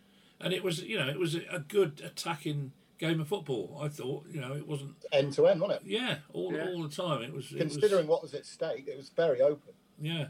And 0.40 0.52
it 0.52 0.62
was, 0.62 0.82
you 0.82 0.98
know, 0.98 1.08
it 1.08 1.18
was 1.18 1.34
a 1.34 1.60
good 1.66 2.02
attacking 2.04 2.72
game 2.98 3.20
of 3.20 3.28
football. 3.28 3.78
I 3.82 3.88
thought, 3.88 4.26
you 4.30 4.38
know, 4.40 4.52
it 4.54 4.66
wasn't. 4.66 4.96
End 5.12 5.32
to 5.34 5.46
end, 5.46 5.60
wasn't 5.62 5.82
it? 5.82 5.88
Yeah, 5.90 6.18
all, 6.32 6.52
Yeah. 6.52 6.66
all 6.68 6.82
the 6.82 6.94
time. 6.94 7.22
It 7.22 7.32
was. 7.32 7.52
It 7.52 7.58
Considering 7.58 8.06
was, 8.06 8.10
what 8.10 8.22
was 8.22 8.34
at 8.34 8.44
stake, 8.44 8.86
it 8.86 8.96
was 8.96 9.08
very 9.08 9.40
open. 9.40 9.72
Yeah. 9.98 10.28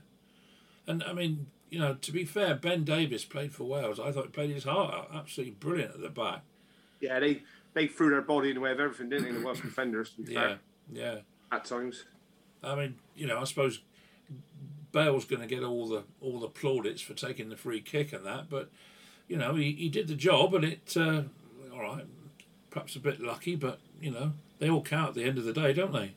And 0.86 1.02
I 1.02 1.12
mean, 1.12 1.46
you 1.70 1.80
know, 1.80 1.94
to 1.94 2.12
be 2.12 2.24
fair, 2.24 2.54
Ben 2.54 2.84
Davies 2.84 3.24
played 3.24 3.52
for 3.52 3.64
Wales. 3.64 3.98
I 3.98 4.12
thought 4.12 4.26
he 4.26 4.30
played 4.30 4.50
his 4.50 4.62
heart 4.64 4.94
out. 4.94 5.10
Absolutely 5.12 5.54
brilliant 5.54 5.94
at 5.94 6.00
the 6.00 6.08
back. 6.10 6.42
Yeah, 7.00 7.18
they 7.18 7.42
they 7.74 7.88
threw 7.88 8.10
their 8.10 8.22
body 8.22 8.50
in 8.50 8.54
the 8.54 8.60
way 8.60 8.70
of 8.70 8.78
everything, 8.80 9.08
didn't 9.08 9.24
they? 9.24 9.38
The 9.40 9.44
Welsh 9.44 9.60
defenders, 9.60 10.10
to 10.10 10.22
be 10.22 10.32
Yeah. 10.34 10.40
fair, 10.40 10.58
Yeah. 10.92 11.18
at 11.50 11.64
times. 11.64 12.04
I 12.62 12.74
mean, 12.76 12.98
you 13.16 13.26
know, 13.26 13.38
I 13.40 13.44
suppose 13.44 13.80
Bale's 14.92 15.24
going 15.24 15.42
to 15.42 15.46
get 15.46 15.62
all 15.62 15.88
the 15.88 16.04
all 16.20 16.40
the 16.40 16.48
plaudits 16.48 17.00
for 17.00 17.14
taking 17.14 17.48
the 17.48 17.56
free 17.56 17.80
kick 17.80 18.12
and 18.12 18.24
that, 18.24 18.48
but 18.48 18.70
you 19.28 19.36
know, 19.36 19.54
he, 19.54 19.72
he 19.72 19.88
did 19.88 20.08
the 20.08 20.14
job 20.14 20.54
and 20.54 20.64
it. 20.64 20.96
Uh, 20.96 21.22
all 21.72 21.82
right, 21.82 22.06
perhaps 22.70 22.96
a 22.96 23.00
bit 23.00 23.20
lucky, 23.20 23.56
but 23.56 23.80
you 24.00 24.10
know, 24.10 24.32
they 24.58 24.70
all 24.70 24.82
count 24.82 25.10
at 25.10 25.14
the 25.14 25.24
end 25.24 25.38
of 25.38 25.44
the 25.44 25.52
day, 25.52 25.72
don't 25.72 25.92
they? 25.92 26.12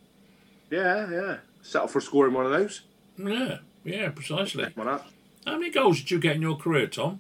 Yeah, 0.70 1.10
yeah. 1.10 1.38
Settle 1.62 1.88
for 1.88 2.00
scoring 2.00 2.34
one 2.34 2.46
of 2.46 2.52
those. 2.52 2.82
Yeah, 3.18 3.58
yeah, 3.84 4.10
precisely. 4.10 4.72
One 4.76 4.88
up. 4.88 5.08
How 5.46 5.58
many 5.58 5.72
goals 5.72 6.00
did 6.00 6.12
you 6.12 6.20
get 6.20 6.36
in 6.36 6.42
your 6.42 6.56
career, 6.56 6.88
Tom? 6.88 7.20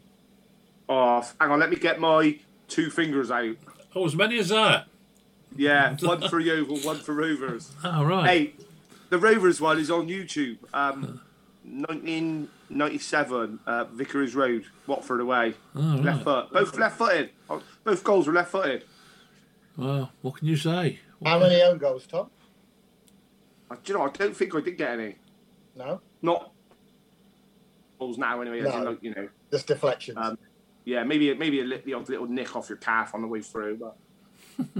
Oh, 0.87 1.27
hang 1.39 1.51
on, 1.51 1.59
let 1.59 1.69
me 1.69 1.75
get 1.75 1.99
my 1.99 2.39
two 2.67 2.89
fingers 2.89 3.31
out. 3.31 3.55
Oh, 3.95 4.05
as 4.05 4.15
many 4.15 4.39
as 4.39 4.49
that. 4.49 4.87
Yeah, 5.55 5.95
one 6.01 6.27
for 6.29 6.39
Yeovil, 6.39 6.79
one 6.79 6.97
for 6.99 7.13
Rovers. 7.13 7.71
Oh, 7.83 8.03
right. 8.05 8.29
Hey, 8.29 8.53
the 9.09 9.17
Rovers 9.17 9.59
one 9.59 9.79
is 9.79 9.91
on 9.91 10.07
YouTube. 10.07 10.57
Um, 10.73 11.21
1997, 11.69 13.59
uh, 13.65 13.83
Vicarage 13.85 14.35
Road, 14.35 14.65
Watford 14.87 15.21
away. 15.21 15.53
Oh, 15.75 15.79
Left 15.79 16.23
foot, 16.23 16.51
both 16.51 16.77
left-footed. 16.77 17.29
Oh, 17.49 17.61
Both 17.83 18.03
goals 18.03 18.27
were 18.27 18.33
left-footed. 18.33 18.83
Well, 19.77 20.11
what 20.21 20.35
can 20.37 20.47
you 20.47 20.57
say? 20.57 20.99
How 21.23 21.39
many 21.39 21.61
own 21.61 21.77
goals, 21.77 22.05
Tom? 22.07 22.29
Uh, 23.69 23.75
Do 23.83 23.93
you 23.93 23.99
know? 23.99 24.05
I 24.05 24.09
don't 24.09 24.35
think 24.35 24.55
I 24.55 24.61
did 24.61 24.77
get 24.77 24.91
any. 24.91 25.15
No, 25.75 26.01
Not 26.21 26.51
goals 27.99 28.17
now, 28.17 28.41
anyway. 28.41 28.59
As 28.61 28.73
in, 28.73 28.83
No. 28.83 28.89
like, 28.91 29.03
you 29.03 29.13
know, 29.15 29.29
just 29.51 29.67
deflections. 29.67 30.17
Um, 30.19 30.37
yeah, 30.85 31.03
maybe 31.03 31.33
maybe 31.35 31.61
a 31.61 31.63
li- 31.65 31.81
the 31.85 31.93
little 31.95 32.25
nick 32.27 32.55
off 32.55 32.67
your 32.69 32.77
calf 32.77 33.13
on 33.13 33.21
the 33.21 33.27
way 33.27 33.41
through. 33.41 33.77
But 33.77 33.95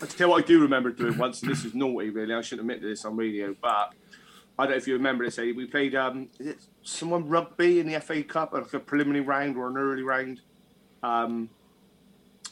I 0.00 0.06
tell 0.06 0.26
you 0.28 0.30
what, 0.30 0.44
I 0.44 0.46
do 0.46 0.60
remember 0.60 0.90
doing 0.90 1.18
once, 1.18 1.42
and 1.42 1.50
this 1.50 1.64
is 1.64 1.74
naughty, 1.74 2.10
really. 2.10 2.32
I 2.34 2.40
shouldn't 2.40 2.62
admit 2.68 2.80
to 2.82 2.88
this 2.88 3.04
on 3.04 3.16
radio, 3.16 3.54
but 3.60 3.92
I 4.58 4.64
don't 4.64 4.70
know 4.70 4.76
if 4.76 4.86
you 4.86 4.94
remember 4.94 5.24
this. 5.24 5.36
We 5.38 5.66
played 5.66 5.94
um, 5.94 6.28
someone 6.82 7.28
rugby 7.28 7.80
in 7.80 7.90
the 7.90 8.00
FA 8.00 8.22
Cup, 8.22 8.52
like 8.52 8.72
a 8.72 8.78
preliminary 8.78 9.24
round 9.24 9.56
or 9.56 9.68
an 9.68 9.76
early 9.76 10.02
round, 10.02 10.40
um, 11.02 11.50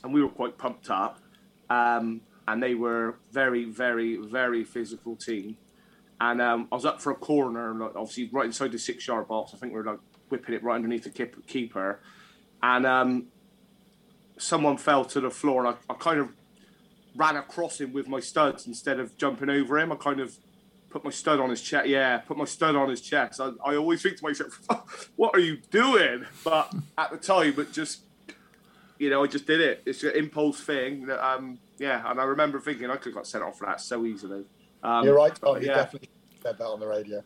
and 0.03 0.13
we 0.13 0.23
were 0.23 0.29
quite 0.29 0.59
pumped 0.59 0.91
up. 0.91 1.19
Um, 1.71 2.23
and 2.49 2.63
they 2.63 2.75
were 2.75 3.17
very, 3.31 3.65
very, 3.65 4.17
very 4.17 4.65
physical 4.65 5.17
team. 5.17 5.57
And 6.21 6.41
um, 6.41 6.69
I 6.71 6.75
was 6.75 6.85
up 6.85 7.01
for 7.01 7.13
a 7.13 7.15
corner, 7.15 7.75
like, 7.75 7.97
obviously 7.97 8.29
right 8.33 8.47
inside 8.47 8.73
the 8.73 8.79
six-yard 8.79 9.29
box. 9.29 9.53
I 9.55 9.59
think 9.59 9.73
we 9.73 9.79
were 9.79 9.85
like 9.85 10.01
whipping 10.29 10.55
it 10.55 10.63
right 10.63 10.77
underneath 10.77 11.05
the 11.05 11.11
keep- 11.11 11.47
keeper, 11.47 12.01
and 12.63 12.87
um, 12.87 13.27
someone 14.39 14.77
fell 14.77 15.05
to 15.07 15.21
the 15.21 15.31
floor. 15.31 15.67
And 15.67 15.77
I, 15.77 15.93
I 15.93 15.97
kind 15.97 16.21
of 16.21 16.29
ran 17.17 17.37
across 17.37 17.81
him 17.81 17.93
with 17.93 18.09
my 18.09 18.21
studs 18.21 18.67
instead 18.67 19.01
of 19.01 19.17
jumping 19.17 19.51
over 19.51 19.79
him. 19.79 19.91
I 19.93 19.97
kind 19.97 20.21
of 20.21 20.37
put 20.93 21.05
my 21.05 21.11
stud 21.11 21.41
on 21.41 21.51
his 21.51 21.63
chest. 21.63 21.89
Yeah, 21.89 22.19
put 22.19 22.37
my 22.37 22.45
stud 22.45 22.77
on 22.77 22.89
his 22.91 23.01
chest. 23.01 23.41
I, 23.41 23.51
I 23.65 23.77
always 23.77 24.03
think 24.03 24.19
to 24.19 24.25
myself, 24.25 25.11
"What 25.17 25.35
are 25.35 25.41
you 25.41 25.59
doing?" 25.71 26.27
But 26.45 26.73
at 26.99 27.11
the 27.11 27.17
time, 27.17 27.59
it 27.59 27.73
just 27.73 28.03
you 28.99 29.11
know, 29.11 29.25
I 29.25 29.27
just 29.27 29.47
did 29.47 29.61
it. 29.61 29.83
It's 29.85 30.05
an 30.05 30.13
impulse 30.15 30.61
thing. 30.61 31.07
That, 31.07 31.27
um, 31.27 31.59
yeah, 31.79 32.09
and 32.09 32.21
I 32.21 32.25
remember 32.25 32.61
thinking 32.61 32.89
I 32.89 32.97
could 32.97 33.07
have 33.07 33.15
got 33.15 33.27
sent 33.27 33.43
off 33.43 33.59
for 33.59 33.67
that 33.67 33.81
so 33.81 34.07
easily. 34.07 34.45
Um, 34.83 35.05
You're 35.05 35.17
right, 35.17 35.35
Tom. 35.35 35.61
You 35.61 35.67
yeah. 35.67 35.75
definitely 35.75 36.09
said 36.41 36.57
that 36.59 36.67
on 36.67 36.79
the 36.79 36.87
radio. 36.87 37.25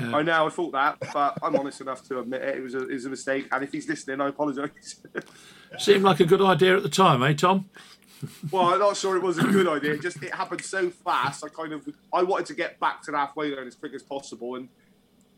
Yeah. 0.00 0.16
I 0.16 0.22
know, 0.22 0.46
I 0.46 0.50
thought 0.50 0.72
that, 0.72 0.96
but 1.12 1.38
I'm 1.42 1.56
honest 1.56 1.80
enough 1.80 2.02
to 2.08 2.20
admit 2.20 2.42
it. 2.42 2.56
It 2.58 2.62
was 2.62 2.74
a, 2.74 2.88
it 2.88 2.94
was 2.94 3.04
a 3.04 3.10
mistake, 3.10 3.48
and 3.52 3.62
if 3.62 3.72
he's 3.72 3.88
listening, 3.88 4.20
I 4.20 4.28
apologise. 4.28 5.00
Seemed 5.78 6.02
like 6.02 6.20
a 6.20 6.24
good 6.24 6.42
idea 6.42 6.76
at 6.76 6.82
the 6.82 6.88
time, 6.88 7.22
eh, 7.22 7.34
Tom? 7.34 7.68
Well, 8.50 8.64
I'm 8.64 8.78
not 8.78 8.96
sure 8.96 9.16
it 9.16 9.22
was 9.22 9.38
a 9.38 9.44
good 9.44 9.68
idea. 9.68 9.92
It 9.92 10.02
just 10.02 10.22
it 10.22 10.34
happened 10.34 10.62
so 10.62 10.90
fast. 10.90 11.44
I 11.44 11.48
kind 11.48 11.72
of 11.72 11.88
I 12.12 12.22
wanted 12.22 12.46
to 12.46 12.54
get 12.54 12.78
back 12.80 13.02
to 13.02 13.10
the 13.10 13.18
halfway 13.18 13.54
line 13.54 13.66
as 13.66 13.74
quick 13.74 13.94
as 13.94 14.02
possible, 14.02 14.56
and 14.56 14.68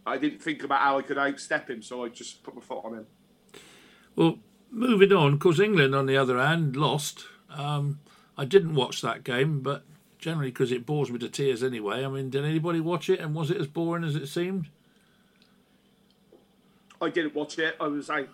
I 0.07 0.17
didn't 0.17 0.43
think 0.43 0.63
about 0.65 0.81
how 0.81 0.99
I 0.99 1.03
could 1.03 1.17
outstep 1.17 1.69
him, 1.69 1.83
so 1.83 2.05
I 2.05 2.09
just 2.09 2.43
put 2.43 2.55
my 2.55 2.61
foot 2.61 2.85
on 2.85 2.95
him. 2.95 3.07
Well, 4.17 4.39
moving 4.71 5.13
on, 5.13 5.35
because 5.35 5.61
England, 5.61 5.95
on 5.95 6.07
the 6.07 6.17
other 6.17 6.39
hand, 6.39 6.77
lost. 6.77 7.27
Um, 7.51 8.01
I 8.39 8.45
didn't 8.45 8.75
watch 8.75 9.03
that 9.03 9.25
game, 9.25 9.61
but 9.61 9.85
generally 10.19 10.51
because 10.51 10.73
it 10.73 10.87
bores 10.87 11.11
me 11.11 11.19
to 11.19 11.29
tears 11.29 11.63
anyway. 11.63 12.05
I 12.05 12.09
mean, 12.09 12.31
did 12.31 12.45
anybody 12.45 12.81
watch 12.81 13.11
it, 13.11 13.21
and 13.21 13.35
was 13.35 13.51
it 13.51 13.59
as 13.59 13.67
boring 13.67 14.05
as 14.05 14.17
it 14.17 14.27
seemed? 14.27 14.69
I 17.01 17.09
didn't 17.09 17.35
watch 17.35 17.59
it. 17.59 17.77
I 17.81 17.87
was 17.87 18.11
out 18.11 18.29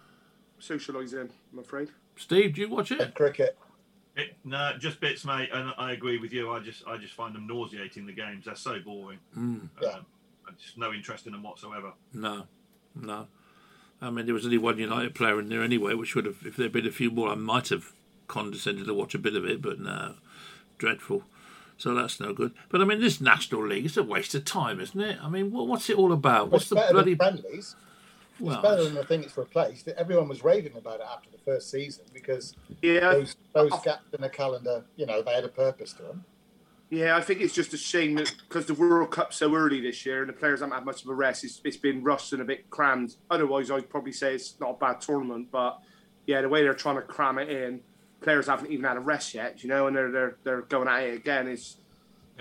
socialising. 0.61 1.30
I'm 1.52 1.59
afraid. 1.59 1.90
Steve, 2.16 2.54
do 2.54 2.61
you 2.62 2.68
watch 2.68 2.90
it? 2.90 3.14
Cricket. 3.14 3.56
It, 4.16 4.37
no, 4.44 4.72
just 4.79 4.98
bits, 5.00 5.24
mate. 5.24 5.50
And 5.52 5.72
I 5.76 5.92
agree 5.92 6.18
with 6.18 6.33
you. 6.33 6.50
I 6.50 6.61
just 6.61 6.87
I 6.87 6.96
just 6.96 7.12
find 7.14 7.35
them 7.35 7.46
nauseating. 7.46 8.07
The 8.07 8.12
games 8.12 8.46
they're 8.46 8.55
so 8.57 8.79
boring. 8.81 9.18
Mm, 9.37 9.68
Yeah. 9.83 9.88
Um, 9.90 10.07
just 10.59 10.79
no 10.79 10.92
interest 10.92 11.26
in 11.26 11.33
them 11.33 11.42
whatsoever. 11.42 11.92
no, 12.14 12.44
no. 12.94 13.26
I 14.00 14.11
mean, 14.11 14.26
there 14.26 14.35
was 14.35 14.44
only 14.44 14.59
one 14.59 14.79
United 14.79 15.14
player 15.14 15.38
in 15.40 15.48
there 15.48 15.62
anyway, 15.62 15.94
which 15.94 16.14
would 16.14 16.26
have, 16.26 16.37
if 16.44 16.57
there'd 16.57 16.70
been 16.72 16.87
a 16.87 16.90
few 16.90 17.11
more, 17.11 17.31
I 17.31 17.35
might 17.35 17.70
have 17.70 17.92
condescended 18.29 18.87
to 18.87 18.94
watch 18.94 19.14
a 19.14 19.18
bit 19.18 19.35
of 19.35 19.46
it, 19.46 19.62
but 19.62 19.81
no, 19.81 20.16
dreadful. 20.76 21.24
So 21.79 21.94
that's 21.94 22.20
no 22.20 22.33
good. 22.35 22.52
But 22.68 22.81
I 22.83 22.85
mean, 22.85 23.00
this 23.00 23.20
National 23.22 23.66
League 23.66 23.87
is 23.87 23.96
a 23.96 24.02
waste 24.02 24.35
of 24.35 24.44
time, 24.44 24.81
isn't 24.81 25.00
it? 25.00 25.18
I 25.22 25.29
mean, 25.31 25.50
what, 25.50 25.66
what's 25.66 25.88
it 25.90 25.96
all 25.96 26.12
about? 26.12 26.50
What's 26.50 26.64
It's 26.70 26.70
the 26.70 26.88
bloody 26.90 27.14
than 27.14 27.38
friendlies. 27.38 27.74
Well? 28.40 28.55
it's 28.55 28.62
better 28.62 28.85
than 28.85 28.94
the 28.94 29.05
thing 29.05 29.22
it's 29.22 29.37
replaced. 29.37 29.88
Everyone 29.88 30.29
was 30.29 30.44
raving 30.44 30.77
about 30.77 31.01
it 31.01 31.07
after 31.11 31.31
the 31.31 31.38
first 31.38 31.70
season 31.70 32.05
because 32.12 32.55
Yeah, 32.83 33.01
those, 33.01 33.37
those 33.55 33.70
gaps 33.85 34.05
in 34.12 34.20
the 34.20 34.29
calendar, 34.29 34.85
you 34.96 35.07
know, 35.07 35.22
they 35.22 35.35
had 35.35 35.44
a 35.44 35.49
purpose 35.49 35.92
to 35.94 36.03
them. 36.03 36.25
yeah. 36.90 37.16
I 37.16 37.20
think 37.20 37.40
it's 37.40 37.55
just 37.55 37.72
a 37.75 37.77
shame 37.79 38.14
that 38.16 38.33
because 38.49 38.66
the 38.66 38.75
World 38.75 39.11
Cup's 39.11 39.37
so 39.37 39.55
early 39.55 39.81
this 39.81 40.05
year 40.07 40.20
and 40.20 40.29
the 40.29 40.33
players 40.33 40.61
haven't 40.61 40.75
had 40.75 40.85
much 40.85 41.03
of 41.03 41.09
a 41.11 41.14
rest, 41.14 41.44
it's, 41.44 41.61
it's 41.64 41.77
been 41.77 42.03
rushed 42.03 42.33
and 42.33 42.42
a 42.42 42.44
bit 42.44 42.68
crammed. 42.70 43.16
Otherwise, 43.31 43.70
I'd 43.70 43.88
probably 43.90 44.12
say 44.12 44.35
it's 44.35 44.59
not 44.61 44.70
a 44.70 44.75
bad 44.75 45.01
tournament, 45.01 45.49
but 45.51 45.81
yeah, 46.27 46.40
the 46.42 46.49
way 46.49 46.62
they're 46.62 46.75
trying 46.75 46.96
to 46.96 47.03
cram 47.03 47.38
it 47.38 47.49
in, 47.49 47.81
players 48.20 48.46
haven't 48.46 48.70
even 48.70 48.85
had 48.85 48.96
a 48.96 49.01
rest 49.01 49.35
yet, 49.35 49.62
you 49.62 49.68
know, 49.68 49.87
and 49.87 49.96
they're 49.96 50.11
they're 50.11 50.37
they're 50.42 50.62
going 50.62 50.88
at 50.88 51.03
it 51.05 51.14
again. 51.16 51.46
It's 51.49 51.77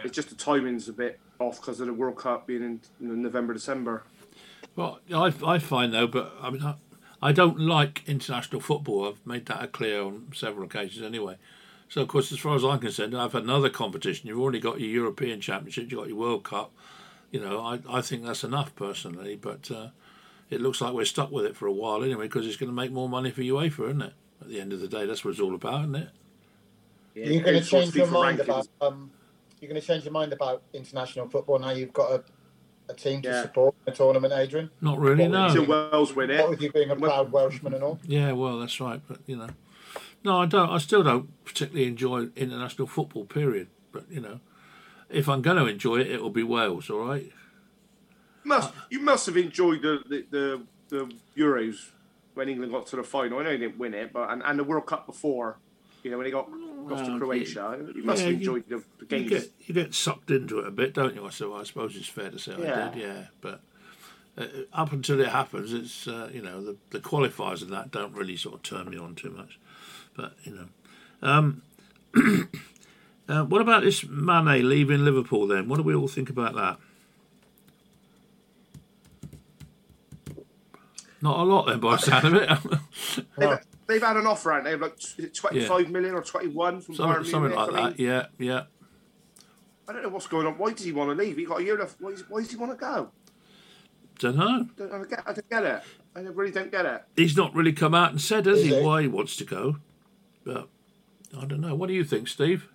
it's 0.04 0.16
just 0.16 0.30
the 0.30 0.36
timing's 0.36 0.90
a 0.90 0.94
bit 0.94 1.20
off 1.40 1.60
because 1.62 1.80
of 1.80 1.88
the 1.88 1.94
World 1.94 2.18
Cup 2.18 2.48
being 2.48 2.64
in, 2.64 2.82
in 3.00 3.22
November, 3.22 3.54
December. 3.54 4.04
Well, 4.76 5.00
I, 5.14 5.34
I 5.46 5.60
find 5.60 5.94
though, 5.94 6.08
but 6.08 6.34
I 6.42 6.50
mean, 6.50 6.62
I, 6.62 6.76
I 7.22 7.32
don't 7.32 7.60
like 7.60 8.04
international 8.08 8.62
football. 8.62 9.08
I've 9.08 9.26
made 9.26 9.46
that 9.48 9.72
clear 9.72 10.02
on 10.02 10.28
several 10.34 10.66
occasions 10.66 11.06
anyway. 11.06 11.38
So, 11.88 12.02
of 12.02 12.08
course, 12.08 12.32
as 12.32 12.40
far 12.40 12.56
as 12.56 12.66
I'm 12.66 12.80
concerned, 12.80 13.16
I've 13.16 13.34
had 13.34 13.44
another 13.44 13.70
competition. 13.70 14.28
You've 14.28 14.40
already 14.40 14.60
got 14.60 14.80
your 14.80 14.90
European 14.90 15.40
Championship, 15.40 15.92
you've 15.92 16.00
got 16.00 16.08
your 16.08 16.18
World 16.18 16.44
Cup. 16.44 16.72
You 17.32 17.40
know, 17.40 17.60
I, 17.60 17.80
I 17.90 18.02
think 18.02 18.26
that's 18.26 18.44
enough 18.44 18.76
personally, 18.76 19.36
but 19.36 19.70
uh, 19.72 19.90
it 20.50 20.62
looks 20.62 20.82
like 20.82 20.94
we're 20.94 21.06
stuck 21.06 21.32
with 21.32 21.46
it 21.46 21.56
for 21.56 21.68
a 21.68 21.72
while 21.72 22.04
anyway 22.04 22.26
because 22.26 22.46
it's 22.46 22.58
going 22.58 22.70
to 22.70 22.76
make 22.76 22.92
more 22.92 23.10
money 23.10 23.32
for 23.32 23.42
UEFA, 23.42 23.86
isn't 23.88 24.02
it? 24.02 24.14
At 24.42 24.50
the 24.50 24.60
end 24.60 24.74
of 24.74 24.82
the 24.82 24.88
day, 24.88 25.06
that's 25.06 25.24
what 25.24 25.32
it's 25.32 25.40
all 25.40 25.56
about, 25.56 25.82
isn't 25.82 25.96
it? 25.96 26.10
Yeah, 27.16 27.26
you're 27.28 27.44
going 27.44 27.62
to 27.62 27.66
change 27.66 27.96
your 27.96 28.08
mind 28.08 28.40
about 28.42 28.68
um, 28.82 29.10
you're 29.60 29.70
going 29.70 29.80
to 29.80 29.88
change 29.88 30.04
your 30.04 30.12
mind 30.12 30.34
about 30.34 30.62
international 30.74 31.28
football 31.30 31.60
now. 31.60 31.72
You've 31.72 31.94
got 31.94 32.12
a, 32.12 32.24
a 32.90 32.94
team 32.94 33.22
to 33.24 33.30
Yeah. 33.30 33.42
support 33.44 33.76
the 33.86 33.92
tournament, 33.92 34.34
Adrian. 34.34 34.70
Not 34.82 35.00
really, 35.00 35.28
Well, 35.28 35.46
until 35.48 35.66
no. 35.66 35.90
Wales 35.92 36.16
win 36.16 36.30
What 36.30 36.40
it. 36.40 36.50
with 36.50 36.62
you 36.62 36.72
being 36.72 36.90
a 36.92 36.96
Well- 36.96 37.12
proud 37.12 37.32
Welshman 37.32 37.74
and 37.74 37.84
all? 37.84 38.00
Yeah, 38.06 38.32
well, 38.34 38.60
that's 38.60 38.80
right, 38.80 39.02
but 39.08 39.20
you 39.26 39.36
know, 39.38 39.50
no, 40.24 40.40
I 40.42 40.46
don't. 40.46 40.70
I 40.70 40.78
still 40.78 41.04
don't 41.04 41.30
particularly 41.46 41.88
enjoy 41.88 42.30
international 42.36 42.88
football. 42.88 43.26
Period. 43.26 43.68
But 43.92 44.06
you 44.12 44.20
know, 44.22 44.40
if 45.10 45.28
I'm 45.30 45.42
going 45.42 45.58
to 45.58 45.66
enjoy 45.68 45.98
it, 46.02 46.08
it 46.08 46.22
will 46.22 46.30
be 46.30 46.44
Wales. 46.44 46.90
All 46.90 47.06
right. 47.06 47.32
Must 48.44 48.72
you 48.90 49.00
must 49.00 49.26
have 49.26 49.38
enjoyed 49.38 49.82
the 49.82 50.00
the, 50.08 50.26
the, 50.30 50.62
the 50.90 51.16
Euros 51.42 51.90
when 52.36 52.50
England 52.50 52.72
got 52.72 52.86
to 52.88 52.96
the 52.98 53.04
final. 53.04 53.40
I 53.40 53.44
know 53.44 53.50
they 53.50 53.58
didn't 53.58 53.78
win 53.78 53.94
it, 53.94 54.14
but 54.14 54.30
and, 54.30 54.44
and 54.44 54.60
the 54.60 54.64
World 54.64 54.86
Cup 54.86 55.06
before. 55.08 55.58
You 56.04 56.12
know 56.12 56.18
when 56.18 56.26
they 56.26 56.32
got 56.32 56.48
Well, 56.92 57.06
to 57.06 57.18
Croatia, 57.20 57.80
you 57.96 58.04
must 58.04 58.22
yeah, 58.22 58.30
have 58.30 58.42
you- 58.42 58.56
enjoyed 58.56 58.70
the, 58.70 59.06
the 59.06 59.20
You 59.20 59.30
get 59.30 59.52
you 59.66 59.74
get 59.74 59.94
sucked 59.94 60.32
into 60.32 60.60
it 60.60 60.68
a 60.68 60.72
bit, 60.72 60.94
don't 60.94 61.16
you? 61.16 61.26
I 61.26 61.30
so 61.30 61.54
I 61.56 61.64
suppose 61.64 61.96
it's 61.96 62.08
fair 62.08 62.30
to 62.30 62.40
say 62.40 62.54
I 62.54 62.90
did. 62.92 63.02
Yeah, 63.02 63.26
but 63.42 63.62
uh, 64.38 64.46
up 64.74 64.92
until 64.92 65.20
it 65.20 65.28
happens, 65.30 65.74
it's 65.74 66.08
uh, 66.08 66.30
you 66.34 66.42
know 66.42 66.64
the 66.64 66.76
the 66.92 67.00
qualifiers 67.00 67.62
and 67.62 67.72
that 67.72 67.92
don't 67.92 68.14
really 68.14 68.38
sort 68.38 68.56
of 68.56 68.64
turn 68.64 68.90
me 68.90 68.98
on 68.98 69.16
too 69.16 69.30
much. 69.32 69.60
But 70.16 70.34
you 70.44 70.54
know, 70.56 70.68
um, 71.22 71.62
uh, 73.30 73.44
what 73.46 73.62
about 73.62 73.84
this 73.84 74.06
Mane 74.08 74.68
leaving 74.68 75.04
Liverpool? 75.04 75.48
Then 75.48 75.68
what 75.68 75.78
do 75.78 75.84
we 75.84 75.96
all 75.96 76.08
think 76.08 76.30
about 76.30 76.56
that? 76.56 76.78
Not 81.22 81.40
a 81.40 81.44
lot 81.44 81.66
then, 81.68 81.80
by 81.80 81.96
the 81.96 82.02
sound 82.02 82.28
of 82.28 82.36
it. 82.36 83.26
They've, 83.38 83.60
they've 83.88 84.02
had 84.02 84.18
an 84.18 84.28
offer, 84.28 84.52
haven't 84.52 84.66
they? 84.66 84.74
Of 84.74 84.82
like 84.82 84.98
is 84.98 85.26
it 85.26 85.34
25 85.34 85.90
million 85.90 86.14
or 86.16 86.22
21 86.22 86.82
from 86.82 86.96
something, 86.96 87.24
Bayern 87.24 87.26
something 87.26 87.52
Munich? 87.52 87.58
like 87.58 87.70
I 87.70 87.74
mean, 87.74 87.84
that. 87.84 88.00
Yeah, 88.00 88.26
yeah. 88.38 88.64
I 89.88 89.94
don't 89.94 90.04
know 90.04 90.10
what's 90.10 90.28
going 90.28 90.46
on. 90.48 90.58
Why 90.58 90.74
does 90.74 90.84
he 90.84 90.92
want 90.92 91.10
to 91.18 91.24
leave? 91.24 91.38
He 91.38 91.46
got 91.46 91.62
a 91.62 91.64
year 91.64 91.78
left. 91.78 91.98
Why, 92.00 92.12
does- 92.12 92.30
why 92.30 92.42
does 92.42 92.52
he 92.52 92.58
want 92.58 92.72
to 92.72 92.78
go? 92.78 93.12
Don't 94.20 94.38
know. 94.38 94.68
I 94.70 94.78
don't, 94.78 94.94
I 94.94 95.04
get, 95.06 95.24
I 95.26 95.34
don't 95.34 95.50
get 95.50 95.64
it. 95.64 95.82
I 96.16 96.20
really 96.22 96.52
don't 96.52 96.72
get 96.72 96.86
it. 96.86 97.04
He's 97.18 97.36
not 97.36 97.54
really 97.54 97.74
come 97.74 97.94
out 97.94 98.12
and 98.12 98.22
said, 98.22 98.46
has 98.46 98.62
he, 98.64 98.74
he? 98.76 98.82
why 98.82 99.02
he 99.02 99.08
wants 99.08 99.36
to 99.38 99.44
go. 99.44 99.78
But 100.46 100.70
I 101.38 101.46
don't 101.46 101.60
know. 101.60 101.76
What 101.76 101.88
do 101.88 101.94
you 101.94 102.04
think, 102.06 102.28
Steve? 102.28 102.70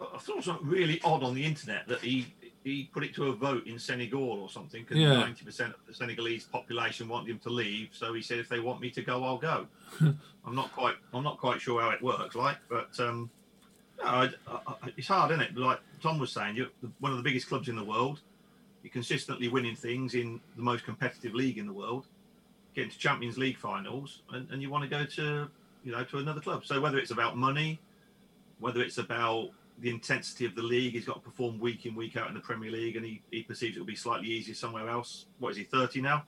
I 0.00 0.18
thought 0.18 0.28
it 0.28 0.36
was 0.36 0.44
something 0.44 0.68
really 0.68 1.00
odd 1.02 1.22
on 1.22 1.34
the 1.34 1.44
internet 1.44 1.88
that 1.88 2.00
he 2.00 2.32
he 2.64 2.90
put 2.92 3.02
it 3.04 3.14
to 3.14 3.26
a 3.28 3.32
vote 3.32 3.66
in 3.66 3.78
Senegal 3.78 4.22
or 4.22 4.50
something 4.50 4.82
because 4.82 4.98
Yeah. 4.98 5.14
ninety 5.14 5.44
percent 5.44 5.72
of 5.74 5.80
the 5.86 5.94
Senegalese 5.94 6.44
population 6.44 7.08
wanted 7.08 7.30
him 7.30 7.38
to 7.40 7.50
leave. 7.50 7.88
So 7.92 8.12
he 8.12 8.20
said, 8.22 8.38
if 8.38 8.48
they 8.48 8.60
want 8.60 8.80
me 8.80 8.90
to 8.90 9.02
go, 9.02 9.24
I'll 9.24 9.38
go. 9.38 9.66
I'm 10.44 10.54
not 10.54 10.70
quite 10.72 10.94
I'm 11.14 11.24
not 11.24 11.38
quite 11.38 11.60
sure 11.60 11.80
how 11.80 11.90
it 11.90 12.02
works, 12.02 12.34
like, 12.34 12.56
but 12.68 12.90
um, 13.00 13.30
no, 13.98 14.04
I, 14.04 14.30
I- 14.46 14.74
it's 14.96 15.08
hard, 15.08 15.30
isn't 15.30 15.42
it? 15.42 15.56
Like 15.56 15.80
Tom 16.02 16.18
was 16.18 16.32
saying, 16.32 16.56
you're 16.56 16.68
one 17.00 17.12
of 17.12 17.18
the 17.18 17.24
biggest 17.24 17.48
clubs 17.48 17.68
in 17.68 17.76
the 17.76 17.84
world. 17.84 18.20
You're 18.82 18.92
consistently 18.92 19.48
winning 19.48 19.76
things 19.76 20.14
in 20.14 20.40
the 20.56 20.62
most 20.62 20.84
competitive 20.84 21.34
league 21.34 21.58
in 21.58 21.66
the 21.66 21.72
world, 21.72 22.06
getting 22.74 22.90
to 22.90 22.98
Champions 22.98 23.36
League 23.36 23.58
finals, 23.58 24.22
and, 24.32 24.50
and 24.50 24.62
you 24.62 24.70
want 24.70 24.84
to 24.84 24.88
go 24.88 25.04
to 25.04 25.48
you 25.84 25.92
know 25.92 26.04
to 26.04 26.18
another 26.18 26.40
club. 26.40 26.64
So 26.64 26.80
whether 26.80 26.98
it's 26.98 27.10
about 27.10 27.36
money, 27.36 27.78
whether 28.58 28.80
it's 28.82 28.96
about 28.98 29.50
the 29.80 29.90
intensity 29.90 30.44
of 30.46 30.54
the 30.54 30.62
league, 30.62 30.92
he's 30.92 31.06
got 31.06 31.14
to 31.14 31.20
perform 31.20 31.58
week 31.58 31.86
in, 31.86 31.94
week 31.94 32.16
out 32.16 32.28
in 32.28 32.34
the 32.34 32.40
Premier 32.40 32.70
League, 32.70 32.96
and 32.96 33.04
he, 33.04 33.22
he 33.30 33.42
perceives 33.42 33.76
it 33.76 33.80
will 33.80 33.86
be 33.86 33.96
slightly 33.96 34.28
easier 34.28 34.54
somewhere 34.54 34.88
else. 34.88 35.26
What 35.38 35.50
is 35.50 35.56
he, 35.56 35.64
30 35.64 36.02
now? 36.02 36.24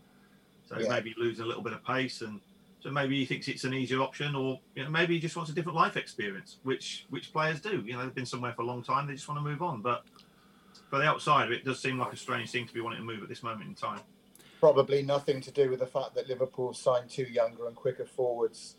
So 0.69 0.79
Yeah. 0.79 0.89
maybe 0.89 1.15
losing 1.19 1.45
a 1.45 1.49
little 1.49 1.63
bit 1.63 1.73
of 1.73 1.85
pace, 1.85 2.23
and 2.23 2.41
so 2.81 2.91
maybe 2.91 3.19
he 3.19 3.27
thinks 3.27 3.49
it's 3.49 3.65
an 3.65 3.75
easier 3.75 4.01
option, 4.01 4.35
or 4.35 4.61
you 4.75 4.85
know, 4.85 4.91
maybe 4.91 5.15
he 5.15 5.21
just 5.21 5.37
wants 5.37 5.51
a 5.51 5.55
different 5.55 5.77
life 5.77 5.97
experience, 5.97 6.59
which 6.63 7.07
which 7.11 7.33
players 7.33 7.61
do. 7.61 7.83
You 7.85 7.95
know, 7.95 8.03
they've 8.03 8.15
been 8.15 8.27
somewhere 8.27 8.53
for 8.55 8.63
a 8.63 8.67
long 8.67 8.83
time, 8.83 9.07
they 9.07 9.15
just 9.15 9.29
want 9.29 9.39
to 9.39 9.45
move 9.45 9.63
on. 9.63 9.83
But 9.83 10.05
for 10.89 10.99
the 10.99 11.05
outsider, 11.05 11.53
it 11.53 11.65
does 11.65 11.81
seem 11.81 11.99
like 11.99 12.13
a 12.13 12.17
strange 12.17 12.51
thing 12.51 12.67
to 12.67 12.73
be 12.73 12.81
wanting 12.81 13.01
to 13.01 13.05
move 13.05 13.23
at 13.23 13.29
this 13.29 13.43
moment 13.43 13.69
in 13.69 13.75
time. 13.75 14.01
Probably 14.61 15.03
nothing 15.03 15.41
to 15.43 15.51
do 15.51 15.69
with 15.69 15.81
the 15.81 15.87
fact 15.87 16.15
that 16.15 16.29
Liverpool 16.29 16.73
signed 16.73 17.11
two 17.11 17.25
younger 17.25 17.67
and 17.67 17.75
quicker 17.77 18.07
forwards 18.07 18.77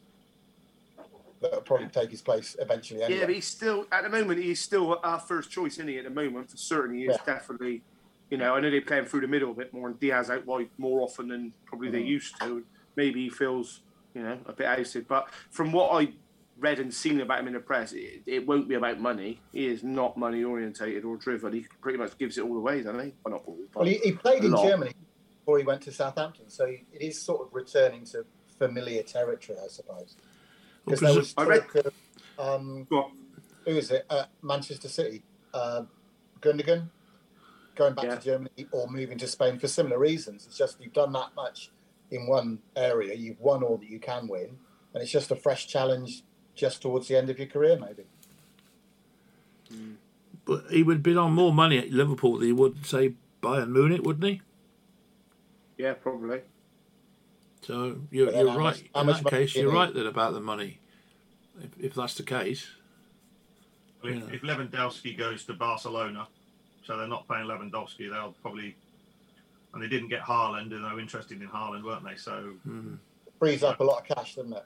that 1.44 1.52
will 1.52 1.62
probably 1.62 1.88
take 1.88 2.10
his 2.12 2.22
place 2.22 2.56
eventually. 2.60 3.04
Anyway. 3.04 3.20
Yeah, 3.20 3.26
but 3.26 3.36
he's 3.36 3.48
still 3.48 3.86
at 3.92 4.04
the 4.04 4.10
moment. 4.10 4.42
He's 4.42 4.60
still 4.60 5.00
our 5.04 5.20
first 5.20 5.52
choice, 5.52 5.74
isn't 5.74 5.88
he? 5.88 5.98
At 5.98 6.06
the 6.06 6.10
moment, 6.10 6.50
for 6.50 6.58
certain, 6.58 6.96
he 6.96 7.04
is 7.06 7.18
Yeah. 7.20 7.34
definitely. 7.34 7.84
You 8.32 8.38
know, 8.38 8.56
I 8.56 8.60
know 8.62 8.72
they 8.72 8.80
play 8.80 8.98
him 8.98 9.06
through 9.06 9.22
the 9.22 9.28
middle 9.28 9.52
a 9.52 9.54
bit 9.54 9.74
more, 9.74 9.88
and 9.90 10.00
Diaz 10.00 10.30
out 10.30 10.46
wide 10.48 10.70
more 10.78 11.02
often 11.02 11.28
than 11.28 11.54
probably 11.66 11.90
they 11.92 12.02
Mhm. 12.02 12.08
used 12.08 12.40
to. 12.42 12.66
Maybe 12.96 13.24
he 13.26 13.30
feels, 13.30 13.82
you 14.16 14.24
know, 14.24 14.40
a 14.46 14.54
bit 14.54 14.66
ousted. 14.66 15.08
But 15.08 15.30
from 15.52 15.72
what 15.72 15.92
I 15.92 16.14
read 16.58 16.80
and 16.80 16.94
seen 16.94 17.20
about 17.22 17.40
him 17.42 17.48
in 17.48 17.54
the 17.54 17.60
press, 17.60 17.94
it, 17.94 18.24
it 18.26 18.48
won't 18.48 18.68
be 18.68 18.76
about 18.76 19.00
money. 19.00 19.40
He 19.52 19.68
is 19.68 19.84
not 19.84 20.18
money 20.18 20.44
orientated 20.44 21.04
or 21.04 21.18
driven. 21.18 21.54
He 21.54 21.68
pretty 21.82 21.98
much 21.98 22.18
gives 22.18 22.38
it 22.38 22.42
all 22.44 22.56
away, 22.58 22.82
doesn't 22.82 23.04
he? 23.04 23.14
Well, 23.24 23.34
not 23.34 23.44
all. 23.46 23.58
Well, 23.76 23.86
he, 23.86 23.96
he 23.98 24.12
played 24.14 24.44
in 24.44 24.52
lot. 24.52 24.68
Germany 24.68 24.94
before 25.40 25.58
he 25.60 25.64
went 25.66 25.82
to 25.84 25.92
Southampton, 25.92 26.50
so 26.50 26.66
he, 26.66 26.86
it 26.94 27.02
is 27.02 27.22
sort 27.22 27.42
of 27.46 27.54
returning 27.54 28.06
to 28.06 28.26
familiar 28.58 29.04
territory, 29.04 29.58
I 29.64 29.68
suppose. 29.68 30.16
Because 30.86 31.00
there 31.00 31.16
was 31.16 31.34
I 31.38 31.44
read- 31.46 31.66
of, 31.76 31.94
um, 32.38 32.88
who 32.90 33.72
is 33.72 33.92
it? 33.92 34.06
Uh, 34.10 34.26
Manchester 34.42 34.90
City, 34.90 35.24
uh, 35.54 35.84
Gundogan, 36.42 36.90
going 37.76 37.94
back 37.94 38.06
Yeah. 38.06 38.16
to 38.16 38.22
Germany 38.24 38.68
or 38.72 38.88
moving 38.90 39.18
to 39.20 39.28
Spain 39.28 39.60
for 39.60 39.68
similar 39.68 39.98
reasons. 39.98 40.46
It's 40.46 40.58
just 40.58 40.82
you've 40.82 40.94
done 40.94 41.14
that 41.14 41.34
much 41.36 41.72
in 42.12 42.28
one 42.28 42.60
area, 42.76 43.16
you've 43.16 43.40
won 43.40 43.64
all 43.64 43.78
that 43.78 43.90
you 43.90 44.00
can 44.00 44.28
win, 44.28 44.60
and 44.94 45.02
it's 45.02 45.12
just 45.12 45.32
a 45.32 45.36
fresh 45.36 45.68
challenge 45.68 46.24
just 46.54 46.82
towards 46.82 47.08
the 47.08 47.16
end 47.16 47.30
of 47.30 47.40
your 47.40 47.48
career, 47.48 47.80
maybe. 47.80 48.04
But 50.46 50.66
he 50.70 50.84
would 50.84 51.02
bid 51.02 51.18
on 51.18 51.34
more 51.34 51.54
money 51.54 51.78
at 51.80 51.90
Liverpool 51.92 52.38
than 52.38 52.48
he 52.48 52.52
would, 52.52 52.86
say, 52.86 53.16
Bayern 53.42 53.70
Munich, 53.72 54.02
wouldn't 54.04 54.26
he? 54.26 54.42
yeah, 55.78 55.94
probably. 55.94 56.42
So 57.66 57.98
you're, 58.12 58.32
you're 58.32 58.50
how 58.50 58.58
right. 58.58 58.64
much- 58.64 58.84
how 58.94 59.02
In 59.02 59.08
much 59.08 59.24
that 59.24 59.30
case, 59.30 59.56
you 59.56 59.64
you're 59.64 59.72
need? 59.72 59.78
right 59.78 59.94
then 59.94 60.06
about 60.06 60.34
the 60.34 60.40
money. 60.42 60.80
If, 61.62 61.80
if 61.80 61.94
that's 61.96 62.16
the 62.16 62.24
case. 62.24 62.68
Well, 64.04 64.14
if, 64.14 64.20
Yeah. 64.20 64.34
if 64.36 64.42
Lewandowski 64.42 65.18
goes 65.18 65.46
to 65.46 65.54
Barcelona, 65.54 66.28
so 66.84 66.98
they're 66.98 67.08
not 67.08 67.28
paying 67.28 67.46
Lewandowski, 67.48 68.10
they'll 68.10 68.36
probably. 68.42 68.76
And 69.74 69.82
they 69.82 69.88
didn't 69.88 70.10
get 70.10 70.22
Haaland, 70.22 70.72
and 70.74 70.86
they 70.86 70.92
were 70.94 71.00
interested 71.00 71.42
in 71.42 71.48
Haaland, 71.48 71.84
weren't 71.84 72.04
they? 72.04 72.16
So 72.16 72.54
Mm. 72.68 72.98
frees 73.40 73.64
up 73.64 73.80
a 73.80 73.84
lot 73.84 74.02
of 74.08 74.16
cash, 74.18 74.36
doesn't 74.36 74.54
it? 74.54 74.66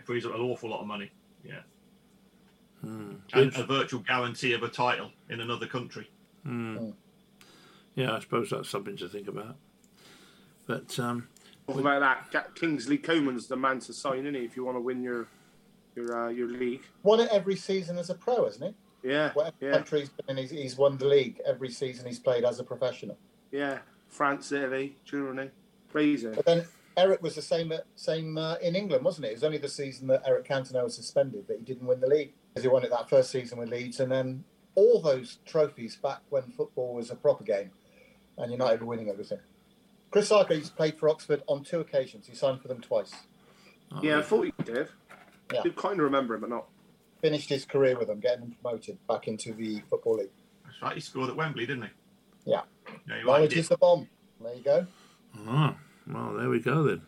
It 0.00 0.06
frees 0.06 0.26
up 0.26 0.34
an 0.34 0.40
awful 0.40 0.70
lot 0.70 0.80
of 0.80 0.86
money. 0.88 1.10
Yeah. 1.44 1.60
Hmm. 2.80 3.14
And 3.32 3.54
a 3.56 3.64
virtual 3.64 4.00
guarantee 4.00 4.52
of 4.54 4.64
a 4.64 4.68
title 4.68 5.12
in 5.28 5.40
another 5.40 5.66
country. 5.66 6.10
Hmm. 6.42 6.90
Yeah, 7.94 8.16
I 8.16 8.20
suppose 8.20 8.50
that's 8.50 8.68
something 8.68 8.96
to 8.96 9.08
think 9.08 9.28
about. 9.28 9.54
But 10.66 10.98
um, 10.98 11.28
Talk 11.66 11.78
about 11.78 12.30
that. 12.32 12.54
Kingsley 12.54 12.98
Coman's 12.98 13.46
the 13.46 13.56
man 13.56 13.78
to 13.80 13.92
sign, 13.92 14.20
isn't 14.20 14.34
he? 14.34 14.40
If 14.44 14.56
you 14.56 14.64
want 14.64 14.76
to 14.76 14.80
win 14.80 15.02
your 15.02 15.28
your 15.94 16.26
uh, 16.26 16.28
your 16.28 16.48
league. 16.48 16.82
Won 17.02 17.20
it 17.20 17.28
every 17.30 17.56
season 17.56 17.98
as 17.98 18.10
a 18.10 18.14
pro, 18.14 18.44
hasn't 18.44 18.74
he? 19.02 19.08
Yeah, 19.10 19.32
Whatever 19.32 19.56
yeah, 19.60 19.72
country 19.72 20.00
he's 20.00 20.10
been 20.10 20.38
in, 20.38 20.42
he's, 20.42 20.50
he's 20.50 20.76
won 20.76 20.96
the 20.96 21.06
league 21.06 21.40
every 21.44 21.70
season 21.70 22.06
he's 22.06 22.20
played 22.20 22.44
as 22.44 22.60
a 22.60 22.64
professional. 22.64 23.18
yeah. 23.50 23.78
France, 24.08 24.52
Italy, 24.52 24.94
Germany, 25.06 25.48
crazy. 25.90 26.28
But 26.28 26.44
then 26.44 26.66
Eric 26.98 27.22
was 27.22 27.34
the 27.34 27.40
same 27.42 27.72
same 27.96 28.36
uh, 28.36 28.56
in 28.56 28.76
England, 28.76 29.04
wasn't 29.04 29.24
it? 29.24 29.30
It 29.30 29.34
was 29.34 29.44
only 29.44 29.56
the 29.58 29.68
season 29.68 30.06
that 30.08 30.22
Eric 30.26 30.46
Cantona 30.46 30.84
was 30.84 30.94
suspended 30.94 31.48
that 31.48 31.56
he 31.56 31.64
didn't 31.64 31.86
win 31.86 31.98
the 31.98 32.06
league. 32.06 32.32
Because 32.52 32.64
he 32.64 32.68
won 32.68 32.84
it 32.84 32.90
that 32.90 33.08
first 33.08 33.30
season 33.30 33.58
with 33.58 33.70
Leeds, 33.70 34.00
and 34.00 34.12
then 34.12 34.44
all 34.74 35.00
those 35.00 35.38
trophies 35.46 35.96
back 35.96 36.20
when 36.28 36.42
football 36.42 36.94
was 36.94 37.10
a 37.10 37.14
proper 37.16 37.42
game, 37.42 37.70
and 38.36 38.52
United 38.52 38.80
were 38.80 38.86
winning 38.86 39.08
everything. 39.08 39.38
Chris 40.12 40.30
Sarko, 40.30 40.50
he's 40.54 40.70
played 40.70 40.98
for 40.98 41.08
Oxford 41.08 41.42
on 41.48 41.64
two 41.64 41.80
occasions. 41.80 42.26
He 42.28 42.34
signed 42.36 42.60
for 42.62 42.68
them 42.68 42.80
twice. 42.80 43.12
Yeah, 44.02 44.18
I 44.18 44.22
thought 44.22 44.42
he 44.44 44.52
did. 44.64 44.88
Yeah. 45.52 45.60
I 45.60 45.62
did 45.64 45.74
kind 45.76 45.94
of 45.94 46.04
remember 46.04 46.34
him, 46.34 46.42
but 46.42 46.50
not. 46.50 46.66
Finished 47.20 47.48
his 47.48 47.64
career 47.64 47.98
with 47.98 48.08
them, 48.08 48.20
getting 48.20 48.40
them 48.40 48.56
promoted 48.62 48.98
back 49.08 49.26
into 49.28 49.52
the 49.54 49.82
football 49.90 50.16
league. 50.18 50.30
That's 50.64 50.80
right. 50.82 50.94
He 50.94 51.00
scored 51.00 51.30
at 51.30 51.36
Wembley, 51.36 51.66
didn't 51.66 51.84
he? 51.84 51.88
Yeah. 52.52 52.60
Yeah, 53.08 53.18
he 53.18 53.24
Knowledge 53.24 53.50
did. 53.50 53.58
is 53.58 53.68
the 53.68 53.76
bomb. 53.76 54.08
There 54.42 54.54
you 54.54 54.62
go. 54.62 54.86
Ah, 55.46 55.76
well, 56.06 56.34
there 56.34 56.48
we 56.48 56.60
go 56.60 56.82
then. 56.82 57.02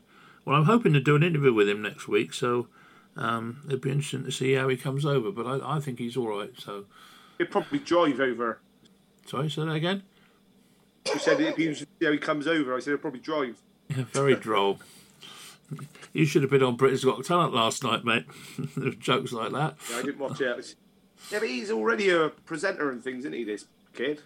Well, 0.44 0.56
I'm 0.56 0.64
hoping 0.64 0.92
to 0.92 1.00
do 1.00 1.16
an 1.16 1.22
interview 1.22 1.52
with 1.52 1.68
him 1.68 1.82
next 1.82 2.06
week, 2.08 2.32
so 2.32 2.68
um, 3.16 3.62
it'd 3.66 3.80
be 3.80 3.90
interesting 3.90 4.24
to 4.24 4.32
see 4.32 4.54
how 4.54 4.68
he 4.68 4.76
comes 4.76 5.04
over. 5.04 5.30
But 5.32 5.46
I, 5.46 5.76
I 5.76 5.80
think 5.80 5.98
he's 5.98 6.16
all 6.16 6.28
right. 6.38 6.52
So, 6.58 6.84
He'd 7.38 7.50
probably 7.50 7.78
drive 7.80 8.20
over. 8.20 8.60
sorry, 9.26 9.50
say 9.50 9.64
that 9.64 9.72
again. 9.72 10.02
You 11.12 11.18
said 11.18 11.40
if 11.40 11.56
he 11.56 11.68
was, 11.68 11.84
yeah, 12.00 12.10
he 12.10 12.18
comes 12.18 12.46
over. 12.46 12.74
I 12.74 12.80
said 12.80 12.90
he'll 12.90 12.98
probably 12.98 13.20
drive. 13.20 13.60
Yeah, 13.88 14.04
very 14.12 14.34
droll. 14.34 14.78
You 16.12 16.24
should 16.24 16.42
have 16.42 16.50
been 16.50 16.62
on 16.62 16.76
Britain's 16.76 17.04
Got 17.04 17.24
Talent 17.24 17.52
last 17.52 17.82
night, 17.82 18.04
mate. 18.04 18.24
Jokes 18.98 19.32
like 19.32 19.52
that. 19.52 19.74
Yeah, 19.90 19.98
I 19.98 20.02
didn't 20.02 20.18
watch 20.18 20.40
it. 20.40 20.74
Yeah, 21.30 21.38
but 21.40 21.48
he's 21.48 21.70
already 21.70 22.10
a 22.10 22.28
presenter 22.28 22.90
and 22.90 23.02
things, 23.02 23.20
isn't 23.20 23.32
he? 23.32 23.44
This 23.44 23.66
kid. 23.92 24.22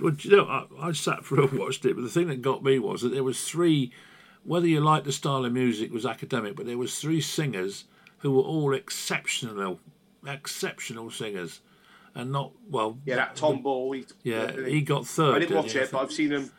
Well, 0.00 0.12
do 0.12 0.28
you 0.28 0.36
know, 0.36 0.46
I, 0.46 0.88
I 0.88 0.92
sat 0.92 1.24
through 1.24 1.48
and 1.48 1.58
watched 1.58 1.84
it, 1.84 1.94
but 1.94 2.02
the 2.02 2.08
thing 2.08 2.28
that 2.28 2.42
got 2.42 2.64
me 2.64 2.78
was 2.78 3.02
that 3.02 3.10
there 3.10 3.24
was 3.24 3.46
three. 3.46 3.92
Whether 4.44 4.68
you 4.68 4.80
like 4.80 5.04
the 5.04 5.12
style 5.12 5.44
of 5.44 5.52
music 5.52 5.92
was 5.92 6.06
academic, 6.06 6.54
but 6.54 6.66
there 6.66 6.78
was 6.78 6.98
three 7.00 7.20
singers 7.20 7.84
who 8.18 8.30
were 8.32 8.42
all 8.42 8.72
exceptional, 8.72 9.80
exceptional 10.24 11.10
singers, 11.10 11.60
and 12.16 12.32
not 12.32 12.50
well. 12.68 12.98
Yeah, 13.04 13.16
that 13.16 13.36
Tom 13.36 13.62
Ball. 13.62 13.92
He, 13.92 14.04
Yeah, 14.24 14.50
he 14.66 14.80
got 14.80 15.06
third. 15.06 15.36
I 15.36 15.38
didn't 15.38 15.56
watch 15.56 15.72
he? 15.72 15.78
it, 15.78 15.90
but 15.92 15.98
I've 16.02 16.12
seen 16.12 16.32
him. 16.32 16.50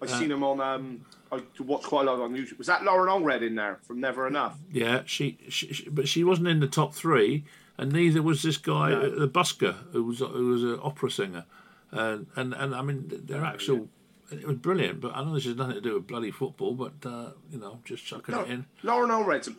I've 0.00 0.10
Uh, 0.10 0.18
seen 0.18 0.30
him 0.30 0.44
on. 0.44 0.60
Um, 0.60 1.00
I 1.32 1.40
watched 1.60 1.86
quite 1.86 2.06
a 2.06 2.10
lot 2.12 2.20
on 2.20 2.34
YouTube. 2.34 2.58
Was 2.58 2.66
that 2.66 2.84
Lauren 2.84 3.08
Allred 3.08 3.42
in 3.46 3.54
there 3.54 3.78
from 3.82 4.00
Never 4.00 4.26
Enough? 4.26 4.58
Yeah, 4.70 5.02
she, 5.06 5.38
she, 5.48 5.72
she, 5.72 5.88
but 5.88 6.06
she 6.06 6.22
wasn't 6.24 6.48
in 6.48 6.60
the 6.60 6.66
top 6.66 6.94
three, 6.94 7.44
and 7.78 7.90
neither 7.92 8.20
was 8.22 8.42
this 8.42 8.58
guy, 8.58 8.90
No. 8.90 9.00
uh, 9.00 9.18
the 9.20 9.28
busker, 9.28 9.74
who 9.92 10.04
was 10.04 10.18
who 10.18 10.48
was 10.48 10.62
an 10.62 10.78
opera 10.82 11.10
singer, 11.10 11.44
and 11.90 12.26
and 12.36 12.52
and 12.54 12.74
I 12.74 12.82
mean 12.82 13.10
their 13.26 13.44
actual. 13.44 13.88
It 14.30 14.46
was 14.46 14.56
brilliant, 14.56 15.00
but 15.02 15.14
I 15.14 15.22
know 15.22 15.34
this 15.34 15.44
has 15.44 15.56
nothing 15.56 15.74
to 15.74 15.80
do 15.82 15.94
with 15.94 16.06
bloody 16.06 16.30
football, 16.30 16.72
but 16.74 16.94
uh, 17.04 17.32
you 17.50 17.58
know, 17.58 17.80
just 17.84 18.04
chucking 18.06 18.34
No, 18.34 18.40
it 18.42 18.50
in. 18.50 18.64
Lauren 18.82 19.10
Allred's. 19.10 19.50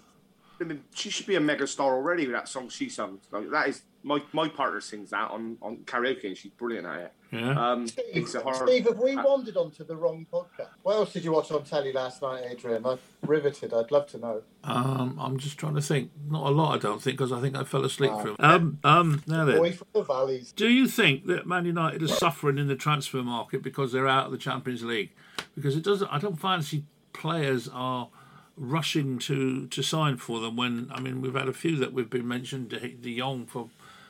A- 0.60 0.64
I 0.64 0.68
mean, 0.68 0.84
she 0.94 1.10
should 1.10 1.26
be 1.28 1.36
a 1.36 1.40
mega 1.42 1.68
star 1.68 1.94
already 1.94 2.26
with 2.28 2.36
that 2.36 2.48
song 2.48 2.70
she 2.70 2.90
sung. 2.90 3.20
Like, 3.32 3.50
that 3.52 3.68
is 3.70 3.82
my 4.04 4.22
my 4.34 4.50
partner 4.50 4.82
sings 4.82 5.12
that 5.12 5.32
on, 5.32 5.58
on 5.62 5.78
karaoke, 5.86 6.26
and 6.26 6.38
she's 6.38 6.52
brilliant 6.52 6.86
at 6.86 7.00
it. 7.00 7.14
Yeah. 7.32 7.72
Um, 7.72 7.88
Steve, 7.88 8.06
it's 8.14 8.36
a 8.36 8.42
horror. 8.42 8.68
Steve, 8.68 8.86
have 8.86 9.00
we 9.00 9.16
wandered 9.16 9.58
onto 9.58 9.84
the 9.84 9.96
wrong 9.96 10.28
podcast? 10.32 10.68
What 10.84 10.96
else 10.96 11.14
did 11.14 11.24
you 11.24 11.32
watch 11.32 11.52
on 11.52 11.64
telly 11.64 11.92
last 11.92 12.22
night, 12.22 12.44
Adrian? 12.48 12.86
I'm 12.86 13.00
riveted. 13.26 13.74
I'd 13.74 13.90
love 13.92 14.06
to 14.08 14.20
know. 14.20 14.42
Um, 14.64 15.18
I'm 15.20 15.40
just 15.40 15.58
trying 15.58 15.74
to 15.76 15.82
think. 15.82 16.12
Not 16.30 16.46
a 16.46 16.50
lot, 16.52 16.76
I 16.76 16.78
don't 16.78 17.02
think, 17.02 17.18
because 17.18 17.32
I 17.32 17.42
think 17.42 17.56
I 17.56 17.64
fell 17.64 17.86
asleep 17.86 18.12
through. 18.22 18.36
Um, 18.40 18.78
um, 18.84 19.24
now 19.26 19.46
then, 19.46 19.58
Boy 19.58 19.72
from 19.72 19.88
the 19.94 20.04
valleys. 20.04 20.52
do 20.52 20.68
you 20.68 20.88
think 20.88 21.26
that 21.28 21.48
Man 21.48 21.66
United 21.66 22.04
is 22.04 22.16
suffering 22.16 22.58
in 22.60 22.68
the 22.68 22.76
transfer 22.76 23.24
market 23.24 23.64
because 23.64 23.92
they're 23.92 24.08
out 24.08 24.28
of 24.28 24.32
the 24.32 24.38
Champions 24.38 24.84
League? 24.84 25.12
Because 25.56 25.76
it 25.76 25.84
doesn't. 25.84 26.08
I 26.10 26.20
don't 26.20 26.40
fancy 26.40 26.84
players 27.14 27.68
are 27.74 28.10
rushing 28.56 29.18
to 29.20 29.68
to 29.68 29.82
sign 29.82 30.18
for 30.18 30.40
them. 30.40 30.56
When 30.56 30.90
I 30.94 31.00
mean, 31.00 31.22
we've 31.22 31.34
had 31.34 31.48
a 31.48 31.54
few 31.54 31.76
that 31.78 31.94
we've 31.94 32.10
been 32.10 32.28
mentioned. 32.28 32.70
De, 32.70 32.80
De 32.90 33.18
Jong 33.18 33.46
for 33.46 33.70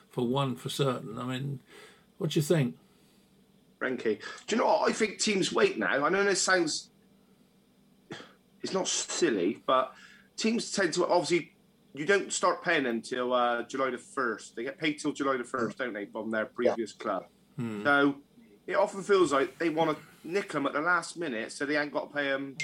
for 0.09 0.27
one 0.27 0.55
for 0.55 0.69
certain. 0.69 1.17
I 1.17 1.25
mean, 1.25 1.59
what 2.17 2.31
do 2.31 2.39
you 2.39 2.43
think? 2.43 2.75
Renke. 3.79 4.19
Do 4.47 4.55
you 4.55 4.57
know 4.61 4.67
what? 4.67 4.89
I 4.89 4.93
think 4.93 5.19
teams 5.19 5.51
wait 5.51 5.77
now. 5.77 6.05
I 6.05 6.09
know 6.09 6.23
this 6.23 6.41
sounds. 6.41 6.89
It's 8.61 8.73
not 8.73 8.87
silly, 8.87 9.61
but 9.65 9.93
teams 10.37 10.71
tend 10.71 10.93
to 10.93 11.07
obviously. 11.07 11.49
You 11.95 12.07
don't 12.07 12.33
start 12.33 12.63
paying 12.63 12.85
them 12.85 13.03
till 13.03 13.33
uh, 13.33 13.61
July 13.63 13.91
the 13.91 13.99
first. 13.99 14.55
They 14.55 14.63
get 14.63 14.79
paid 14.79 14.97
till 14.97 15.11
July 15.11 15.37
the 15.37 15.43
first, 15.43 15.77
don't 15.77 15.93
they, 15.93 16.07
from 16.07 16.31
their 16.31 16.45
previous 16.45 16.91
club? 16.91 17.25
So 17.83 18.15
it 18.65 18.75
often 18.75 19.03
feels 19.03 19.31
like 19.31 19.59
they 19.59 19.69
want 19.69 19.95
to 19.95 20.03
nick 20.27 20.51
them 20.53 20.65
at 20.65 20.73
the 20.73 20.81
last 20.81 21.17
minute, 21.17 21.51
so 21.51 21.67
they 21.67 21.77
ain't 21.77 21.91
got 21.93 22.11
to 22.11 22.17
pay 22.17 22.29
them 22.29 22.57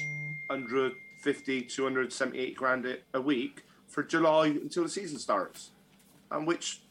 150, 1.24 1.64
278 1.64 2.56
grand 2.56 2.98
a- 3.14 3.22
week 3.22 3.64
for 3.88 4.04
July 4.04 4.48
until 4.48 4.84
the 4.84 4.90
season 4.90 5.20
starts. 5.20 5.72
And 6.32 6.48
which 6.48 6.82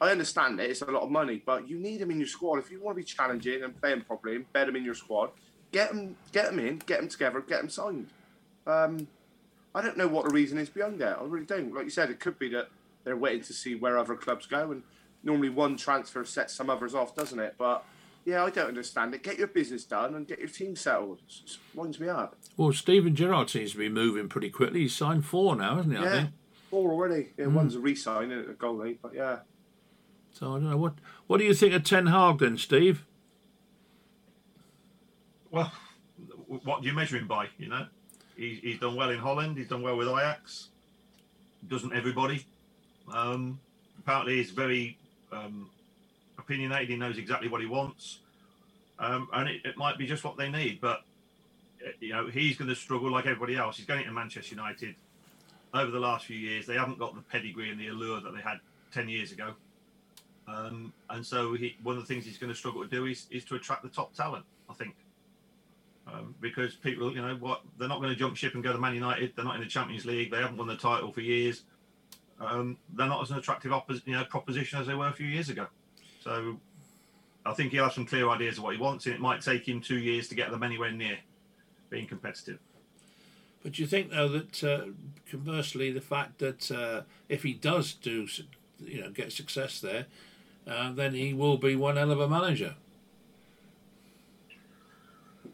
I 0.00 0.10
understand 0.10 0.60
it, 0.60 0.70
it's 0.70 0.82
a 0.82 0.90
lot 0.90 1.02
of 1.02 1.10
money, 1.10 1.42
but 1.44 1.68
you 1.68 1.78
need 1.78 2.00
them 2.00 2.10
in 2.10 2.18
your 2.18 2.28
squad. 2.28 2.58
If 2.58 2.70
you 2.70 2.80
want 2.80 2.96
to 2.96 3.02
be 3.02 3.04
challenging 3.04 3.64
and 3.64 3.78
playing 3.80 4.02
properly 4.02 4.36
and 4.36 4.52
bed 4.52 4.68
them 4.68 4.76
in 4.76 4.84
your 4.84 4.94
squad, 4.94 5.30
get 5.72 5.88
them, 5.92 6.16
get 6.32 6.46
them 6.46 6.58
in, 6.60 6.78
get 6.86 7.00
them 7.00 7.08
together, 7.08 7.40
get 7.40 7.60
them 7.60 7.68
signed. 7.68 8.08
Um, 8.66 9.08
I 9.74 9.82
don't 9.82 9.96
know 9.96 10.08
what 10.08 10.26
the 10.26 10.34
reason 10.34 10.58
is 10.58 10.68
beyond 10.68 11.00
that. 11.00 11.18
I 11.18 11.24
really 11.24 11.46
don't. 11.46 11.74
Like 11.74 11.84
you 11.84 11.90
said, 11.90 12.10
it 12.10 12.20
could 12.20 12.38
be 12.38 12.48
that 12.50 12.68
they're 13.04 13.16
waiting 13.16 13.42
to 13.42 13.52
see 13.52 13.74
where 13.74 13.98
other 13.98 14.14
clubs 14.14 14.46
go, 14.46 14.70
and 14.70 14.82
normally 15.24 15.48
one 15.48 15.76
transfer 15.76 16.24
sets 16.24 16.54
some 16.54 16.70
others 16.70 16.94
off, 16.94 17.16
doesn't 17.16 17.40
it? 17.40 17.54
But 17.58 17.84
yeah, 18.24 18.44
I 18.44 18.50
don't 18.50 18.68
understand 18.68 19.14
it. 19.14 19.22
Get 19.22 19.38
your 19.38 19.48
business 19.48 19.84
done 19.84 20.14
and 20.14 20.26
get 20.26 20.38
your 20.38 20.48
team 20.48 20.76
settled. 20.76 21.18
It 21.18 21.28
just 21.28 21.58
winds 21.74 21.98
me 21.98 22.08
up. 22.08 22.36
Well, 22.56 22.72
Steven 22.72 23.14
Gerrard 23.14 23.50
seems 23.50 23.72
to 23.72 23.78
be 23.78 23.88
moving 23.88 24.28
pretty 24.28 24.50
quickly. 24.50 24.80
He's 24.80 24.94
signed 24.94 25.24
four 25.24 25.56
now, 25.56 25.76
hasn't 25.76 25.94
he? 25.94 26.00
I 26.00 26.04
yeah, 26.04 26.12
think. 26.12 26.30
four 26.70 26.92
already. 26.92 27.30
Yeah, 27.36 27.46
one's 27.46 27.74
a 27.74 27.80
re-sign 27.80 28.30
and 28.30 28.50
a 28.50 28.54
goalie, 28.54 28.98
but 29.02 29.14
yeah. 29.14 29.38
So 30.32 30.50
I 30.50 30.50
don't 30.54 30.70
know 30.70 30.76
what. 30.76 30.94
What 31.26 31.38
do 31.38 31.44
you 31.44 31.54
think 31.54 31.74
of 31.74 31.84
Ten 31.84 32.06
Hag 32.06 32.38
then, 32.38 32.56
Steve? 32.56 33.04
Well, 35.50 35.72
what 36.46 36.82
do 36.82 36.88
you 36.88 36.94
measure 36.94 37.16
him 37.18 37.26
by? 37.26 37.48
You 37.58 37.68
know, 37.68 37.86
he, 38.36 38.60
he's 38.62 38.78
done 38.78 38.96
well 38.96 39.10
in 39.10 39.18
Holland. 39.18 39.58
He's 39.58 39.68
done 39.68 39.82
well 39.82 39.96
with 39.96 40.08
Ajax. 40.08 40.68
Doesn't 41.68 41.92
everybody? 41.92 42.46
Um, 43.12 43.60
apparently, 43.98 44.36
he's 44.36 44.50
very 44.50 44.98
um, 45.30 45.70
opinionated. 46.42 46.88
He 46.88 46.96
knows 46.96 47.18
exactly 47.18 47.48
what 47.48 47.60
he 47.60 47.66
wants, 47.66 48.20
um, 48.98 49.28
and 49.32 49.48
it, 49.48 49.60
it 49.64 49.76
might 49.76 49.98
be 49.98 50.06
just 50.06 50.24
what 50.24 50.36
they 50.36 50.50
need. 50.50 50.80
But 50.80 51.00
uh, 51.84 51.90
you 52.00 52.12
know, 52.12 52.28
he's 52.28 52.56
going 52.56 52.68
to 52.68 52.76
struggle 52.76 53.10
like 53.10 53.26
everybody 53.26 53.56
else. 53.56 53.76
He's 53.76 53.86
going 53.86 54.04
to 54.04 54.12
Manchester 54.12 54.54
United. 54.54 54.94
Over 55.74 55.90
the 55.90 56.00
last 56.00 56.26
few 56.26 56.36
years, 56.36 56.66
they 56.66 56.74
haven't 56.74 56.98
got 56.98 57.14
the 57.14 57.22
pedigree 57.22 57.70
and 57.70 57.80
the 57.80 57.88
allure 57.88 58.20
that 58.20 58.34
they 58.34 58.42
had 58.42 58.58
ten 58.92 59.08
years 59.08 59.32
ago. 59.32 59.54
Um, 60.46 60.92
and 61.08 61.24
so, 61.24 61.54
he, 61.54 61.76
one 61.82 61.96
of 61.96 62.02
the 62.02 62.06
things 62.06 62.26
he's 62.26 62.36
going 62.36 62.52
to 62.52 62.58
struggle 62.58 62.82
to 62.82 62.88
do 62.88 63.06
is, 63.06 63.26
is 63.30 63.44
to 63.46 63.54
attract 63.54 63.82
the 63.82 63.88
top 63.88 64.12
talent. 64.14 64.44
I 64.68 64.74
think 64.74 64.94
um, 66.06 66.34
because 66.40 66.74
people, 66.74 67.12
you 67.14 67.22
know, 67.22 67.34
what 67.36 67.62
they're 67.78 67.88
not 67.88 68.00
going 68.00 68.12
to 68.12 68.18
jump 68.18 68.36
ship 68.36 68.54
and 68.54 68.62
go 68.62 68.72
to 68.72 68.78
Man 68.78 68.94
United. 68.94 69.32
They're 69.34 69.44
not 69.44 69.54
in 69.54 69.60
the 69.60 69.68
Champions 69.68 70.04
League. 70.04 70.30
They 70.30 70.38
haven't 70.38 70.56
won 70.56 70.66
the 70.66 70.76
title 70.76 71.12
for 71.12 71.20
years. 71.20 71.62
Um, 72.40 72.76
they're 72.94 73.06
not 73.06 73.22
as 73.22 73.30
an 73.30 73.38
attractive 73.38 73.72
you 74.04 74.14
know, 74.14 74.24
proposition 74.24 74.80
as 74.80 74.86
they 74.86 74.94
were 74.94 75.08
a 75.08 75.12
few 75.12 75.26
years 75.26 75.48
ago. 75.48 75.66
So 76.22 76.58
I 77.44 77.52
think 77.52 77.72
he'll 77.72 77.84
have 77.84 77.92
some 77.92 78.06
clear 78.06 78.28
ideas 78.28 78.58
of 78.58 78.64
what 78.64 78.74
he 78.74 78.80
wants, 78.80 79.06
and 79.06 79.14
it 79.14 79.20
might 79.20 79.40
take 79.40 79.66
him 79.66 79.80
two 79.80 79.98
years 79.98 80.28
to 80.28 80.34
get 80.34 80.50
them 80.50 80.62
anywhere 80.62 80.92
near 80.92 81.18
being 81.90 82.06
competitive. 82.06 82.58
But 83.62 83.72
do 83.72 83.82
you 83.82 83.88
think 83.88 84.10
though 84.10 84.28
that 84.28 84.64
uh, 84.64 84.84
conversely, 85.30 85.90
the 85.92 86.00
fact 86.00 86.38
that 86.38 86.70
uh, 86.70 87.02
if 87.28 87.42
he 87.42 87.52
does 87.52 87.92
do, 87.94 88.26
you 88.80 89.00
know, 89.00 89.10
get 89.10 89.32
success 89.32 89.80
there, 89.80 90.06
uh, 90.66 90.92
then 90.92 91.14
he 91.14 91.32
will 91.32 91.58
be 91.58 91.76
one 91.76 91.96
hell 91.96 92.10
of 92.10 92.20
a 92.20 92.28
manager. 92.28 92.74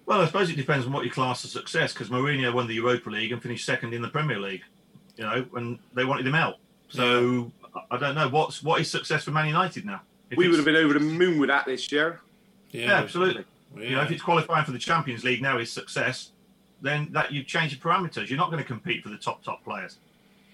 Well, 0.07 0.23
I 0.23 0.27
suppose 0.27 0.49
it 0.49 0.57
depends 0.57 0.87
on 0.87 0.93
what 0.93 1.05
you 1.05 1.11
class 1.11 1.45
as 1.45 1.53
success, 1.53 1.93
because 1.93 2.09
Mourinho 2.09 2.53
won 2.55 2.67
the 2.67 2.75
Europa 2.75 3.11
League 3.11 3.31
and 3.31 3.43
finished 3.43 3.67
second 3.67 3.93
in 3.93 4.01
the 4.01 4.09
Premier 4.09 4.39
League, 4.39 4.63
you 5.17 5.25
know, 5.25 5.45
and 5.55 5.79
they 5.93 6.05
wanted 6.07 6.27
him 6.27 6.35
out. 6.35 6.57
So 6.89 7.53
I- 7.75 7.97
I 7.97 7.99
don't 7.99 8.15
know 8.15 8.29
what's 8.29 8.63
what 8.63 8.81
is 8.81 8.91
success 8.91 9.25
for 9.25 9.33
Man 9.33 9.47
United 9.47 9.85
now. 9.85 10.01
If 10.31 10.39
We 10.39 10.49
would 10.49 10.57
have 10.57 10.65
been 10.65 10.77
over 10.77 10.95
the 10.95 11.01
moon 11.01 11.39
with 11.39 11.49
that 11.49 11.67
this 11.67 11.91
year. 11.91 12.21
yeah, 12.71 12.95
absolutely. 12.95 13.45
Yeah. 13.77 13.83
You 13.83 13.97
know, 13.97 14.03
if 14.03 14.11
it's 14.11 14.23
qualifying 14.23 14.65
for 14.65 14.73
the 14.73 14.79
Champions 14.79 15.25
League 15.25 15.43
now 15.43 15.59
is 15.59 15.71
success, 15.71 16.31
then 16.81 17.09
that 17.13 17.33
you 17.33 17.43
change 17.43 17.73
the 17.79 17.79
parameters. 17.79 18.29
You're 18.29 18.39
not 18.39 18.51
going 18.51 18.63
to 18.63 18.67
compete 18.67 19.03
for 19.03 19.09
the 19.11 19.17
top 19.19 19.43
top 19.43 19.65
players 19.65 19.99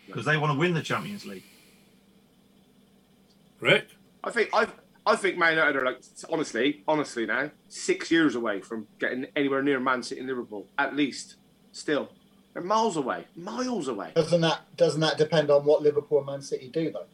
because 0.07 0.25
they 0.25 0.37
want 0.37 0.53
to 0.53 0.59
win 0.59 0.75
the 0.75 0.83
Champions 0.83 1.25
League. 1.25 1.45
Rick? 3.61 3.89
I 4.23 4.31
think 4.31 4.51
I 4.53 4.67
I 5.07 5.17
think 5.17 5.37
Man 5.39 5.53
United 5.53 5.77
are 5.77 5.85
like 5.85 6.01
honestly, 6.31 6.83
honestly 6.89 7.27
now 7.27 7.51
six 7.69 8.11
years 8.11 8.35
away 8.35 8.61
from 8.61 8.87
getting 8.99 9.27
anywhere 9.37 9.63
near 9.63 9.79
Man 9.81 10.03
City 10.03 10.21
and 10.21 10.29
Liverpool 10.29 10.67
at 10.79 10.97
least. 10.97 11.37
Still, 11.73 12.11
they're 12.53 12.63
miles 12.63 12.97
away, 12.97 13.27
miles 13.35 13.89
away. 13.89 14.13
Doesn't 14.15 14.41
that 14.43 14.77
doesn't 14.77 15.01
that 15.01 15.19
depend 15.19 15.51
on 15.51 15.65
what 15.65 15.83
Liverpool 15.83 16.19
and 16.19 16.27
Man 16.27 16.43
City 16.43 16.69
do 16.69 16.91
though? 16.91 17.07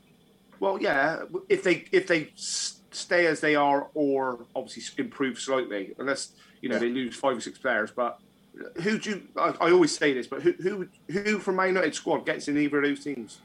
Well, 0.61 0.80
yeah, 0.80 1.22
if 1.48 1.62
they 1.64 1.84
if 1.90 2.06
they 2.06 2.30
stay 2.34 3.26
as 3.26 3.40
they 3.40 3.56
are, 3.56 3.88
or 3.94 4.46
obviously 4.54 5.02
improve 5.04 5.38
slightly, 5.38 5.94
unless 5.98 6.32
you 6.61 6.68
know 6.68 6.76
Yeah. 6.76 6.80
they 6.80 6.88
lose 6.90 7.16
five 7.16 7.36
or 7.36 7.40
six 7.40 7.58
players. 7.58 7.90
But 7.90 8.18
uh, 8.58 8.80
who 8.82 8.98
do 8.98 9.11
you, 9.11 9.22
I, 9.36 9.54
I 9.61 9.72
always 9.72 9.96
say 9.96 10.12
this, 10.12 10.26
but 10.26 10.42
who 10.42 10.52
who 10.52 10.88
who 11.11 11.38
from 11.38 11.56
Man 11.56 11.68
United 11.68 11.94
squad 11.94 12.26
gets 12.26 12.46
in 12.46 12.58
either 12.58 12.78
of 12.78 12.84
those 12.84 13.02
teams? 13.02 13.38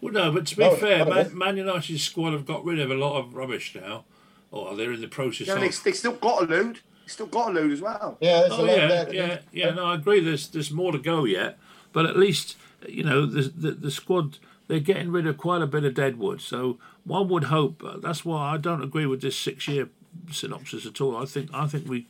Well, 0.00 0.12
no, 0.12 0.32
but 0.32 0.46
to 0.48 0.56
be 0.56 0.64
No, 0.64 0.74
fair, 0.74 1.04
Man. 1.06 1.36
Man 1.36 1.56
United's 1.56 2.02
squad 2.02 2.32
have 2.32 2.44
got 2.44 2.64
rid 2.64 2.80
of 2.80 2.90
a 2.90 2.94
lot 2.94 3.18
of 3.18 3.34
rubbish 3.34 3.74
now. 3.74 4.04
Or 4.50 4.76
they're 4.76 4.92
in 4.92 5.00
the 5.00 5.08
process 5.08 5.46
Yeah, 5.46 5.54
of. 5.54 5.60
they, 5.60 5.68
they 5.68 5.92
still 5.92 6.12
got 6.12 6.42
a 6.42 6.46
load. 6.46 6.76
They 6.76 6.80
still 7.06 7.26
got 7.26 7.50
a 7.50 7.52
load 7.52 7.70
as 7.72 7.80
well. 7.80 8.18
Yeah, 8.20 8.40
there's 8.40 8.52
a 8.52 8.56
Oh 8.56 8.64
lot 8.64 8.76
yeah, 8.76 8.86
there. 8.88 9.14
yeah, 9.14 9.38
yeah. 9.52 9.70
No, 9.70 9.86
I 9.86 9.94
agree. 9.94 10.20
There's 10.20 10.48
there's 10.48 10.70
more 10.70 10.92
to 10.92 10.98
go 10.98 11.24
yet, 11.24 11.58
but 11.92 12.04
at 12.04 12.18
least 12.18 12.56
you 12.86 13.02
know 13.02 13.24
the 13.24 13.42
the, 13.42 13.70
the 13.70 13.90
squad 13.90 14.38
they're 14.68 14.80
getting 14.80 15.10
rid 15.10 15.26
of 15.26 15.36
quite 15.36 15.62
a 15.62 15.66
bit 15.66 15.84
of 15.84 15.94
deadwood. 15.94 16.40
So 16.40 16.78
one 17.04 17.28
would 17.28 17.44
hope. 17.44 17.82
Uh, 17.84 17.98
that's 17.98 18.24
why 18.24 18.54
I 18.54 18.56
don't 18.56 18.82
agree 18.82 19.06
with 19.06 19.20
this 19.20 19.36
six 19.36 19.68
year 19.68 19.88
synopsis 20.30 20.86
at 20.86 21.00
all. 21.00 21.16
I 21.16 21.24
think 21.24 21.50
I 21.52 21.66
think 21.66 21.88
we 21.88 22.08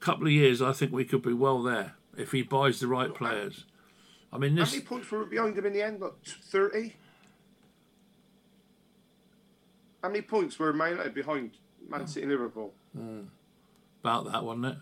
couple 0.00 0.26
of 0.26 0.32
years. 0.32 0.62
I 0.62 0.72
think 0.72 0.92
we 0.92 1.04
could 1.04 1.22
be 1.22 1.32
well 1.32 1.62
there 1.62 1.94
if 2.16 2.32
he 2.32 2.42
buys 2.42 2.80
the 2.80 2.86
right 2.86 3.12
players. 3.14 3.64
I 4.32 4.38
mean 4.38 4.56
How 4.56 4.64
many 4.64 4.80
points 4.80 5.10
were 5.10 5.24
behind 5.24 5.56
him 5.56 5.66
in 5.66 5.72
the 5.72 5.82
end? 5.82 6.00
Like 6.00 6.12
thirty. 6.24 6.94
How 10.02 10.08
many 10.08 10.22
points 10.22 10.58
were 10.58 10.72
Man 10.72 10.92
United 10.92 11.14
behind 11.14 11.52
Man 11.88 12.06
City 12.06 12.22
and 12.22 12.32
Liverpool? 12.32 12.72
About 14.02 14.30
that, 14.30 14.44
wasn't 14.44 14.66
it? 14.66 14.76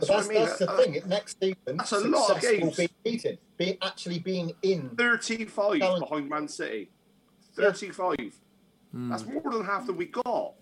But 0.00 0.08
That's, 0.08 0.28
that's, 0.28 0.28
what 0.28 0.36
I 0.36 0.38
mean. 0.38 0.44
that's 0.46 0.58
the 0.58 0.70
Uh, 0.70 0.76
thing. 0.76 1.02
Next 1.08 1.40
season, 1.40 1.76
that's 1.76 1.92
a 1.92 1.98
lot 2.00 2.30
of 2.30 2.40
successful 2.42 2.58
games. 2.70 2.76
being 2.76 2.88
beaten, 3.04 3.38
being 3.56 3.78
actually 3.82 4.18
being 4.18 4.52
in. 4.62 4.90
Thirty-five 4.90 5.78
Challenge. 5.80 6.00
behind 6.08 6.28
Man 6.28 6.48
City. 6.48 6.90
Thirty-five. 7.54 8.34
Hmm. 8.92 9.10
That's 9.10 9.26
more 9.26 9.42
than 9.50 9.64
half 9.64 9.86
that 9.86 9.92
we 9.94 10.06
got. 10.06 10.54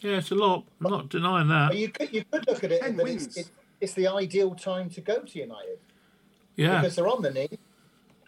Yeah, 0.00 0.18
it's 0.18 0.30
a 0.30 0.34
lot. 0.34 0.66
I'm 0.84 0.90
not 0.90 1.08
denying 1.08 1.48
that. 1.48 1.68
But 1.68 1.78
you 1.78 1.88
could 1.88 2.12
you 2.12 2.24
could 2.30 2.46
look 2.46 2.62
at 2.64 2.72
it 2.72 2.82
Ten 2.82 2.96
that 2.96 3.04
wins. 3.04 3.26
it's, 3.26 3.36
it, 3.38 3.50
it's 3.80 3.92
the 3.94 4.06
ideal 4.08 4.54
time 4.54 4.90
to 4.90 5.00
go 5.00 5.20
to 5.20 5.38
United 5.38 5.78
Yeah, 6.56 6.80
because 6.80 6.96
they're 6.96 7.08
on 7.08 7.22
the 7.22 7.30
knees, 7.30 7.56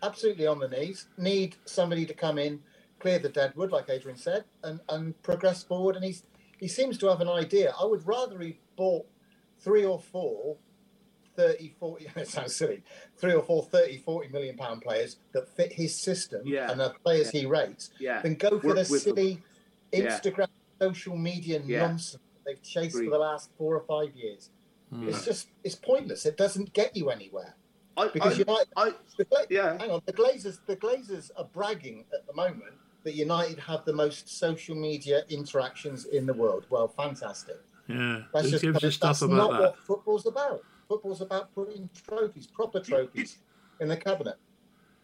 absolutely 0.03 0.47
on 0.47 0.59
the 0.59 0.69
knees. 0.69 1.07
Need 1.19 1.57
somebody 1.67 2.07
to 2.07 2.15
come 2.15 2.39
in, 2.39 2.61
clear 3.01 3.19
the 3.19 3.29
deadwood, 3.29 3.71
like 3.71 3.91
Adrian 3.91 4.17
said, 4.17 4.45
and 4.65 4.81
and 4.89 5.21
progress 5.23 5.63
forward. 5.63 5.97
And 5.97 6.05
he's 6.05 6.23
he 6.59 6.69
seems 6.69 6.97
to 6.99 7.07
have 7.09 7.21
an 7.21 7.29
idea. 7.29 7.75
I 7.81 7.85
would 7.85 8.07
rather 8.07 8.39
he 8.41 8.59
bought 8.79 9.07
three 9.61 9.85
or 9.85 9.99
four 9.99 10.57
30, 11.37 11.75
40, 11.79 12.07
it 12.17 12.27
sounds 12.29 12.57
silly, 12.57 12.83
three 13.17 13.33
or 13.35 13.43
four 13.43 13.63
30, 13.63 13.99
40 13.99 14.29
million 14.31 14.57
pound 14.57 14.83
players 14.83 15.19
that 15.33 15.49
fit 15.49 15.73
his 15.73 15.95
system 15.95 16.41
Yeah. 16.45 16.71
and 16.71 16.81
are 16.81 16.95
players 17.05 17.31
he 17.31 17.45
rates, 17.47 17.91
Yeah. 18.01 18.23
than 18.23 18.35
go 18.35 18.59
for 18.59 18.69
Work 18.69 18.87
the 18.87 18.91
with 18.91 19.05
them. 19.05 19.15
silly 19.17 19.43
Yeah. 19.93 20.01
Instagram, 20.19 20.49
social 20.81 21.17
media 21.17 21.61
Yeah. 21.65 21.81
nonsense 21.87 22.23
they've 22.45 22.63
chased 22.63 22.95
Agreed. 22.97 23.07
for 23.07 23.11
the 23.11 23.19
last 23.19 23.51
four 23.59 23.77
or 23.77 23.81
five 23.83 24.17
years. 24.17 24.51
Hmm. 24.91 25.07
It's 25.09 25.23
just, 25.25 25.49
it's 25.63 25.75
pointless. 25.75 26.25
It 26.25 26.37
doesn't 26.39 26.73
get 26.73 26.97
you 26.97 27.11
anywhere 27.11 27.55
I, 27.97 28.09
because 28.09 28.35
I, 28.35 28.39
United, 28.39 28.69
I, 28.77 28.91
the, 29.19 29.47
yeah. 29.51 29.77
hang 29.79 29.91
on, 29.91 30.01
the 30.07 30.13
Glazers, 30.15 30.59
the 30.67 30.77
Glazers 30.77 31.31
are 31.37 31.45
bragging 31.45 32.05
at 32.15 32.27
the 32.27 32.33
moment 32.35 32.73
that 33.05 33.15
United 33.15 33.59
have 33.61 33.85
the 33.85 33.93
most 33.93 34.29
social 34.39 34.75
media 34.75 35.23
interactions 35.29 36.07
in 36.07 36.27
the 36.27 36.33
world. 36.35 36.67
Well, 36.71 36.89
fantastic. 36.89 37.59
Yeah. 37.89 38.23
That's 38.33 38.47
Who 38.47 38.51
just 38.53 38.63
gives 38.63 38.79
a 38.79 38.81
that's 38.87 38.97
stuff 38.97 39.23
not 39.23 39.51
that? 39.53 39.61
what 39.61 39.79
football's 39.79 40.27
about. 40.27 40.63
Football's 40.89 41.21
about 41.21 41.55
putting 41.55 41.89
trophies, 42.07 42.47
proper 42.47 42.81
trophies, 42.81 43.39
in 43.81 43.89
the 43.89 43.97
cabinet. 43.97 44.37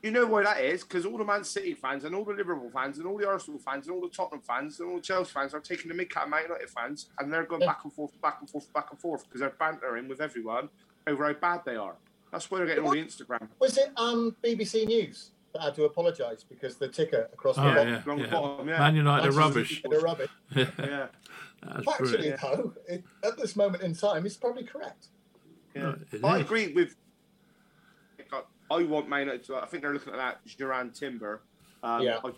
You 0.02 0.10
know 0.10 0.26
why 0.26 0.42
that 0.42 0.60
is? 0.60 0.82
Because 0.82 1.06
all 1.06 1.16
the 1.16 1.24
Man 1.24 1.44
City 1.44 1.72
fans 1.72 2.04
and 2.04 2.14
all 2.14 2.24
the 2.24 2.32
Liverpool 2.34 2.70
fans 2.70 2.98
and 2.98 3.06
all 3.06 3.16
the 3.16 3.26
Arsenal 3.26 3.58
fans 3.58 3.86
and 3.86 3.94
all 3.96 4.02
the 4.02 4.14
Tottenham 4.14 4.42
fans 4.42 4.78
and 4.80 4.90
all 4.90 4.96
the 4.96 5.02
Chelsea 5.02 5.32
fans 5.32 5.54
are 5.54 5.60
taking 5.60 5.88
the 5.88 5.94
mid-cap 5.94 6.28
Man 6.28 6.42
United 6.42 6.68
fans 6.68 7.08
and 7.18 7.32
they're 7.32 7.44
going 7.44 7.62
Yeah. 7.62 7.68
back 7.68 7.84
and 7.84 7.92
forth, 7.92 8.12
back 8.20 8.36
and 8.40 8.50
forth, 8.50 8.70
back 8.74 8.90
and 8.90 9.00
forth 9.00 9.24
because 9.24 9.40
they're 9.40 9.54
bantering 9.58 10.06
with 10.08 10.20
everyone 10.20 10.68
over 11.06 11.24
how 11.26 11.32
bad 11.32 11.62
they 11.64 11.76
are. 11.76 11.96
That's 12.32 12.50
why 12.50 12.58
they're 12.58 12.66
getting 12.66 12.84
all 12.84 12.90
the 12.90 13.02
Instagram. 13.02 13.48
Was 13.60 13.78
it 13.78 13.92
um, 13.96 14.36
BBC 14.44 14.86
News 14.86 15.30
that 15.54 15.62
had 15.62 15.74
to 15.76 15.84
apologise 15.84 16.42
because 16.44 16.76
the 16.76 16.88
ticker 16.88 17.28
across 17.32 17.56
the 17.56 17.62
Oh, 17.62 17.74
bottom 17.74 17.88
yeah, 17.88 18.04
Along 18.04 18.18
the 18.18 18.24
yeah. 18.24 18.30
bottom, 18.30 18.68
yeah. 18.68 18.78
Man 18.78 18.96
United 18.96 19.20
are 19.20 19.32
That's 19.32 19.36
rubbish. 19.36 19.82
the 19.82 19.98
rubbish? 20.00 20.30
Yeah. 20.54 21.06
That's 21.62 21.88
Actually, 21.88 22.08
brilliant. 22.10 22.40
though, 22.42 22.72
it, 22.88 23.04
at 23.24 23.38
this 23.38 23.56
moment 23.56 23.82
in 23.82 23.94
time, 23.94 24.26
it's 24.26 24.36
probably 24.36 24.64
correct. 24.64 25.06
Yeah. 25.74 25.82
No, 25.82 25.96
it 26.12 26.24
I 26.24 26.36
is. 26.38 26.42
agree 26.42 26.72
with. 26.72 26.96
I 28.70 28.82
want 28.82 29.08
Man 29.08 29.20
United. 29.20 29.44
To, 29.44 29.56
I 29.56 29.66
think 29.66 29.82
they're 29.82 29.92
looking 29.92 30.12
at 30.12 30.18
that 30.18 30.44
Jurrien 30.46 30.98
Timber. 30.98 31.42
Um, 31.82 32.02
Yeah. 32.02 32.18
I, 32.24 32.30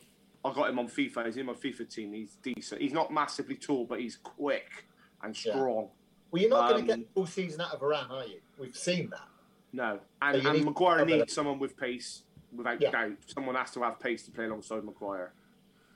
I 0.48 0.52
got 0.52 0.68
him 0.70 0.78
on 0.78 0.88
FIFA. 0.88 1.26
He's 1.26 1.36
in 1.38 1.46
my 1.46 1.54
FIFA 1.54 1.88
team. 1.92 2.12
He's 2.12 2.36
decent. 2.42 2.80
He's 2.80 2.92
not 2.92 3.12
massively 3.12 3.54
tall, 3.56 3.84
but 3.84 4.00
he's 4.00 4.16
quick 4.16 4.86
and 5.22 5.34
Yeah. 5.44 5.52
strong. 5.54 5.88
Well, 6.30 6.42
you're 6.42 6.50
not 6.50 6.70
going 6.70 6.82
Um, 6.82 6.88
to 6.88 6.96
get 6.98 7.14
full 7.14 7.26
season 7.26 7.60
out 7.62 7.72
of 7.74 7.80
Varane, 7.80 8.10
are 8.10 8.26
you? 8.26 8.40
We've 8.58 8.76
seen 8.76 9.08
that. 9.10 9.26
No, 9.72 10.00
and, 10.22 10.36
So 10.36 10.42
you 10.42 10.48
and 10.48 10.58
need- 10.58 10.64
Maguire 10.66 11.04
needs 11.04 11.32
someone 11.32 11.58
with 11.58 11.76
pace, 11.76 12.22
without 12.54 12.80
Yeah. 12.80 12.90
doubt. 12.90 13.16
Someone 13.26 13.54
has 13.54 13.70
to 13.72 13.82
have 13.82 13.98
pace 14.00 14.24
to 14.24 14.30
play 14.30 14.44
alongside 14.46 14.84
Maguire. 14.84 15.32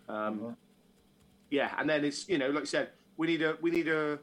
Um, 0.08 0.40
Mhm. 0.40 0.56
Yeah, 1.50 1.74
and 1.78 1.88
then 1.90 2.04
it's 2.04 2.28
you 2.28 2.38
know, 2.38 2.50
like 2.50 2.62
I 2.62 2.66
said, 2.66 2.90
we 3.16 3.26
need 3.26 3.42
a 3.42 3.56
we 3.60 3.70
need 3.70 3.88
a 3.88 4.18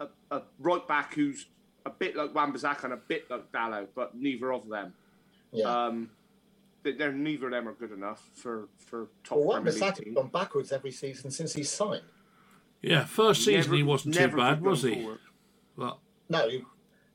a, 0.00 0.08
a 0.30 0.42
right 0.58 0.86
back 0.88 1.14
who's 1.14 1.46
a 1.84 1.90
bit 1.90 2.16
like 2.16 2.34
Wan-Bissaka 2.34 2.84
and 2.84 2.92
a 2.94 2.96
bit 2.96 3.30
like 3.30 3.50
Dalot, 3.52 3.88
but 3.94 4.14
neither 4.16 4.52
of 4.52 4.68
them. 4.68 4.94
Yeah. 5.52 5.64
Um, 5.86 6.10
they- 6.82 6.92
they're 6.92 7.12
neither 7.12 7.46
of 7.46 7.52
them 7.52 7.68
are 7.68 7.74
good 7.74 7.92
enough 7.92 8.30
for 8.34 8.68
for 8.78 9.08
top 9.24 9.38
well, 9.38 9.60
Premier 9.62 9.92
League 9.98 10.14
gone 10.14 10.28
backwards 10.28 10.72
every 10.72 10.90
season 10.92 11.30
since 11.30 11.52
he's 11.54 11.70
signed. 11.70 12.04
Yeah, 12.82 13.04
first 13.04 13.44
season 13.44 13.60
Never- 13.72 13.76
he 13.76 13.82
wasn't 13.82 14.14
too 14.14 14.28
bad, 14.28 14.62
was 14.62 14.82
he? 14.82 14.94
forward. 15.02 15.20
Well, 15.76 16.00
No, 16.30 16.48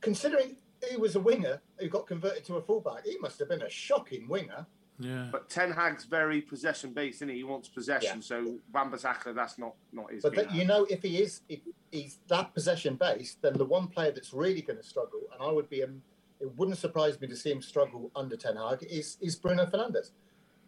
considering 0.01 0.57
he 0.89 0.97
was 0.97 1.15
a 1.15 1.19
winger 1.19 1.61
who 1.77 1.87
got 1.89 2.07
converted 2.07 2.43
to 2.45 2.55
a 2.55 2.61
fullback, 2.61 3.05
he 3.05 3.17
must 3.19 3.39
have 3.39 3.49
been 3.49 3.61
a 3.61 3.69
shocking 3.69 4.27
winger. 4.27 4.65
yeah. 4.99 5.27
But 5.31 5.49
Ten 5.49 5.71
Hag's 5.71 6.05
very 6.05 6.41
possession 6.41 6.91
based, 6.93 7.21
and 7.21 7.29
he? 7.31 7.37
he 7.37 7.43
wants 7.43 7.67
possession. 7.69 8.17
Yeah. 8.17 8.21
So 8.21 8.57
Wan-Bissaka, 8.73 9.33
that's 9.35 9.57
not 9.57 9.75
not 9.91 10.11
his. 10.11 10.23
But 10.23 10.33
game. 10.33 10.45
that, 10.45 10.55
you 10.55 10.65
know, 10.65 10.85
if 10.89 11.01
he 11.03 11.17
is, 11.21 11.41
if 11.49 11.59
he's 11.91 12.19
that 12.27 12.53
possession 12.53 12.95
based, 12.95 13.41
then 13.41 13.53
the 13.53 13.65
one 13.65 13.87
player 13.87 14.11
that's 14.11 14.33
really 14.33 14.61
going 14.61 14.77
to 14.77 14.83
struggle, 14.83 15.21
and 15.33 15.41
I 15.41 15.51
would 15.51 15.69
be, 15.69 15.83
um, 15.83 16.01
it 16.39 16.49
wouldn't 16.57 16.77
surprise 16.77 17.19
me 17.19 17.27
to 17.27 17.35
see 17.35 17.51
him 17.51 17.61
struggle 17.61 18.11
under 18.15 18.35
Ten 18.37 18.55
Hag, 18.55 18.83
is 18.89 19.17
is 19.21 19.35
Bruno 19.35 19.65
Fernandes, 19.65 20.11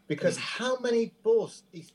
because 0.08 0.36
Hmm. 0.38 0.64
how 0.64 0.80
many 0.80 1.14
balls 1.24 1.64
he 1.72 1.86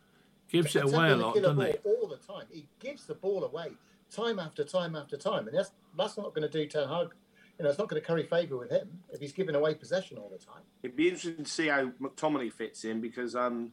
Gives 0.48 0.76
it 0.76 0.84
away 0.84 1.10
a 1.12 1.16
lot, 1.16 1.34
doesn't 1.34 1.60
he? 1.66 1.72
all 1.84 2.06
the 2.06 2.18
time. 2.18 2.44
He 2.52 2.66
gives 2.78 3.06
the 3.06 3.14
ball 3.14 3.44
away 3.44 3.68
time 4.10 4.38
after 4.38 4.64
time 4.64 4.94
after 4.94 5.16
time, 5.16 5.48
and 5.48 5.56
that's 5.56 5.72
that's 5.96 6.16
not 6.18 6.34
going 6.34 6.42
to 6.42 6.48
do 6.48 6.66
Ten 6.66 6.88
Hag. 6.88 7.08
You 7.58 7.64
know, 7.64 7.70
it's 7.70 7.78
not 7.78 7.88
going 7.88 8.00
to 8.00 8.06
curry 8.06 8.24
favour 8.24 8.56
with 8.56 8.70
him 8.70 8.88
if 9.12 9.20
he's 9.20 9.32
giving 9.32 9.54
away 9.54 9.74
possession 9.74 10.18
all 10.18 10.28
the 10.30 10.38
time. 10.44 10.62
It'd 10.82 10.96
be 10.96 11.08
interesting 11.08 11.44
to 11.44 11.50
see 11.50 11.68
how 11.68 11.90
McTominay 12.00 12.52
fits 12.52 12.84
in 12.84 13.00
because 13.00 13.36
um, 13.36 13.72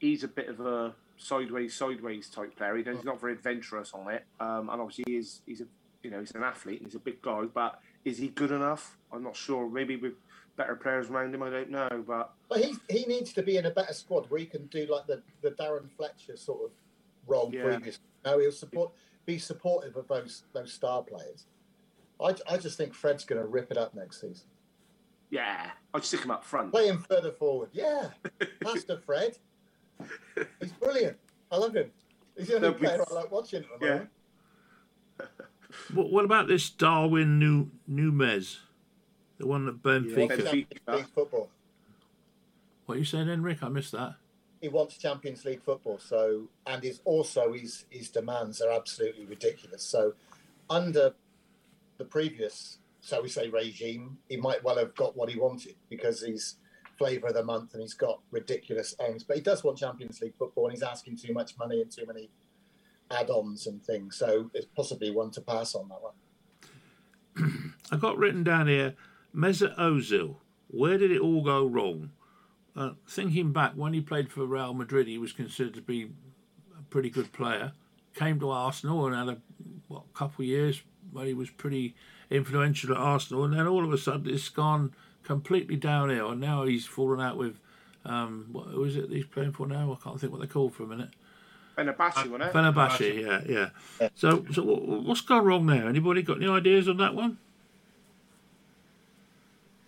he's 0.00 0.24
a 0.24 0.28
bit 0.28 0.48
of 0.48 0.60
a 0.60 0.94
sideways, 1.18 1.74
sideways 1.74 2.28
type 2.28 2.56
player. 2.56 2.76
He- 2.76 2.84
He's 2.84 3.04
not 3.04 3.20
very 3.20 3.32
adventurous 3.34 3.92
on 3.92 4.10
it, 4.12 4.24
um, 4.40 4.70
and 4.70 4.80
obviously 4.80 5.04
he 5.06 5.16
is, 5.16 5.40
he's 5.46 5.60
a 5.60 5.66
you 6.02 6.10
know 6.10 6.20
he's 6.20 6.30
an 6.32 6.42
athlete. 6.42 6.78
And 6.80 6.86
he's 6.86 6.94
a 6.94 7.00
big 7.00 7.20
guy, 7.22 7.42
but 7.52 7.80
is 8.04 8.18
he 8.18 8.28
good 8.28 8.50
enough? 8.50 8.96
I'm 9.12 9.22
not 9.22 9.36
sure. 9.36 9.68
Maybe 9.68 9.96
with 9.96 10.14
better 10.56 10.74
players 10.74 11.10
around 11.10 11.34
him, 11.34 11.42
I 11.42 11.50
don't 11.50 11.70
know. 11.70 12.04
But 12.06 12.32
But 12.48 12.64
he 12.64 12.74
he 12.88 13.04
needs 13.06 13.32
to 13.34 13.42
be 13.42 13.56
in 13.56 13.66
a 13.66 13.70
better 13.70 13.92
squad 13.92 14.30
where 14.30 14.40
he 14.40 14.46
can 14.46 14.66
do 14.66 14.86
like 14.90 15.06
the, 15.06 15.22
the 15.42 15.50
Darren 15.50 15.90
Fletcher 15.96 16.36
sort 16.36 16.64
of 16.64 16.70
role 17.26 17.50
Yeah. 17.52 17.64
previously. 17.64 18.02
No, 18.24 18.38
he'll 18.38 18.50
support 18.52 18.90
be 19.26 19.38
supportive 19.38 19.96
of 19.96 20.08
those 20.08 20.44
those 20.54 20.72
star 20.72 21.02
players. 21.02 21.44
I, 22.20 22.34
I 22.50 22.56
just 22.56 22.76
think 22.76 22.94
Fred's 22.94 23.24
going 23.24 23.40
to 23.40 23.46
rip 23.46 23.70
it 23.70 23.76
up 23.76 23.94
next 23.94 24.20
season. 24.20 24.46
yeah, 25.30 25.70
I'd 25.94 26.04
stick 26.04 26.22
him 26.24 26.30
up 26.30 26.44
front. 26.44 26.72
Play 26.72 26.88
him 26.88 27.04
further 27.08 27.32
forward. 27.32 27.68
Yeah, 27.72 28.08
Pastor 28.62 28.98
Fred. 28.98 29.38
He's 30.60 30.72
brilliant. 30.72 31.16
I 31.50 31.56
love 31.56 31.74
him. 31.74 31.90
He's 32.36 32.48
the 32.48 32.56
only 32.56 32.68
No, 32.68 32.72
we- 32.74 32.78
player 32.80 33.04
I 33.10 33.14
like 33.14 33.30
watching 33.30 33.62
at 33.64 33.80
the 33.80 33.86
Yeah. 33.86 33.92
moment. 33.92 34.10
What, 35.92 36.10
what 36.10 36.24
about 36.24 36.48
this 36.48 36.70
Darwin 36.70 37.38
New 37.38 37.70
Numes, 37.90 38.56
the 39.38 39.46
one 39.46 39.66
that 39.66 39.82
Benfica? 39.82 40.30
Yeah. 40.30 40.36
Benfica. 40.86 40.96
League 40.96 41.06
football. 41.14 41.50
What 42.86 42.94
are 42.94 42.98
you 42.98 43.04
saying, 43.04 43.26
then, 43.26 43.42
Rick? 43.42 43.62
I 43.62 43.68
missed 43.68 43.92
that. 43.92 44.14
He 44.62 44.68
wants 44.68 44.96
Champions 44.96 45.44
League 45.44 45.62
football. 45.62 45.98
So 45.98 46.44
and 46.66 46.82
he's 46.82 47.00
also 47.04 47.52
his 47.52 47.84
his 47.90 48.08
demands 48.08 48.60
are 48.62 48.72
absolutely 48.72 49.26
ridiculous. 49.26 49.82
So 49.82 50.14
under 50.70 51.12
the 51.98 52.04
previous, 52.04 52.78
shall 53.02 53.22
we 53.22 53.28
say, 53.28 53.48
regime, 53.48 54.16
he 54.28 54.36
might 54.36 54.62
well 54.64 54.78
have 54.78 54.94
got 54.94 55.16
what 55.16 55.28
he 55.28 55.38
wanted 55.38 55.74
because 55.90 56.22
he's 56.22 56.56
flavour 56.96 57.28
of 57.28 57.34
the 57.34 57.44
month 57.44 57.74
and 57.74 57.82
he's 57.82 57.94
got 57.94 58.20
ridiculous 58.30 58.94
aims. 59.06 59.22
But 59.24 59.36
he 59.36 59.42
does 59.42 59.62
want 59.62 59.78
Champions 59.78 60.20
League 60.20 60.34
football 60.38 60.66
and 60.66 60.74
he's 60.74 60.82
asking 60.82 61.16
too 61.16 61.32
much 61.32 61.56
money 61.58 61.80
and 61.80 61.90
too 61.90 62.06
many 62.06 62.30
add-ons 63.10 63.66
and 63.66 63.82
things. 63.82 64.16
So 64.16 64.50
it's 64.54 64.66
possibly 64.76 65.10
one 65.10 65.30
to 65.32 65.40
pass 65.40 65.74
on 65.74 65.88
that 65.88 66.02
one. 66.02 67.74
I 67.92 67.96
got 67.96 68.18
written 68.18 68.44
down 68.44 68.66
here, 68.66 68.94
Mesut 69.34 69.76
Ozil. 69.78 70.36
Where 70.68 70.98
did 70.98 71.10
it 71.10 71.20
all 71.20 71.42
go 71.42 71.66
wrong? 71.66 72.10
Uh, 72.76 72.90
thinking 73.08 73.52
back, 73.52 73.72
when 73.72 73.92
he 73.92 74.00
played 74.00 74.30
for 74.30 74.44
Real 74.44 74.74
Madrid, 74.74 75.08
he 75.08 75.18
was 75.18 75.32
considered 75.32 75.74
to 75.74 75.80
be 75.80 76.10
a 76.78 76.82
pretty 76.90 77.10
good 77.10 77.32
player. 77.32 77.72
Came 78.14 78.38
to 78.40 78.50
Arsenal 78.50 79.06
and 79.06 79.14
had 79.14 79.28
a 79.28 79.38
what, 79.88 80.12
couple 80.12 80.42
of 80.42 80.48
years 80.48 80.82
where 81.12 81.26
he 81.26 81.34
was 81.34 81.50
pretty 81.50 81.94
influential 82.30 82.92
at 82.92 82.98
Arsenal, 82.98 83.44
and 83.44 83.54
then 83.54 83.66
all 83.66 83.84
of 83.84 83.92
a 83.92 83.98
sudden 83.98 84.32
it's 84.32 84.48
gone 84.48 84.94
completely 85.22 85.76
downhill, 85.76 86.30
and 86.30 86.40
now 86.40 86.64
he's 86.64 86.86
fallen 86.86 87.20
out 87.20 87.36
with 87.36 87.60
um, 88.04 88.46
what 88.52 88.68
who 88.68 88.84
is 88.84 88.96
it 88.96 89.10
he's 89.10 89.26
playing 89.26 89.52
for 89.52 89.66
now? 89.66 89.92
I 89.92 90.02
can't 90.02 90.20
think 90.20 90.32
what 90.32 90.38
they're 90.38 90.48
called 90.48 90.74
for 90.74 90.84
a 90.84 90.86
minute. 90.86 91.10
Fenerbahce, 91.76 92.28
wasn't 92.28 92.42
it? 92.42 92.52
Fenerbahce, 92.52 93.22
yeah, 93.22 93.70
yeah. 94.00 94.08
So, 94.16 94.44
so 94.52 94.64
what, 94.64 94.82
what's 94.82 95.20
gone 95.20 95.44
wrong 95.44 95.66
there? 95.66 95.88
Anybody 95.88 96.22
got 96.22 96.38
any 96.38 96.48
ideas 96.48 96.88
on 96.88 96.96
that 96.96 97.14
one? 97.14 97.38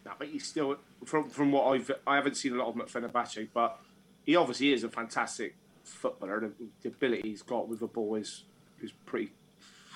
No, 0.05 0.13
but 0.19 0.29
he's 0.29 0.47
still 0.47 0.77
from 1.05 1.29
from 1.31 1.51
what 1.51 1.65
I've 1.73 1.91
I 2.07 2.17
haven't 2.17 2.37
seen 2.37 2.53
a 2.53 2.57
lot 2.57 2.69
of 2.69 2.75
him 2.75 2.83
at 2.83 2.89
Fenerbahce, 2.89 3.49
but 3.53 3.81
he 4.25 4.37
obviously 4.37 4.73
is 4.73 4.85
a 4.85 4.89
fantastic 4.89 5.57
footballer. 5.83 6.41
The, 6.41 6.53
the 6.83 6.89
ability 6.91 7.29
he's 7.29 7.43
got 7.43 7.69
with 7.69 7.81
the 7.81 7.87
ball 7.87 8.15
is 8.15 8.45
is 8.83 8.93
pretty 9.07 9.33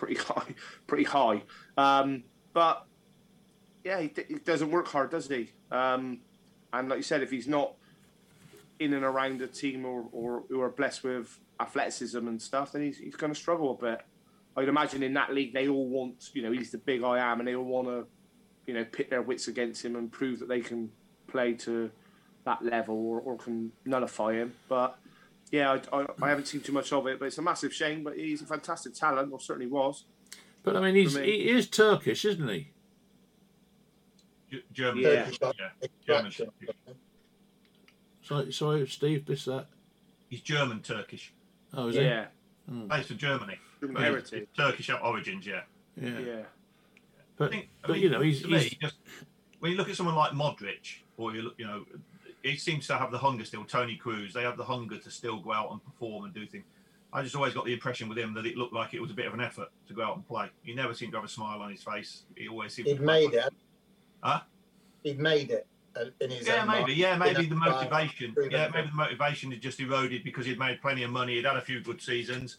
pretty 0.05 0.21
high, 0.23 0.55
pretty 0.87 1.05
high. 1.05 1.43
Um, 1.77 2.25
but 2.53 2.87
yeah, 3.85 4.01
he, 4.01 4.13
he, 4.29 4.35
doesn't 4.35 4.71
work 4.71 4.89
hard, 4.89 5.11
does 5.11 5.29
he? 5.29 5.51
Um, 5.71 6.21
and 6.73 6.89
like 6.89 6.99
you 6.99 7.03
said, 7.03 7.23
if 7.23 7.31
he's 7.31 7.49
not 7.49 7.75
in 8.79 8.93
and 8.93 9.05
around 9.05 9.41
a 9.43 9.47
team 9.47 9.85
or, 9.85 10.05
or 10.13 10.45
who 10.49 10.61
are 10.61 10.71
blessed 10.71 11.05
with 11.05 11.39
athleticism 11.61 12.27
and 12.27 12.41
stuff, 12.41 12.73
then 12.73 12.83
he's, 12.83 12.99
he's 12.99 13.17
going 13.17 13.33
to 13.33 13.39
struggle 13.39 13.73
a 13.73 13.83
bit. 13.83 14.03
I'd 14.57 14.69
imagine 14.69 15.03
in 15.03 15.15
that 15.15 15.33
league 15.33 15.53
they 15.53 15.69
all 15.69 15.89
want, 15.89 16.31
you 16.33 16.43
know, 16.43 16.53
he's 16.53 16.71
the 16.71 16.79
big 16.79 17.03
I 17.03 17.19
am, 17.19 17.41
and 17.41 17.49
they 17.49 17.55
all 17.55 17.65
want 17.65 17.89
to, 17.89 18.07
you 18.67 18.75
know, 18.75 18.85
pit 18.85 19.11
their 19.11 19.23
wits 19.23 19.49
against 19.49 19.85
him 19.85 19.97
and 19.97 20.11
prove 20.11 20.39
that 20.41 20.49
they 20.49 20.61
can 20.61 20.91
play 21.27 21.55
to 21.55 21.91
that 22.45 22.65
level 22.65 22.95
or, 22.95 23.21
or 23.21 23.37
can 23.37 23.73
nullify 23.85 24.35
him. 24.35 24.55
But 24.69 24.99
yeah, 25.55 25.79
I, 25.93 25.97
I, 25.97 26.07
I, 26.21 26.29
haven't 26.31 26.47
seen 26.47 26.61
too 26.63 26.73
much 26.73 26.93
of 26.93 27.07
it, 27.07 27.21
but 27.21 27.27
it's 27.27 27.39
a 27.39 27.43
massive 27.43 27.73
shame. 27.73 28.03
But 28.03 28.17
he's 28.17 28.43
a 28.43 28.47
fantastic 28.47 28.95
talent, 28.95 29.33
or 29.33 29.39
certainly 29.39 29.71
was. 29.71 30.05
But 30.65 30.77
I 30.77 30.81
mean, 30.81 30.97
he's 30.97 31.17
me. 31.17 31.25
he 31.25 31.51
is 31.51 31.69
Turkish, 31.69 32.25
isn't 32.25 32.49
he? 32.49 32.71
German, 34.73 35.03
yeah, 35.03 35.29
yeah. 35.41 35.87
German. 36.07 36.33
Sorry, 38.23 38.53
sorry, 38.53 38.87
Steve, 38.89 39.27
this 39.27 39.45
that. 39.45 39.67
He's 40.29 40.41
German 40.41 40.81
Turkish. 40.81 41.33
Oh, 41.73 41.89
is 41.89 41.97
yeah. 41.97 42.27
he? 42.67 42.73
Hmm. 42.73 42.89
Based 42.89 43.11
in 43.11 43.19
Germany. 43.19 43.59
Heritage. 43.97 44.49
Turkish 44.57 44.91
origins, 45.03 45.47
yeah. 45.47 45.63
Yeah. 46.01 46.19
Yeah. 46.19 46.43
But, 47.37 47.49
I 47.49 47.51
think, 47.51 47.69
I 47.83 47.87
but 47.87 47.93
mean, 47.95 48.03
you 48.03 48.11
know, 48.11 48.21
he's, 48.21 48.43
to 48.43 48.49
he's 48.49 48.73
me, 48.73 48.79
just 48.81 48.97
when 49.61 49.73
you 49.73 49.77
look 49.77 49.89
at 49.89 49.97
someone 49.97 50.15
like 50.15 50.33
Modric, 50.33 51.03
or 51.17 51.35
you 51.35 51.43
look, 51.43 51.55
you 51.59 51.67
know, 51.67 51.85
he 52.45 52.57
seems 52.57 52.87
to 52.87 52.97
have 52.97 53.11
the 53.11 53.19
hunger 53.19 53.45
still. 53.45 53.65
Toni 53.65 53.99
Kroos, 54.03 54.33
they 54.33 54.43
have 54.43 54.59
the 54.59 54.65
hunger 54.65 54.99
to 54.99 55.11
still 55.11 55.41
go 55.41 55.53
out 55.53 55.73
and 55.73 55.83
perform 55.83 56.27
and 56.27 56.35
do 56.35 56.47
things. 56.47 56.65
I 57.13 57.23
just 57.23 57.35
always 57.35 57.55
got 57.55 57.65
the 57.65 57.73
impression 57.73 58.09
with 58.09 58.19
him 58.19 58.35
that 58.35 58.45
it 58.45 58.57
looked 58.57 58.75
like 58.75 58.93
it 58.93 59.01
was 59.01 59.11
a 59.11 59.15
bit 59.15 59.27
of 59.27 59.35
an 59.35 59.41
effort 59.41 59.69
to 59.89 59.95
go 59.95 60.03
out 60.03 60.17
and 60.17 60.27
play. 60.27 60.49
He 60.63 60.75
never 60.75 60.95
seemed 60.95 61.13
to 61.13 61.19
have 61.19 61.25
a 61.25 61.29
smile 61.29 61.63
on 61.63 61.71
his 61.71 61.83
face. 61.83 62.25
He 62.37 62.49
always 62.49 62.75
seemed. 62.75 62.89
He'd 62.89 63.01
made 63.01 63.33
it. 63.33 63.53
Huh? 64.23 64.41
He'd 65.03 65.21
made 65.21 65.51
it 65.51 65.67
uh, 65.97 66.07
in 66.21 66.31
his. 66.31 66.47
Yeah, 66.47 66.65
maybe. 66.65 66.81
mind. 66.81 66.97
Yeah, 66.97 67.17
maybe 67.17 67.47
the 67.47 67.55
motivation. 67.55 68.35
Yeah, 68.51 68.69
maybe 68.75 68.89
the 68.89 68.95
motivation 68.95 69.51
had 69.51 69.63
just 69.63 69.81
eroded 69.81 70.23
because 70.23 70.45
he'd 70.45 70.59
made 70.59 70.83
plenty 70.83 71.03
of 71.05 71.11
money. 71.11 71.37
He'd 71.37 71.47
had 71.47 71.57
a 71.57 71.63
few 71.63 71.81
good 71.81 72.03
seasons. 72.03 72.59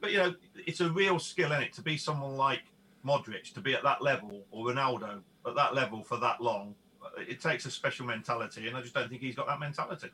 But 0.00 0.10
you 0.10 0.18
know, 0.18 0.34
it's 0.66 0.80
a 0.80 0.90
real 0.90 1.18
skill 1.18 1.52
in 1.52 1.62
it 1.62 1.72
to 1.74 1.82
be 1.82 1.96
someone 1.96 2.36
like 2.36 2.62
Modric 3.06 3.54
to 3.54 3.60
be 3.60 3.72
at 3.72 3.84
that 3.84 4.02
level 4.02 4.44
or 4.50 4.66
Ronaldo 4.66 5.20
at 5.46 5.54
that 5.54 5.74
level 5.74 6.02
for 6.02 6.18
that 6.18 6.40
long. 6.40 6.74
It 7.18 7.40
takes 7.40 7.66
a 7.66 7.70
special 7.70 8.06
mentality, 8.06 8.68
and 8.68 8.76
I 8.76 8.80
just 8.80 8.94
don't 8.94 9.08
think 9.08 9.20
he's 9.20 9.34
got 9.34 9.46
that 9.46 9.60
mentality. 9.60 10.10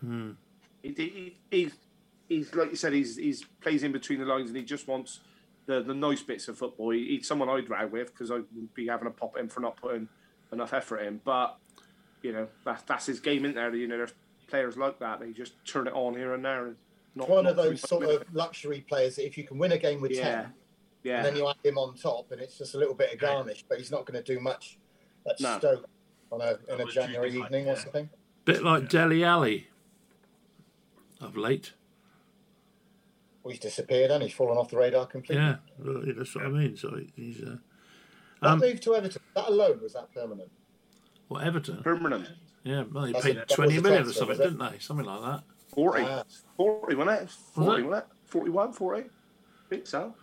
hmm. 0.00 0.32
He, 0.82 0.94
he, 0.94 1.36
he's, 1.50 1.72
he's 2.28 2.54
like 2.54 2.70
you 2.70 2.76
said, 2.76 2.92
he's 2.92 3.16
he's 3.16 3.44
plays 3.60 3.82
in 3.82 3.92
between 3.92 4.18
the 4.18 4.24
lines, 4.24 4.48
and 4.48 4.56
he 4.56 4.62
just 4.62 4.88
wants 4.88 5.20
the 5.66 5.82
the 5.82 5.94
nice 5.94 6.22
bits 6.22 6.48
of 6.48 6.56
football. 6.56 6.90
He, 6.90 7.16
he's 7.16 7.28
someone 7.28 7.48
I'd 7.48 7.68
rag 7.68 7.90
with 7.90 8.12
because 8.12 8.30
I'd 8.30 8.44
be 8.74 8.86
having 8.86 9.08
a 9.08 9.10
pop 9.10 9.34
at 9.36 9.42
him 9.42 9.48
for 9.48 9.60
not 9.60 9.76
putting 9.76 10.08
enough 10.52 10.72
effort 10.72 10.98
in. 11.00 11.20
But 11.24 11.56
you 12.22 12.32
know, 12.32 12.48
that's 12.64 12.82
that's 12.84 13.06
his 13.06 13.20
game, 13.20 13.44
in 13.44 13.54
there? 13.54 13.74
You 13.74 13.88
know, 13.88 13.98
there's 13.98 14.14
players 14.48 14.76
like 14.76 14.98
that. 15.00 15.20
They 15.20 15.32
just 15.32 15.52
turn 15.64 15.86
it 15.86 15.92
on 15.92 16.14
here 16.14 16.34
and 16.34 16.44
there. 16.44 16.66
And 16.68 16.76
not, 17.14 17.28
One 17.28 17.46
of 17.46 17.56
those 17.56 17.80
sort 17.80 18.04
much 18.04 18.14
of 18.22 18.34
luxury 18.34 18.84
players 18.88 19.16
that 19.16 19.26
if 19.26 19.36
you 19.36 19.44
can 19.44 19.58
win 19.58 19.72
a 19.72 19.78
game 19.78 20.00
with 20.00 20.12
Yeah. 20.12 20.22
ten, 20.22 20.52
yeah. 21.02 21.16
and 21.18 21.26
then 21.26 21.36
you 21.36 21.48
add 21.48 21.56
him 21.64 21.78
on 21.78 21.94
top, 21.94 22.30
and 22.32 22.40
it's 22.40 22.58
just 22.58 22.74
a 22.74 22.78
little 22.78 22.94
bit 22.94 23.12
of 23.12 23.18
garnish, 23.18 23.64
but 23.68 23.78
he's 23.78 23.90
not 23.90 24.06
going 24.06 24.22
to 24.22 24.34
do 24.34 24.40
much 24.40 24.78
at 25.28 25.40
No. 25.40 25.58
Stoke 25.58 25.86
on 26.32 26.40
a 26.40 26.58
in 26.72 26.80
a 26.80 26.84
January 26.86 27.30
Tuesday 27.30 27.40
night, 27.40 27.46
evening 27.46 27.66
or 27.66 27.72
yeah. 27.72 27.78
something. 27.78 28.10
bit 28.44 28.62
like 28.62 28.88
Dele 28.88 29.24
Alli 29.24 29.68
of 31.20 31.36
late. 31.36 31.72
Well, 33.42 33.52
he's 33.52 33.60
disappeared 33.60 34.10
and 34.10 34.22
he's 34.22 34.32
fallen 34.32 34.58
off 34.58 34.70
the 34.70 34.76
radar 34.76 35.06
completely. 35.06 35.44
Yeah, 35.44 35.56
really, 35.78 36.12
that's 36.12 36.34
what 36.34 36.44
I 36.44 36.48
mean. 36.48 36.76
So 36.76 37.00
he's 37.16 37.40
uh, 37.42 37.56
That 38.42 38.50
Um, 38.50 38.58
move 38.58 38.80
to 38.82 38.94
Everton, 38.94 39.22
that 39.34 39.48
alone 39.48 39.80
was 39.82 39.94
that 39.94 40.12
permanent? 40.12 40.50
what 41.28 41.44
Everton? 41.44 41.82
permanent. 41.82 42.28
Yeah, 42.64 42.84
well, 42.92 43.04
they 43.06 43.12
That's 43.12 43.24
paid 43.24 43.36
it. 43.36 43.48
That 43.48 43.54
twenty 43.54 43.74
was 43.74 43.82
the 43.82 43.88
million 43.88 44.08
or 44.08 44.12
something, 44.12 44.36
didn't 44.36 44.58
they? 44.58 44.78
Something 44.78 45.06
like 45.06 45.22
that. 45.22 45.44
40. 45.74 46.02
Ah. 46.02 46.24
40, 46.56 46.94
wasn't 46.96 47.22
it? 47.22 47.30
40, 47.30 47.82
it? 47.82 47.86
wasn't 47.86 48.04
it? 48.04 48.16
41, 48.26 48.72
40? 48.72 49.00
I 49.00 49.04
think 49.70 49.86
so. 49.86 50.14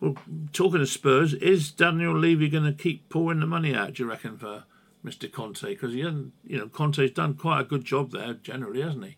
Well, 0.00 0.16
talking 0.52 0.80
of 0.80 0.88
Spurs, 0.88 1.34
is 1.34 1.70
Daniel 1.70 2.18
Levy 2.18 2.48
going 2.48 2.64
to 2.64 2.72
keep 2.72 3.08
pouring 3.08 3.40
the 3.40 3.46
money 3.46 3.74
out? 3.74 3.94
Do 3.94 4.02
you 4.02 4.08
reckon 4.08 4.38
for 4.38 4.64
Mr. 5.06 5.30
Conte? 5.30 5.62
Because 5.68 5.92
he 5.92 6.00
hasn't, 6.00 6.32
you 6.44 6.58
know, 6.58 6.68
Conte's 6.68 7.12
done 7.12 7.34
quite 7.34 7.60
a 7.60 7.64
good 7.64 7.84
job 7.84 8.10
there 8.10 8.34
generally, 8.34 8.82
hasn't 8.82 9.04
he? 9.04 9.16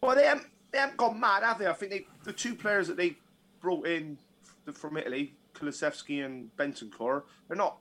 Well, 0.00 0.14
they 0.14 0.26
haven't, 0.26 0.46
they 0.70 0.78
haven't 0.78 0.96
gone 0.96 1.18
mad, 1.18 1.42
have 1.42 1.58
they? 1.58 1.66
I 1.66 1.72
think 1.72 1.90
they, 1.90 2.06
the 2.22 2.32
two 2.32 2.54
players 2.54 2.86
that 2.88 2.96
they 2.96 3.16
brought 3.60 3.86
in 3.86 4.16
from 4.72 4.96
Italy, 4.96 5.34
Kulusevski 5.54 6.24
and 6.24 6.54
Bentancur, 6.56 7.22
they're 7.48 7.56
not 7.56 7.78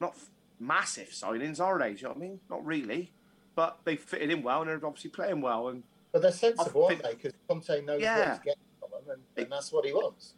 not 0.00 0.16
massive 0.58 1.08
signings, 1.10 1.60
are 1.60 1.78
they? 1.78 1.92
Do 1.92 1.96
you 1.96 2.02
know 2.04 2.08
what 2.10 2.16
I 2.16 2.20
mean? 2.20 2.40
Not 2.48 2.64
really. 2.64 3.12
But 3.54 3.78
they 3.84 3.96
fitted 3.96 4.30
in 4.30 4.42
well 4.42 4.62
and 4.62 4.70
they're 4.70 4.86
obviously 4.86 5.10
playing 5.10 5.42
well. 5.42 5.68
And 5.68 5.82
But 6.12 6.22
they're 6.22 6.32
sensible, 6.32 6.86
I 6.86 6.92
aren't 6.92 7.02
they? 7.02 7.14
Because 7.14 7.32
Conte 7.48 7.84
knows 7.84 8.00
Yeah. 8.00 8.18
what 8.18 8.28
he's 8.28 8.38
getting 8.38 8.62
from 8.80 8.90
them, 8.92 9.02
and, 9.36 9.42
and 9.44 9.52
that's 9.52 9.70
what 9.70 9.84
he 9.84 9.92
wants. 9.92 10.34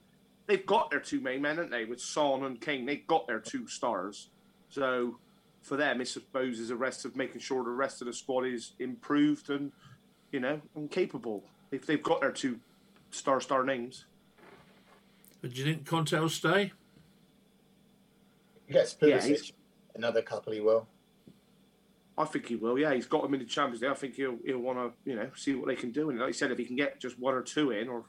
they've 0.48 0.66
got 0.66 0.90
their 0.90 0.98
two 0.98 1.20
main 1.20 1.40
men, 1.42 1.56
haven't 1.56 1.70
they? 1.70 1.84
With 1.84 2.00
Son 2.00 2.42
and 2.42 2.60
Kane, 2.60 2.84
they've 2.86 3.06
got 3.06 3.28
their 3.28 3.38
two 3.38 3.68
stars. 3.68 4.30
So 4.68 5.18
for 5.62 5.76
them, 5.76 6.00
I 6.00 6.04
suppose 6.04 6.58
is 6.58 6.70
a 6.70 6.76
rest 6.76 7.04
of 7.04 7.16
making 7.16 7.40
sure 7.40 7.62
the 7.64 7.70
rest 7.70 8.02
of 8.02 8.06
the 8.08 8.12
squad 8.12 8.44
is 8.44 8.72
improved 8.78 9.48
and 9.48 9.72
you 10.30 10.40
know 10.40 10.60
and 10.74 10.90
capable. 10.90 11.44
If 11.70 11.86
they've 11.86 12.02
got 12.02 12.20
their 12.20 12.32
two 12.32 12.58
star 13.10 13.40
star 13.40 13.64
names, 13.64 14.04
But 15.40 15.54
do 15.54 15.60
you 15.60 15.64
think 15.64 15.86
Conte 15.86 16.12
will 16.18 16.28
stay? 16.28 16.72
He 18.66 18.72
gets 18.74 18.96
Yeah, 19.00 19.16
Pulisic, 19.18 19.26
he's- 19.26 19.52
another 19.94 20.22
couple 20.22 20.52
he 20.52 20.60
will. 20.60 20.88
I 22.18 22.26
think 22.26 22.46
he 22.46 22.56
will. 22.56 22.78
Yeah, 22.78 22.92
he's 22.92 23.06
got 23.06 23.22
them 23.22 23.32
in 23.32 23.40
the 23.40 23.46
Champions 23.46 23.80
League. 23.80 23.90
I 23.90 23.94
think 23.94 24.14
he'll 24.16 24.38
he'll 24.44 24.58
want 24.58 24.78
to 24.78 25.10
you 25.10 25.16
know 25.16 25.30
see 25.34 25.54
what 25.54 25.68
they 25.68 25.76
can 25.76 25.92
do. 25.92 26.10
And 26.10 26.18
like 26.18 26.28
you 26.28 26.32
said, 26.34 26.50
if 26.50 26.58
he 26.58 26.64
can 26.64 26.76
get 26.76 27.00
just 27.00 27.18
one 27.18 27.34
or 27.34 27.42
two 27.42 27.70
in, 27.70 27.88
or 27.88 28.04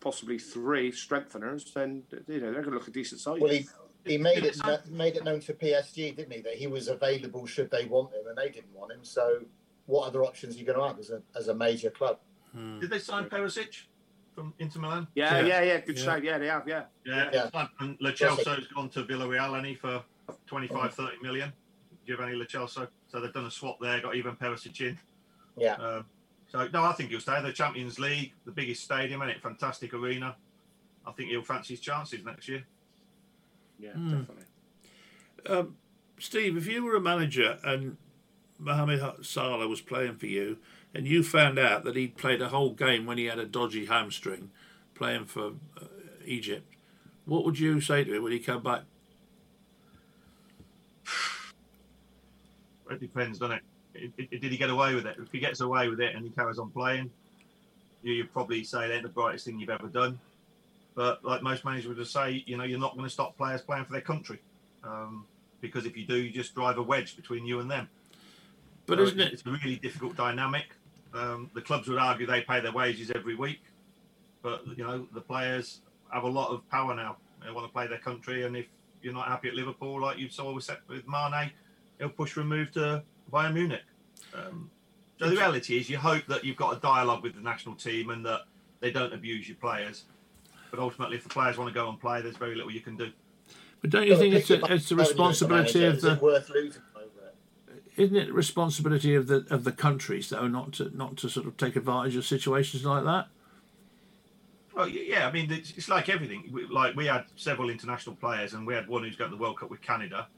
possibly 0.00 0.38
three 0.38 0.92
strengtheners, 0.92 1.72
then 1.72 2.02
you 2.28 2.40
know 2.40 2.52
they're 2.52 2.62
going 2.62 2.72
to 2.72 2.78
look 2.78 2.88
a 2.88 2.90
decent 2.90 3.20
side. 3.20 3.40
Well, 3.40 3.50
he 3.50 3.66
he 4.06 4.18
made 4.18 4.44
it 4.44 4.56
made 4.90 5.16
it 5.16 5.24
known 5.24 5.40
to 5.40 5.52
PSG, 5.54 6.16
didn't 6.16 6.32
he, 6.32 6.40
that 6.42 6.54
he 6.54 6.66
was 6.66 6.88
available 6.88 7.46
should 7.46 7.70
they 7.70 7.84
want 7.86 8.12
him, 8.14 8.26
and 8.28 8.36
they 8.36 8.48
didn't 8.50 8.72
want 8.74 8.92
him. 8.92 9.00
So, 9.02 9.40
what 9.86 10.06
other 10.06 10.24
options 10.24 10.56
are 10.56 10.58
you 10.58 10.64
going 10.64 10.78
to 10.78 10.86
have 10.86 10.98
as 10.98 11.10
a 11.10 11.22
as 11.34 11.48
a 11.48 11.54
major 11.54 11.90
club? 11.90 12.18
Did 12.80 12.88
they 12.88 12.98
sign 13.00 13.24
Perisic 13.26 13.82
from 14.34 14.54
Inter 14.58 14.80
Milan? 14.80 15.06
yeah, 15.14 15.40
Yeah. 15.40 15.46
yeah, 15.46 15.62
yeah, 15.62 15.80
good 15.80 15.98
Yeah. 15.98 16.04
shout. 16.04 16.24
Yeah, 16.24 16.38
they 16.38 16.46
have. 16.46 16.66
Yeah, 16.66 16.84
Yeah. 17.04 17.28
Yeah. 17.32 17.66
And 17.80 17.98
Lo 18.00 18.12
Celso's 18.12 18.66
gone 18.68 18.88
to 18.90 19.04
Villarreal, 19.04 19.50
hasn't 19.50 19.66
he, 19.66 19.74
for 19.74 20.02
25, 20.46 20.94
30 20.94 21.16
million. 21.22 21.52
Giovanni 22.06 22.34
Lo 22.34 22.44
Celso. 22.46 22.88
So 23.08 23.20
they've 23.20 23.32
done 23.32 23.44
a 23.46 23.50
swap 23.50 23.78
there, 23.80 24.00
got 24.00 24.14
even 24.14 24.36
Perisic 24.36 24.80
in. 24.80 24.98
Yeah, 25.58 25.74
Um, 25.74 26.06
so, 26.48 26.66
no, 26.72 26.82
I 26.84 26.92
think 26.92 27.10
he'll 27.10 27.20
stay. 27.20 27.42
The 27.42 27.52
Champions 27.52 27.98
League, 27.98 28.32
the 28.46 28.52
biggest 28.52 28.84
stadium, 28.84 29.20
and 29.22 29.30
it 29.30 29.42
fantastic 29.42 29.92
arena. 29.92 30.36
I 31.06 31.12
think 31.12 31.28
he'll 31.30 31.42
fancy 31.42 31.74
his 31.74 31.80
chances 31.80 32.24
next 32.24 32.48
year. 32.48 32.64
Yeah, 33.78 33.92
Hmm. 33.92 34.10
definitely. 34.20 34.44
Um, 35.46 35.76
Steve, 36.18 36.56
if 36.56 36.66
you 36.66 36.84
were 36.84 36.96
a 36.96 37.00
manager 37.00 37.58
and 37.62 37.96
Mohamed 38.58 39.24
Salah 39.24 39.68
was 39.68 39.80
playing 39.80 40.16
for 40.16 40.26
you, 40.26 40.58
and 40.94 41.06
you 41.06 41.22
found 41.22 41.58
out 41.58 41.84
that 41.84 41.94
he'd 41.94 42.16
played 42.16 42.40
a 42.40 42.48
whole 42.48 42.72
game 42.72 43.04
when 43.06 43.18
he 43.18 43.26
had 43.26 43.38
a 43.38 43.44
dodgy 43.44 43.84
hamstring, 43.86 44.50
playing 44.94 45.26
for 45.26 45.52
uh, 45.80 45.84
Egypt, 46.24 46.66
what 47.26 47.44
would 47.44 47.58
you 47.58 47.80
say 47.80 48.02
to 48.02 48.14
him 48.14 48.22
when 48.22 48.32
he 48.32 48.38
come 48.38 48.62
back? 48.62 48.82
It 52.90 53.00
depends, 53.00 53.38
doesn't 53.38 53.56
it? 53.56 53.62
It- 54.18 54.28
it- 54.32 54.40
Did 54.40 54.52
he 54.52 54.56
get 54.58 54.70
away 54.70 54.94
with 54.94 55.06
it? 55.06 55.16
If 55.18 55.30
he 55.32 55.38
gets 55.38 55.60
away 55.60 55.88
with 55.88 56.00
it 56.00 56.14
and 56.14 56.24
he 56.24 56.30
carries 56.30 56.58
on 56.58 56.70
playing, 56.70 57.10
you, 58.02 58.12
you'd 58.14 58.32
probably 58.32 58.62
say 58.64 58.88
it 58.88 58.92
ain't 58.94 59.02
the 59.02 59.08
brightest 59.08 59.44
thing 59.46 59.58
you've 59.58 59.70
ever 59.70 59.88
done. 59.88 60.18
But 60.96 61.24
like 61.24 61.42
most 61.42 61.64
managers 61.64 61.94
would 61.94 62.06
say, 62.08 62.42
you 62.46 62.56
know, 62.56 62.64
you're 62.64 62.80
not 62.80 62.94
going 62.96 63.06
to 63.06 63.12
stop 63.12 63.36
players 63.36 63.60
playing 63.62 63.84
for 63.84 63.92
their 63.92 64.00
country. 64.00 64.40
Um, 64.82 65.26
because 65.60 65.86
if 65.86 65.96
you 65.96 66.06
do, 66.06 66.16
you 66.16 66.30
just 66.30 66.54
drive 66.54 66.78
a 66.78 66.82
wedge 66.82 67.14
between 67.16 67.46
you 67.46 67.60
and 67.60 67.70
them. 67.70 67.88
But 68.86 68.98
So 68.98 69.04
isn't 69.04 69.20
it's, 69.20 69.28
it? 69.28 69.32
It's 69.34 69.46
a 69.46 69.50
really 69.50 69.76
difficult 69.76 70.16
dynamic. 70.16 70.64
Um, 71.14 71.50
the 71.54 71.60
clubs 71.60 71.86
would 71.88 71.98
argue 71.98 72.26
they 72.26 72.40
pay 72.40 72.60
their 72.60 72.72
wages 72.72 73.10
every 73.14 73.34
week, 73.34 73.62
but 74.42 74.66
you 74.76 74.84
know 74.84 75.06
the 75.14 75.20
players 75.20 75.80
have 76.10 76.24
a 76.24 76.28
lot 76.28 76.50
of 76.50 76.68
power 76.68 76.94
now. 76.94 77.16
They 77.44 77.50
want 77.50 77.66
to 77.66 77.72
play 77.72 77.86
their 77.86 77.98
country, 77.98 78.44
and 78.44 78.56
if 78.56 78.66
you're 79.02 79.14
not 79.14 79.28
happy 79.28 79.48
at 79.48 79.54
Liverpool, 79.54 80.00
like 80.00 80.18
you 80.18 80.28
saw 80.28 80.52
with 80.52 80.68
with 80.88 81.06
Mane, 81.08 81.52
he'll 81.98 82.10
push 82.10 82.32
for 82.32 82.42
a 82.42 82.44
move 82.44 82.70
to 82.72 83.02
Bayern 83.32 83.54
Munich. 83.54 83.84
Um, 84.34 84.70
so 85.18 85.30
the 85.30 85.36
reality 85.36 85.78
is, 85.78 85.88
you 85.88 85.96
hope 85.96 86.26
that 86.26 86.44
you've 86.44 86.56
got 86.58 86.76
a 86.76 86.80
dialogue 86.80 87.22
with 87.22 87.34
the 87.34 87.40
national 87.40 87.76
team 87.76 88.10
and 88.10 88.24
that 88.26 88.42
they 88.80 88.90
don't 88.90 89.14
abuse 89.14 89.48
your 89.48 89.56
players. 89.56 90.04
But 90.70 90.80
ultimately, 90.80 91.16
if 91.16 91.22
the 91.22 91.28
players 91.28 91.56
want 91.56 91.68
to 91.68 91.74
go 91.74 91.88
and 91.88 92.00
play, 92.00 92.20
there's 92.22 92.36
very 92.36 92.54
little 92.54 92.70
you 92.70 92.80
can 92.80 92.96
do. 92.96 93.10
But 93.80 93.90
don't 93.90 94.06
you 94.06 94.16
think 94.16 94.34
it's 94.34 94.50
a, 94.50 94.64
it's 94.72 94.88
the 94.88 94.96
responsibility 94.96 95.84
of 95.84 95.96
Is 95.96 96.04
it 96.04 96.18
the 96.18 96.24
worth 96.24 96.48
losing 96.50 96.82
over 96.96 97.26
it? 97.26 97.82
isn't 97.96 98.16
it 98.16 98.26
the 98.26 98.32
responsibility 98.32 99.14
of 99.14 99.26
the 99.26 99.46
of 99.50 99.64
the 99.64 99.72
countries 99.72 100.30
though 100.30 100.48
not 100.48 100.72
to 100.74 100.96
not 100.96 101.16
to 101.18 101.28
sort 101.28 101.46
of 101.46 101.56
take 101.56 101.76
advantage 101.76 102.16
of 102.16 102.24
situations 102.24 102.84
like 102.84 103.04
that? 103.04 103.28
Well, 104.74 104.88
yeah, 104.88 105.26
I 105.26 105.32
mean, 105.32 105.50
it's, 105.50 105.70
it's 105.70 105.88
like 105.88 106.10
everything. 106.10 106.50
We, 106.52 106.66
like 106.66 106.94
we 106.94 107.06
had 107.06 107.24
several 107.36 107.70
international 107.70 108.16
players, 108.16 108.52
and 108.52 108.66
we 108.66 108.74
had 108.74 108.86
one 108.88 109.04
who's 109.04 109.16
got 109.16 109.30
the 109.30 109.36
World 109.36 109.58
Cup 109.58 109.70
with 109.70 109.80
Canada, 109.80 110.28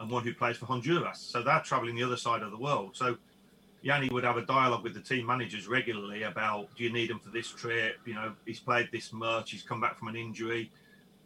and 0.00 0.10
one 0.10 0.24
who 0.24 0.32
plays 0.32 0.56
for 0.56 0.66
Honduras. 0.66 1.18
So 1.18 1.42
they're 1.42 1.60
travelling 1.60 1.94
the 1.94 2.02
other 2.02 2.16
side 2.16 2.42
of 2.42 2.50
the 2.50 2.56
world. 2.56 2.96
So 2.96 3.18
Yanni 3.82 4.08
would 4.10 4.24
have 4.24 4.36
a 4.36 4.46
dialogue 4.46 4.84
with 4.84 4.94
the 4.94 5.00
team 5.00 5.26
managers 5.26 5.66
regularly 5.66 6.22
about, 6.22 6.74
do 6.76 6.84
you 6.84 6.92
need 6.92 7.10
him 7.10 7.18
for 7.18 7.30
this 7.30 7.48
trip? 7.48 7.96
You 8.04 8.14
know, 8.14 8.32
he's 8.46 8.60
played 8.60 8.88
this 8.92 9.12
much, 9.12 9.50
he's 9.50 9.62
come 9.62 9.80
back 9.80 9.98
from 9.98 10.08
an 10.08 10.16
injury, 10.16 10.70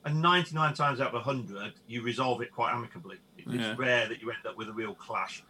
and 0.05 0.23
99 0.23 0.75
times 0.75 1.01
out 1.01 1.09
of 1.09 1.15
100, 1.15 1.75
you 1.87 2.03
resolve 2.03 2.41
it 2.41 2.53
quite 2.53 2.73
amicably. 2.73 3.19
It's 3.37 3.47
Yeah. 3.53 3.75
rare 3.77 4.09
that 4.09 4.23
you 4.23 4.31
end 4.31 4.47
up 4.47 4.57
with 4.57 4.69
a 4.69 4.73
real 4.73 4.95
clash. 4.95 5.43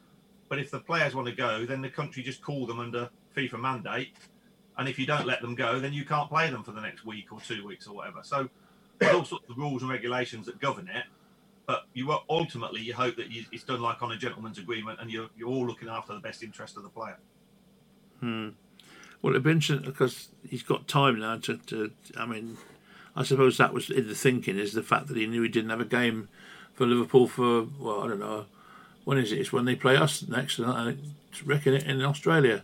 But 0.48 0.58
if 0.58 0.70
the 0.70 0.80
players 0.80 1.14
want 1.14 1.28
to 1.28 1.34
go, 1.34 1.64
then 1.64 1.80
the 1.80 1.90
country 1.90 2.22
just 2.22 2.42
call 2.42 2.66
them 2.66 2.80
under 2.80 3.10
FIFA 3.36 3.60
mandate 3.60 4.14
and 4.78 4.88
if 4.88 4.98
you 4.98 5.06
don't 5.06 5.26
let 5.26 5.40
them 5.40 5.54
go, 5.54 5.80
then 5.80 5.92
you 5.92 6.04
can't 6.04 6.28
play 6.28 6.50
them 6.50 6.62
for 6.62 6.72
the 6.72 6.80
next 6.80 7.04
week 7.04 7.32
or 7.32 7.40
two 7.40 7.66
weeks 7.66 7.86
or 7.86 7.94
whatever. 7.94 8.20
So 8.22 8.48
there's 8.98 9.14
all 9.14 9.24
sorts 9.24 9.48
of 9.48 9.56
rules 9.56 9.82
and 9.82 9.90
regulations 9.90 10.46
that 10.46 10.60
govern 10.60 10.88
it. 10.88 11.04
But 11.66 11.86
you 11.94 12.10
are- 12.12 12.22
ultimately 12.30 12.80
you 12.80 12.94
hope 12.94 13.16
that 13.16 13.30
you, 13.30 13.44
it's 13.50 13.64
done 13.64 13.80
like 13.80 14.00
on 14.02 14.12
a 14.12 14.16
gentleman's 14.16 14.58
agreement, 14.58 15.00
and 15.00 15.10
you're 15.10 15.28
you're 15.36 15.48
all 15.48 15.66
looking 15.66 15.88
after 15.88 16.14
the 16.14 16.20
best 16.20 16.42
interest 16.42 16.76
of 16.76 16.82
the 16.84 16.88
player. 16.88 17.18
Hmm. 18.20 18.50
Well, 19.22 19.32
it'd 19.32 19.42
be 19.42 19.50
interesting 19.50 19.84
because 19.84 20.28
he's 20.48 20.62
got 20.62 20.86
time 20.86 21.18
now 21.18 21.36
to, 21.38 21.56
to. 21.56 21.90
I 22.16 22.26
mean, 22.26 22.56
I 23.16 23.24
suppose 23.24 23.56
that 23.58 23.72
was 23.74 23.90
in 23.90 24.06
the 24.06 24.14
thinking 24.14 24.58
is 24.58 24.74
the 24.74 24.82
fact 24.82 25.08
that 25.08 25.16
he 25.16 25.26
knew 25.26 25.42
he 25.42 25.48
didn't 25.48 25.70
have 25.70 25.80
a 25.80 25.84
game 25.86 26.28
for 26.74 26.86
Liverpool 26.86 27.26
for 27.26 27.66
well, 27.80 28.02
I 28.04 28.08
don't 28.08 28.20
know. 28.20 28.46
When 29.04 29.18
is 29.18 29.32
it? 29.32 29.38
It's 29.40 29.52
when 29.52 29.64
they 29.64 29.74
play 29.76 29.96
us 29.96 30.26
next. 30.28 30.58
and 30.58 30.70
I 30.70 30.94
reckon 31.44 31.74
it 31.74 31.84
in 31.84 32.02
Australia. 32.02 32.62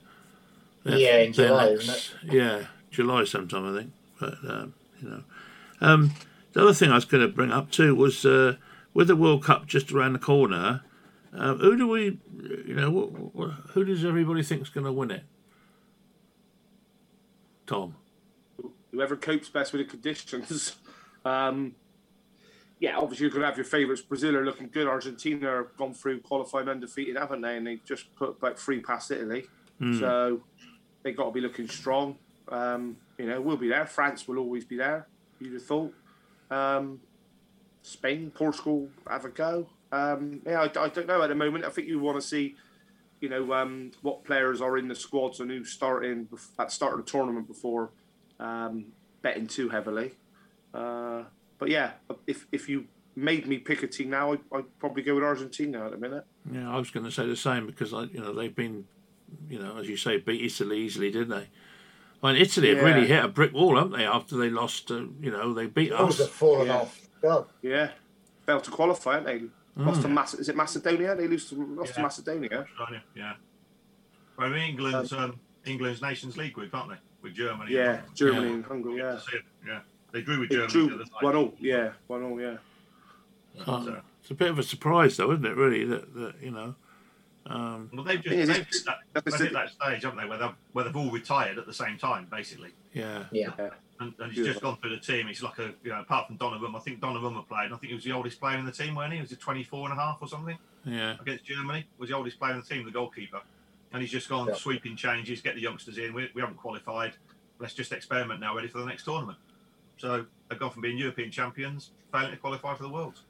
Their- 0.84 0.98
Yeah, 0.98 1.16
in 1.18 1.32
July, 1.32 1.70
next- 1.70 1.82
isn't 2.22 2.32
Yeah, 2.32 2.64
July 2.90 3.24
sometime 3.24 3.74
I 3.74 3.78
think. 3.80 3.92
But 4.20 4.34
um, 4.48 4.74
you 5.00 5.08
know, 5.08 5.22
um, 5.80 6.12
the 6.52 6.62
other 6.62 6.74
thing 6.74 6.90
I 6.90 6.94
was 6.96 7.04
going 7.04 7.22
to 7.26 7.32
bring 7.32 7.50
up 7.50 7.70
too 7.70 7.94
was 7.94 8.24
uh, 8.24 8.56
with 8.94 9.08
the 9.08 9.16
World 9.16 9.44
Cup 9.44 9.66
just 9.66 9.92
around 9.92 10.12
the 10.14 10.18
corner. 10.18 10.82
Uh, 11.36 11.54
who 11.54 11.76
do 11.76 11.88
we, 11.88 12.18
you 12.66 12.74
know, 12.74 12.90
wh- 12.90 13.38
wh- 13.38 13.70
who 13.70 13.84
does 13.84 14.04
everybody 14.04 14.42
think's 14.42 14.68
going 14.68 14.84
to 14.84 14.92
win 14.92 15.10
it? 15.10 15.24
Tom. 17.66 17.94
whoever 18.90 19.16
copes 19.16 19.48
best 19.48 19.72
with 19.72 19.80
the 19.86 19.90
conditions. 19.90 20.76
Um, 21.24 21.76
yeah, 22.80 22.96
obviously 22.98 23.22
you're 23.22 23.30
going 23.30 23.42
to 23.42 23.46
have 23.46 23.56
your 23.56 23.64
favourites. 23.64 24.02
Brazil 24.02 24.36
are 24.36 24.44
looking 24.44 24.66
good. 24.66 24.88
Argentina 24.88 25.50
have 25.58 25.76
gone 25.76 25.94
through 25.94 26.20
qualifying 26.22 26.68
undefeated, 26.68 27.16
haven't 27.16 27.42
they? 27.42 27.56
And 27.58 27.64
they 27.64 27.76
just 27.86 28.12
put 28.16 28.30
about 28.38 28.58
three 28.58 28.80
past 28.80 29.12
Italy. 29.12 29.44
So 30.00 30.40
they've 31.04 31.16
got 31.16 31.26
to 31.26 31.30
be 31.30 31.40
looking 31.40 31.68
strong. 31.68 32.18
Um, 32.48 32.96
you 33.18 33.26
know, 33.26 33.40
we'll 33.40 33.56
be 33.56 33.68
there. 33.68 33.86
France 33.86 34.26
will 34.26 34.38
always 34.38 34.64
be 34.64 34.76
there, 34.76 35.06
you'd 35.38 35.52
have 35.54 35.62
thought. 35.62 35.94
Um, 36.50 36.98
Spain, 37.82 38.30
Portugal 38.34 38.88
have 39.08 39.24
a 39.24 39.28
go. 39.28 39.66
Um, 39.90 40.40
yeah, 40.46 40.60
I, 40.60 40.84
I 40.84 40.88
don't 40.88 41.06
know 41.06 41.22
at 41.22 41.28
the 41.28 41.34
moment. 41.34 41.64
I 41.64 41.68
think 41.70 41.88
you 41.88 41.98
want 42.00 42.20
to 42.20 42.26
see, 42.26 42.56
you 43.20 43.28
know, 43.28 43.52
um, 43.52 43.90
what 44.02 44.24
players 44.24 44.60
are 44.60 44.78
in 44.78 44.88
the 44.88 44.94
squads 44.94 45.40
and 45.40 45.50
who's 45.50 45.70
starting 45.70 46.28
at 46.32 46.66
the 46.66 46.68
start 46.68 46.98
of 46.98 47.04
the 47.04 47.10
tournament 47.10 47.46
before 47.46 47.90
um, 48.40 48.86
betting 49.20 49.46
too 49.46 49.68
heavily. 49.68 50.12
Uh, 50.72 51.24
but 51.58 51.68
yeah, 51.68 51.92
if 52.26 52.46
if 52.52 52.68
you 52.68 52.86
made 53.14 53.46
me 53.46 53.58
pick 53.58 53.82
a 53.82 53.86
team 53.86 54.08
now, 54.10 54.32
I'd, 54.32 54.40
I'd 54.54 54.78
probably 54.78 55.02
go 55.02 55.14
with 55.14 55.24
Argentina 55.24 55.84
at 55.84 55.90
the 55.92 55.98
minute. 55.98 56.24
Yeah, 56.50 56.70
I 56.72 56.78
was 56.78 56.90
going 56.90 57.04
to 57.04 57.12
say 57.12 57.26
the 57.26 57.36
same 57.36 57.66
because 57.66 57.92
I, 57.92 58.04
you 58.04 58.20
know 58.20 58.32
they've 58.32 58.54
been, 58.54 58.86
you 59.50 59.58
know, 59.58 59.76
as 59.78 59.88
you 59.88 59.96
say, 59.98 60.16
beat 60.16 60.40
Italy 60.42 60.78
easily, 60.78 61.10
didn't 61.10 61.28
they? 61.28 61.48
I 62.22 62.32
mean, 62.32 62.40
Italy 62.40 62.74
have 62.74 62.82
really 62.84 63.06
hit 63.06 63.22
a 63.24 63.28
brick 63.28 63.52
wall, 63.52 63.76
haven't 63.76 63.98
they? 63.98 64.06
After 64.06 64.36
they 64.36 64.48
lost, 64.48 64.90
uh, 64.90 65.04
you 65.20 65.30
know, 65.30 65.52
they 65.52 65.66
beat 65.66 65.90
Those 65.90 66.12
us. 66.12 66.18
have 66.20 66.30
fallen 66.30 66.68
Yeah. 66.68 66.76
off. 66.76 67.01
Well, 67.22 67.48
Yeah, 67.62 67.90
failed 68.46 68.64
to 68.64 68.70
qualify, 68.70 69.14
haven't 69.18 69.26
they? 69.76 69.82
Lost 69.82 70.02
to 70.02 70.08
Mac- 70.08 70.34
is 70.34 70.48
it 70.48 70.56
Macedonia? 70.56 71.14
They 71.14 71.26
lose 71.28 71.48
to, 71.48 71.54
lost 71.54 71.94
to 71.94 72.00
Yeah. 72.00 72.02
Macedonia. 72.02 72.58
Australia, 72.68 73.02
yeah. 73.14 73.32
Well, 74.36 74.48
I 74.48 74.50
mean, 74.50 74.70
England's 74.70 75.12
um, 75.12 75.38
England's 75.64 76.02
Nations 76.02 76.36
League 76.36 76.52
group, 76.52 76.74
aren't 76.74 76.90
they? 76.90 76.96
With 77.22 77.34
Germany. 77.34 77.72
Yeah, 77.72 78.00
Germany 78.14 78.48
Yeah. 78.48 78.52
and 78.54 78.64
Hungary. 78.64 78.96
Yeah, 78.98 79.18
yeah. 79.66 79.80
They 80.10 80.20
drew 80.20 80.40
with 80.40 80.50
they 80.50 80.56
Germany 80.56 80.72
drew 80.72 80.88
the 80.88 80.94
other 80.96 81.04
one 81.20 81.36
all. 81.36 81.54
Yeah, 81.58 81.92
one 82.08 82.22
all. 82.22 82.38
Yeah. 82.40 82.56
Oh, 83.66 83.84
So- 83.84 84.00
it's 84.20 84.30
a 84.30 84.34
bit 84.34 84.50
of 84.50 84.58
a 84.58 84.62
surprise, 84.62 85.16
though, 85.16 85.32
isn't 85.32 85.44
it? 85.46 85.56
Really, 85.56 85.84
that, 85.84 86.14
that 86.14 86.34
you 86.42 86.50
know. 86.50 86.74
Um, 87.46 87.90
Well, 87.92 88.04
they've 88.04 88.22
just 88.22 88.36
they've 88.36 88.56
hit 88.56 88.68
that, 88.86 88.98
they've 89.24 89.34
hit 89.40 89.52
that 89.52 89.70
stage, 89.70 90.02
haven't 90.04 90.18
they, 90.20 90.26
where 90.26 90.38
they've, 90.38 90.54
where 90.72 90.84
they've 90.84 90.96
all 90.96 91.10
retired 91.10 91.58
at 91.58 91.66
the 91.66 91.74
same 91.74 91.98
time, 91.98 92.28
basically. 92.30 92.70
yeah. 92.92 93.24
yeah. 93.32 93.50
And, 94.02 94.14
and 94.18 94.32
he's 94.32 94.44
just 94.46 94.60
gone 94.60 94.76
through 94.78 94.90
the 94.90 95.00
team. 95.00 95.28
It's 95.28 95.42
like 95.42 95.58
a, 95.58 95.72
you 95.82 95.90
know, 95.90 96.00
apart 96.00 96.26
from 96.26 96.36
Donovan, 96.36 96.72
I 96.74 96.78
think 96.80 97.00
Donovan 97.00 97.34
played. 97.48 97.72
I 97.72 97.76
think 97.76 97.84
he 97.90 97.94
was 97.94 98.04
the 98.04 98.12
oldest 98.12 98.40
player 98.40 98.58
in 98.58 98.64
the 98.66 98.72
team, 98.72 98.94
weren't 98.94 99.12
he? 99.12 99.18
He 99.18 99.22
was 99.22 99.32
a 99.32 99.36
24 99.36 99.90
and 99.90 99.98
a 99.98 100.00
half 100.02 100.18
or 100.20 100.28
something 100.28 100.58
Yeah. 100.84 101.16
against 101.20 101.44
Germany. 101.44 101.86
Was 101.98 102.10
the 102.10 102.16
oldest 102.16 102.38
player 102.38 102.52
in 102.52 102.58
the 102.60 102.64
team, 102.66 102.84
the 102.84 102.90
goalkeeper. 102.90 103.40
And 103.92 104.00
he's 104.02 104.10
just 104.10 104.28
gone 104.28 104.48
Yeah. 104.48 104.54
sweeping 104.54 104.96
changes, 104.96 105.40
get 105.40 105.54
the 105.54 105.60
youngsters 105.60 105.98
in. 105.98 106.14
We, 106.14 106.30
we 106.34 106.40
haven't 106.40 106.56
qualified. 106.56 107.14
Let's 107.58 107.74
just 107.74 107.92
experiment 107.92 108.40
now, 108.40 108.54
ready 108.56 108.68
for 108.68 108.78
the 108.78 108.86
next 108.86 109.04
tournament. 109.04 109.38
So 109.98 110.26
they've 110.48 110.58
gone 110.58 110.70
from 110.70 110.82
being 110.82 110.98
European 110.98 111.30
champions, 111.30 111.90
failing 112.10 112.30
to 112.32 112.36
qualify 112.36 112.74
for 112.74 112.82
the 112.82 112.88
World. 112.88 113.20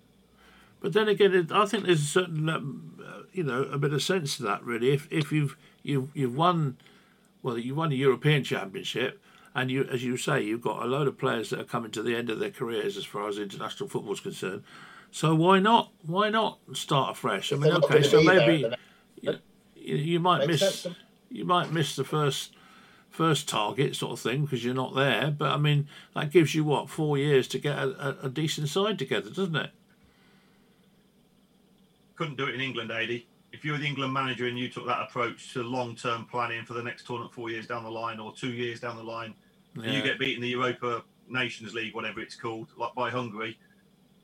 But 0.80 0.92
then 0.94 1.06
again, 1.08 1.48
I 1.52 1.66
think 1.66 1.84
there's 1.84 2.00
a 2.02 2.06
certain, 2.06 2.48
um, 2.48 2.98
you 3.32 3.44
know, 3.44 3.62
a 3.64 3.78
bit 3.78 3.92
of 3.92 4.02
sense 4.02 4.36
to 4.38 4.42
that. 4.44 4.64
Really, 4.64 4.90
if 4.92 5.06
if 5.12 5.30
you've 5.30 5.56
you've 5.84 6.08
you've 6.14 6.36
won, 6.36 6.76
well, 7.42 7.56
you 7.56 7.74
won 7.76 7.92
a 7.92 7.94
European 7.94 8.42
Championship, 8.42 9.22
and 9.54 9.70
you, 9.70 9.84
as 9.84 10.02
you 10.02 10.16
say, 10.16 10.42
you've 10.42 10.62
got 10.62 10.82
a 10.82 10.86
load 10.86 11.08
of 11.08 11.18
players 11.18 11.50
that 11.50 11.60
are 11.60 11.64
coming 11.64 11.90
to 11.92 12.02
the 12.02 12.16
end 12.16 12.30
of 12.30 12.38
their 12.38 12.50
careers 12.50 12.96
as 12.96 13.04
far 13.04 13.28
as 13.28 13.38
international 13.38 13.88
football 13.88 14.14
is 14.14 14.20
concerned. 14.20 14.62
So 15.10 15.34
why 15.34 15.58
not? 15.58 15.92
Why 16.06 16.30
not 16.30 16.58
start 16.72 17.12
afresh? 17.12 17.52
I 17.52 17.56
mean, 17.56 17.72
okay, 17.72 18.02
so 18.02 18.22
maybe 18.22 18.66
you, 19.20 19.36
you 19.74 20.20
might 20.20 20.46
miss 20.46 20.82
sense. 20.82 20.96
you 21.28 21.44
might 21.44 21.70
miss 21.70 21.94
the 21.96 22.04
first 22.04 22.54
first 23.10 23.46
target 23.46 23.94
sort 23.94 24.12
of 24.12 24.20
thing 24.20 24.44
because 24.44 24.64
you're 24.64 24.74
not 24.74 24.94
there. 24.94 25.30
But 25.30 25.50
I 25.50 25.58
mean, 25.58 25.86
that 26.14 26.30
gives 26.30 26.54
you 26.54 26.64
what 26.64 26.88
four 26.88 27.18
years 27.18 27.46
to 27.48 27.58
get 27.58 27.76
a, 27.76 28.22
a, 28.22 28.26
a 28.26 28.28
decent 28.30 28.70
side 28.70 28.98
together, 28.98 29.28
doesn't 29.28 29.54
it? 29.54 29.70
Couldn't 32.16 32.38
do 32.38 32.46
it 32.46 32.54
in 32.54 32.60
England, 32.62 32.90
AD. 32.90 33.22
If 33.52 33.66
you 33.66 33.72
were 33.72 33.78
the 33.78 33.86
England 33.86 34.14
manager 34.14 34.46
and 34.46 34.58
you 34.58 34.70
took 34.70 34.86
that 34.86 35.02
approach 35.02 35.52
to 35.52 35.62
long 35.62 35.94
term 35.94 36.24
planning 36.24 36.64
for 36.64 36.72
the 36.72 36.82
next 36.82 37.06
tournament 37.06 37.34
four 37.34 37.50
years 37.50 37.66
down 37.66 37.84
the 37.84 37.90
line 37.90 38.18
or 38.18 38.32
two 38.32 38.52
years 38.52 38.80
down 38.80 38.96
the 38.96 39.02
line, 39.02 39.34
and 39.74 39.84
you 39.86 40.02
get 40.02 40.18
beaten 40.18 40.36
in 40.36 40.42
the 40.42 40.48
Europa 40.48 41.02
Nations 41.28 41.72
League, 41.74 41.94
whatever 41.94 42.20
it's 42.20 42.34
called, 42.36 42.68
like 42.76 42.94
by 42.94 43.10
Hungary, 43.10 43.58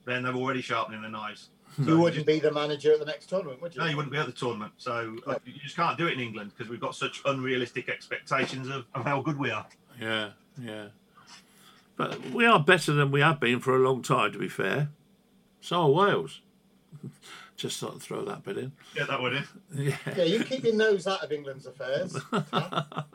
then 0.04 0.22
they're 0.22 0.34
already 0.34 0.60
sharpening 0.62 1.00
their 1.02 1.10
knives. 1.10 1.50
So 1.76 1.82
You 1.82 1.98
wouldn't 1.98 2.14
just- 2.14 2.26
be 2.26 2.40
the 2.40 2.50
manager 2.52 2.92
at 2.92 2.98
the 2.98 3.04
next 3.04 3.26
tournament, 3.26 3.60
would 3.60 3.74
you? 3.74 3.80
No, 3.80 3.86
you 3.86 3.96
wouldn't 3.96 4.12
be 4.12 4.18
at 4.18 4.26
the 4.26 4.32
tournament. 4.32 4.72
So 4.78 5.16
uh, 5.26 5.36
you 5.44 5.60
just 5.60 5.76
can't 5.76 5.96
do 5.98 6.06
it 6.06 6.14
in 6.14 6.20
England 6.20 6.52
because 6.56 6.70
we've 6.70 6.80
got 6.80 6.94
such 6.94 7.20
unrealistic 7.24 7.88
expectations 7.88 8.68
of, 8.68 8.86
of 8.94 9.04
how 9.04 9.20
good 9.22 9.38
we 9.38 9.50
are. 9.50 9.66
Yeah, 10.00 10.30
yeah. 10.60 10.86
But 11.96 12.30
we 12.30 12.46
are 12.46 12.60
better 12.60 12.92
than 12.92 13.10
we 13.10 13.20
have 13.20 13.40
been 13.40 13.60
for 13.60 13.74
a 13.74 13.78
long 13.80 14.02
time, 14.02 14.32
to 14.32 14.38
be 14.38 14.48
fair. 14.48 14.88
So 15.60 15.82
are 15.82 15.90
Wales. 15.90 16.40
Just 17.56 17.80
thought 17.80 17.96
I'd 17.96 18.00
throw 18.02 18.24
that 18.24 18.44
bit 18.44 18.56
in. 18.56 18.70
Get 18.94 19.08
that 19.08 19.20
one 19.20 19.34
in. 19.36 19.44
Yeah. 19.74 19.96
Yeah, 20.16 20.22
you 20.22 20.44
keep 20.44 20.62
your 20.62 20.74
nose 20.76 21.06
out 21.08 21.24
of 21.24 21.32
England's 21.32 21.66
affairs. 21.66 22.16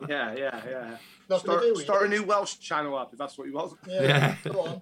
Yeah, 0.09 0.33
yeah, 0.35 0.61
yeah. 0.69 0.97
Nothing 1.33 1.51
to 1.51 1.59
do 1.59 1.75
Start, 1.75 1.85
start 1.85 2.05
a 2.05 2.09
new 2.09 2.23
Welsh 2.23 2.57
channel 2.59 2.97
up 2.97 3.11
if 3.13 3.19
that's 3.19 3.37
what 3.37 3.47
you 3.47 3.53
want. 3.53 3.73
Yeah, 3.87 4.01
Yeah. 4.03 4.35
go 4.51 4.61
on. 4.65 4.81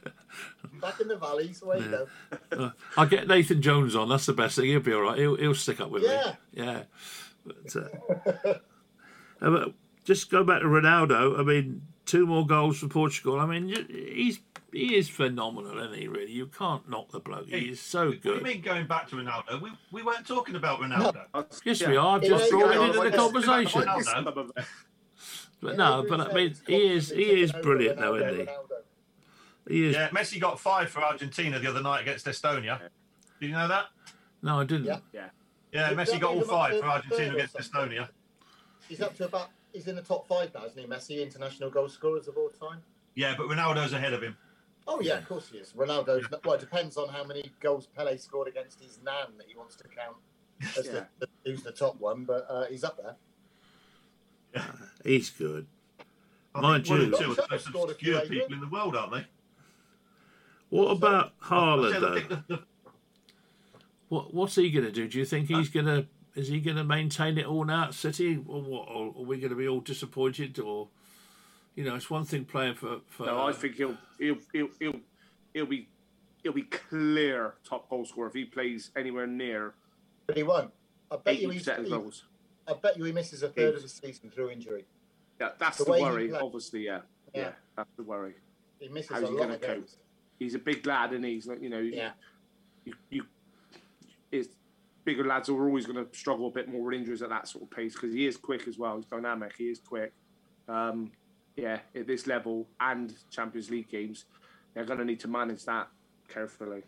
Back 0.79 0.99
in 1.01 1.07
the 1.07 1.17
valleys, 1.17 1.61
away 1.61 1.79
you 1.79 2.05
go. 2.51 2.71
I'll 2.97 3.05
get 3.05 3.27
Nathan 3.27 3.61
Jones 3.61 3.95
on. 3.95 4.09
That's 4.09 4.25
the 4.25 4.33
best 4.33 4.55
thing. 4.55 4.65
He'll 4.65 4.79
be 4.79 4.93
all 4.93 5.01
right. 5.01 5.17
He'll, 5.17 5.35
he'll 5.35 5.55
stick 5.55 5.79
up 5.81 5.89
with 5.91 6.03
Yeah. 6.03 6.35
me. 6.53 6.63
Yeah. 6.63 6.83
But, 7.45 7.75
uh, 7.75 8.49
uh, 8.49 8.53
but 9.39 9.73
just 10.05 10.29
go 10.31 10.43
back 10.43 10.61
to 10.61 10.67
Ronaldo. 10.67 11.39
I 11.39 11.43
mean, 11.43 11.81
two 12.05 12.25
more 12.25 12.45
goals 12.45 12.79
for 12.79 12.87
Portugal. 12.87 13.39
I 13.39 13.45
mean, 13.45 13.67
he's 13.89 14.39
he 14.73 14.95
is 14.95 15.09
phenomenal, 15.09 15.77
isn't 15.79 15.95
he? 15.99 16.07
Really, 16.07 16.31
you 16.31 16.47
can't 16.47 16.87
knock 16.89 17.11
the 17.11 17.19
bloke. 17.19 17.47
He 17.49 17.69
is 17.71 17.81
so 17.81 18.07
What 18.11 18.21
do 18.23 18.29
you 18.35 18.41
mean 18.41 18.61
going 18.61 18.87
back 18.87 19.09
to 19.09 19.17
Ronaldo? 19.17 19.61
We, 19.61 19.69
we 19.91 20.01
weren't 20.01 20.25
talking 20.25 20.55
about 20.55 20.79
Ronaldo. 20.79 21.25
Yes, 21.65 21.81
Yeah. 21.81 21.89
we 21.89 21.97
are. 21.97 22.19
Yeah, 22.21 22.29
Just 22.29 22.51
brought 22.51 22.73
yeah, 22.73 22.81
it 22.81 22.87
into 22.95 23.09
the 23.11 23.17
conversation. 23.17 23.81
Yeah. 23.85 24.01
Some 24.01 24.27
of 24.27 24.37
it. 24.55 24.65
But 25.61 25.71
Yeah, 25.71 25.77
no, 25.77 26.05
but 26.07 26.19
I 26.21 26.33
mean, 26.33 26.55
he 26.67 26.93
is 26.93 27.09
he 27.09 27.41
is 27.41 27.51
brilliant, 27.51 27.99
though, 27.99 28.15
isn't 28.15 28.47
he? 28.47 28.47
He 29.69 29.85
is. 29.87 29.95
Yeah, 29.95 30.09
Messi 30.09 30.39
got 30.39 30.59
five 30.59 30.89
for 30.89 31.03
Argentina 31.03 31.59
the 31.59 31.69
other 31.69 31.81
night 31.83 32.01
against 32.01 32.25
Estonia. 32.25 32.79
Did 33.39 33.47
you 33.47 33.51
know 33.53 33.67
that? 33.67 33.85
No, 34.41 34.59
I 34.59 34.63
didn't. 34.65 34.85
Yeah. 35.13 35.29
Yeah, 35.71 35.89
Did 35.89 35.97
Messi 35.99 36.11
that 36.13 36.21
got 36.21 36.29
all 36.31 36.37
leave 36.37 36.43
him 36.45 36.49
up 36.49 36.69
five 36.71 36.79
for 36.79 36.85
Argentina 36.87 37.33
against? 37.35 37.55
Estonia. 37.55 38.09
He's 38.89 39.01
up 39.01 39.15
to 39.17 39.25
about. 39.25 39.49
He's 39.71 39.87
in 39.87 39.95
the 39.95 40.01
top 40.01 40.27
five 40.27 40.53
now, 40.53 40.65
isn't 40.65 40.77
he? 40.77 40.85
Messi, 40.85 41.21
international 41.23 41.69
goal 41.69 41.87
scorers 41.87 42.27
of 42.27 42.35
all 42.37 42.49
time. 42.49 42.79
Yeah, 43.15 43.35
but 43.37 43.47
Ronaldo's 43.47 43.93
ahead 43.93 44.13
of 44.13 44.21
him. 44.21 44.35
Oh 44.87 44.99
yeah, 44.99 45.19
of 45.19 45.27
course 45.29 45.47
he 45.49 45.59
is. 45.59 45.73
Ronaldo's. 45.73 46.25
Well, 46.43 46.55
it 46.55 46.59
depends 46.59 46.97
on 46.97 47.07
how 47.09 47.23
many 47.23 47.51
goals 47.59 47.87
Pele 47.95 48.17
scored 48.17 48.47
against 48.47 48.81
his 48.81 48.99
nan 49.05 49.37
that 49.37 49.47
he 49.47 49.55
wants 49.55 49.75
to 49.77 49.83
count 49.87 50.17
as 50.77 50.87
Yeah. 50.87 51.05
the, 51.19 51.27
the, 51.45 51.51
who's 51.51 51.61
the 51.63 51.71
top 51.71 51.99
one, 52.01 52.25
but 52.25 52.45
uh, 52.49 52.65
he's 52.65 52.83
up 52.83 52.97
there. 52.97 53.15
He's 55.03 55.29
good. 55.29 55.67
I 56.53 56.61
Mind 56.61 56.85
think 56.85 56.99
one 56.99 57.07
you- 57.09 57.15
or 57.15 57.19
two 57.19 57.31
of 57.31 57.35
the 57.37 57.47
most 57.49 57.65
Scored 57.65 57.89
a 57.91 57.93
few, 57.93 58.17
obscure 58.17 58.19
ain't 58.39 58.49
people 58.49 58.53
in 58.55 58.59
the 58.61 58.67
world, 58.75 58.95
aren't 58.95 59.13
they? 59.13 59.25
What 60.69 60.91
about 60.91 61.33
I 61.41 61.45
Haaland 61.49 61.91
said, 61.91 62.03
I 62.03 62.09
though? 62.09 62.19
the- 62.19 62.43
the- 62.47 62.63
What 64.09 64.33
what's 64.33 64.55
he 64.55 64.69
going 64.71 64.85
to 64.85 64.91
do? 64.91 65.07
Do 65.07 65.17
you 65.19 65.25
think 65.25 65.47
he's 65.47 65.69
uh, 65.69 65.81
going 65.81 65.85
to 65.85 66.07
is 66.35 66.47
he 66.47 66.59
going 66.61 66.77
to 66.77 66.83
maintain 66.83 67.37
it 67.37 67.45
all 67.45 67.65
now 67.65 67.85
at 67.85 67.93
City, 67.93 68.39
or 68.47 68.61
what? 68.61 68.87
Or 68.89 69.07
are 69.17 69.23
we 69.25 69.37
going 69.37 69.49
to 69.49 69.55
be 69.55 69.67
all 69.67 69.79
disappointed? 69.81 70.59
Or 70.59 70.87
you 71.75 71.83
know, 71.83 71.95
it's 71.95 72.09
one 72.09 72.25
thing 72.25 72.45
playing 72.45 72.75
for 72.75 72.99
for. 73.07 73.25
No, 73.25 73.47
I 73.47 73.53
think 73.53 73.75
he'll 73.75 73.97
he'll 74.19 74.37
he'll 74.53 74.69
he'll, 74.79 74.99
he'll 75.53 75.65
be 75.65 75.87
he'll 76.43 76.53
be 76.53 76.63
clear 76.63 77.55
top 77.63 77.89
goal 77.89 78.05
scorer 78.05 78.27
if 78.27 78.33
he 78.33 78.45
plays 78.45 78.91
anywhere 78.95 79.27
near 79.27 79.73
But 80.27 80.35
he 80.37 80.43
won't. 80.43 80.71
I 81.09 81.17
bet 81.17 81.41
you 81.41 81.49
he's, 81.49 81.63
percent 81.63 81.89
goals. 81.89 82.23
I 82.71 82.75
bet 82.79 82.97
you 82.97 83.03
he 83.03 83.11
misses 83.11 83.43
a 83.43 83.49
third 83.49 83.75
of 83.75 83.81
the 83.81 83.89
season 83.89 84.29
through 84.29 84.51
injury. 84.51 84.85
Yeah, 85.39 85.49
that's 85.57 85.77
The 85.77 85.85
the, 85.85 85.91
worry. 85.91 86.31
Obviously, 86.33 86.85
yeah. 86.85 87.01
yeah, 87.33 87.41
Yeah. 87.41 87.51
that's 87.75 87.89
the 87.97 88.03
worry. 88.03 88.35
He 88.79 88.87
misses 88.87 89.11
How's 89.11 89.23
a 89.23 89.27
he 89.27 89.33
lot 89.33 89.49
of 89.51 89.61
cope? 89.61 89.75
games. 89.77 89.97
He's 90.39 90.55
a 90.55 90.59
big 90.59 90.85
lad, 90.85 91.13
and 91.13 91.23
he's 91.25 91.47
like 91.47 91.61
you 91.61 91.69
know, 91.69 91.79
Yeah. 91.79 92.11
you, 92.85 92.93
you 93.09 93.25
it's 94.31 94.49
bigger 95.03 95.25
lads 95.25 95.49
are 95.49 95.53
always 95.67 95.85
going 95.85 96.03
to 96.05 96.15
struggle 96.17 96.47
a 96.47 96.51
bit 96.51 96.69
more 96.69 96.81
with 96.83 96.93
injuries 96.95 97.21
at 97.21 97.29
that 97.29 97.47
sort 97.47 97.63
of 97.63 97.71
pace 97.71 97.93
because 97.93 98.13
he 98.13 98.25
is 98.27 98.37
quick 98.37 98.67
as 98.67 98.77
well. 98.77 98.95
He's 98.97 99.05
dynamic. 99.05 99.53
He 99.57 99.65
is 99.65 99.79
quick. 99.79 100.13
Um, 100.67 101.11
yeah, 101.57 101.79
at 101.95 102.07
this 102.07 102.27
level 102.27 102.67
and 102.79 103.13
Champions 103.29 103.69
League 103.69 103.89
games, 103.89 104.25
they're 104.73 104.85
going 104.85 104.99
to 104.99 105.05
need 105.05 105.19
to 105.21 105.27
manage 105.27 105.65
that 105.65 105.89
carefully. 106.29 106.83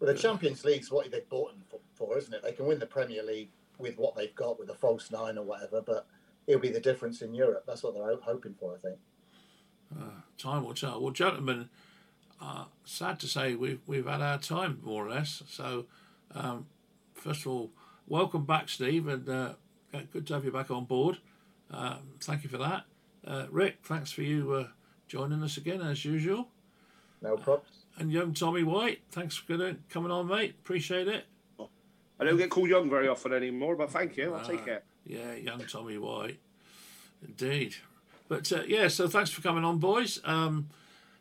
Well, 0.00 0.12
the 0.12 0.18
Champions 0.18 0.64
League's 0.64 0.90
what 0.90 1.10
they've 1.10 1.28
bought 1.28 1.52
him 1.52 1.62
for, 1.68 1.80
for, 1.94 2.18
isn't 2.18 2.32
it? 2.32 2.42
They 2.42 2.52
can 2.52 2.66
win 2.66 2.78
the 2.78 2.86
Premier 2.86 3.22
League 3.22 3.50
with 3.78 3.96
what 3.96 4.16
they've 4.16 4.34
got, 4.34 4.58
with 4.58 4.70
a 4.70 4.74
false 4.74 5.10
nine 5.10 5.38
or 5.38 5.44
whatever, 5.44 5.80
but 5.80 6.06
it'll 6.46 6.60
be 6.60 6.70
the 6.70 6.80
difference 6.80 7.22
in 7.22 7.34
Europe. 7.34 7.64
That's 7.66 7.82
what 7.82 7.94
they're 7.94 8.16
hoping 8.20 8.54
for, 8.58 8.74
I 8.74 8.88
think. 8.88 8.98
time 10.36 10.64
will 10.64 10.74
tell. 10.74 11.00
Well, 11.00 11.12
gentlemen, 11.12 11.68
uh, 12.40 12.64
sad 12.84 13.18
to 13.20 13.26
say 13.26 13.54
we've 13.54 13.80
we've 13.86 14.06
had 14.06 14.20
our 14.20 14.38
time 14.38 14.80
more 14.82 15.06
or 15.06 15.10
less. 15.10 15.42
So, 15.48 15.86
um, 16.34 16.66
first 17.14 17.42
of 17.42 17.48
all, 17.48 17.70
welcome 18.06 18.44
back, 18.44 18.68
Steve, 18.68 19.08
and 19.08 19.28
uh, 19.28 19.52
good 20.12 20.26
to 20.26 20.34
have 20.34 20.44
you 20.44 20.52
back 20.52 20.70
on 20.70 20.84
board. 20.84 21.18
Um, 21.70 22.14
thank 22.20 22.44
you 22.44 22.50
for 22.50 22.58
that, 22.58 22.84
uh, 23.26 23.46
Rick. 23.50 23.78
Thanks 23.82 24.10
for 24.10 24.22
you 24.22 24.52
uh, 24.52 24.66
joining 25.06 25.42
us 25.42 25.56
again 25.56 25.80
as 25.80 26.04
usual. 26.04 26.48
No 27.20 27.36
problems. 27.36 27.84
And 27.98 28.12
young 28.12 28.32
Tommy 28.32 28.62
White, 28.62 29.00
thanks 29.10 29.36
for 29.36 29.74
coming 29.90 30.12
on, 30.12 30.28
mate. 30.28 30.54
Appreciate 30.60 31.08
it. 31.08 31.24
I 32.20 32.24
don't 32.24 32.36
get 32.36 32.50
called 32.50 32.68
young 32.68 32.90
very 32.90 33.08
often 33.08 33.32
anymore, 33.32 33.76
but 33.76 33.90
thank 33.90 34.16
you. 34.16 34.34
I'll 34.34 34.40
Ah. 34.40 34.44
take 34.48 34.66
it. 34.66 34.84
Yeah, 35.06 35.34
young 35.34 35.60
Tommy 35.66 35.98
White. 35.98 36.38
Indeed. 37.26 37.76
But 38.28 38.50
uh, 38.52 38.62
yeah, 38.66 38.88
so 38.88 39.08
thanks 39.08 39.30
for 39.30 39.40
coming 39.40 39.64
on, 39.64 39.78
boys. 39.78 40.20
Um, 40.24 40.68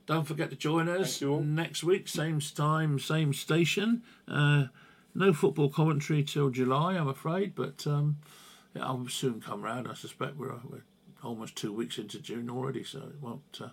don't 0.05 0.25
forget 0.27 0.49
to 0.49 0.55
join 0.55 0.87
us 0.89 1.11
Thank 1.13 1.21
you 1.21 1.33
all. 1.33 1.39
next 1.41 1.83
week, 1.83 2.07
same 2.07 2.39
time, 2.39 2.99
same 2.99 3.33
station. 3.33 4.03
Uh, 4.27 4.65
no 5.15 5.33
football 5.33 5.69
commentary 5.69 6.23
till 6.23 6.49
July, 6.49 6.93
I'm 6.93 7.07
afraid, 7.07 7.55
but 7.55 7.85
um, 7.87 8.17
yeah, 8.75 8.85
I'll 8.85 9.07
soon 9.07 9.41
come 9.41 9.61
round. 9.61 9.87
I 9.87 9.93
suspect 9.93 10.35
we're, 10.37 10.53
we're 10.69 10.83
almost 11.23 11.55
two 11.55 11.73
weeks 11.73 11.97
into 11.97 12.19
June 12.19 12.49
already, 12.49 12.83
so 12.83 12.99
it 12.99 13.21
won't 13.21 13.59
uh, 13.61 13.69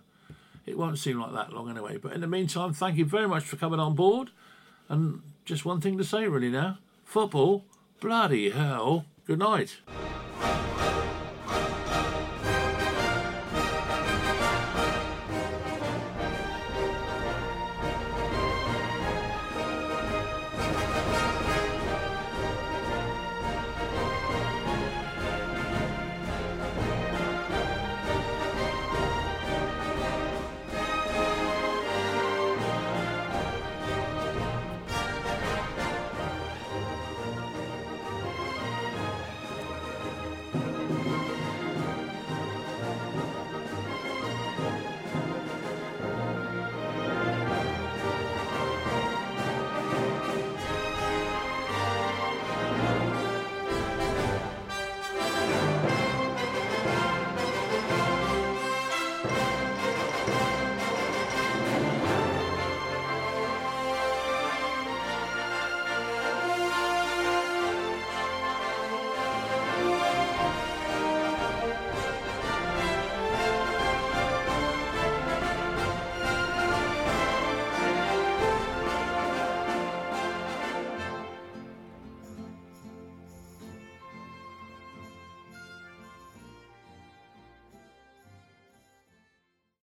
it 0.67 0.79
won't 0.79 0.99
seem 0.99 1.21
like 1.21 1.33
that 1.33 1.53
long 1.53 1.69
anyway. 1.69 1.99
But 1.99 2.13
in 2.13 2.21
the 2.21 2.27
meantime, 2.27 2.73
thank 2.73 2.97
you 2.97 3.05
very 3.05 3.29
much 3.29 3.45
for 3.45 3.57
coming 3.57 3.81
on 3.81 3.95
board. 3.95 4.31
And 4.89 5.21
just 5.45 5.65
one 5.65 5.81
thing 5.81 5.99
to 5.99 6.05
say, 6.05 6.27
really, 6.29 6.51
now 6.51 6.79
football, 7.15 7.65
bloody 8.01 8.51
hell. 8.51 9.05
Good 9.25 9.39
night. 9.39 9.77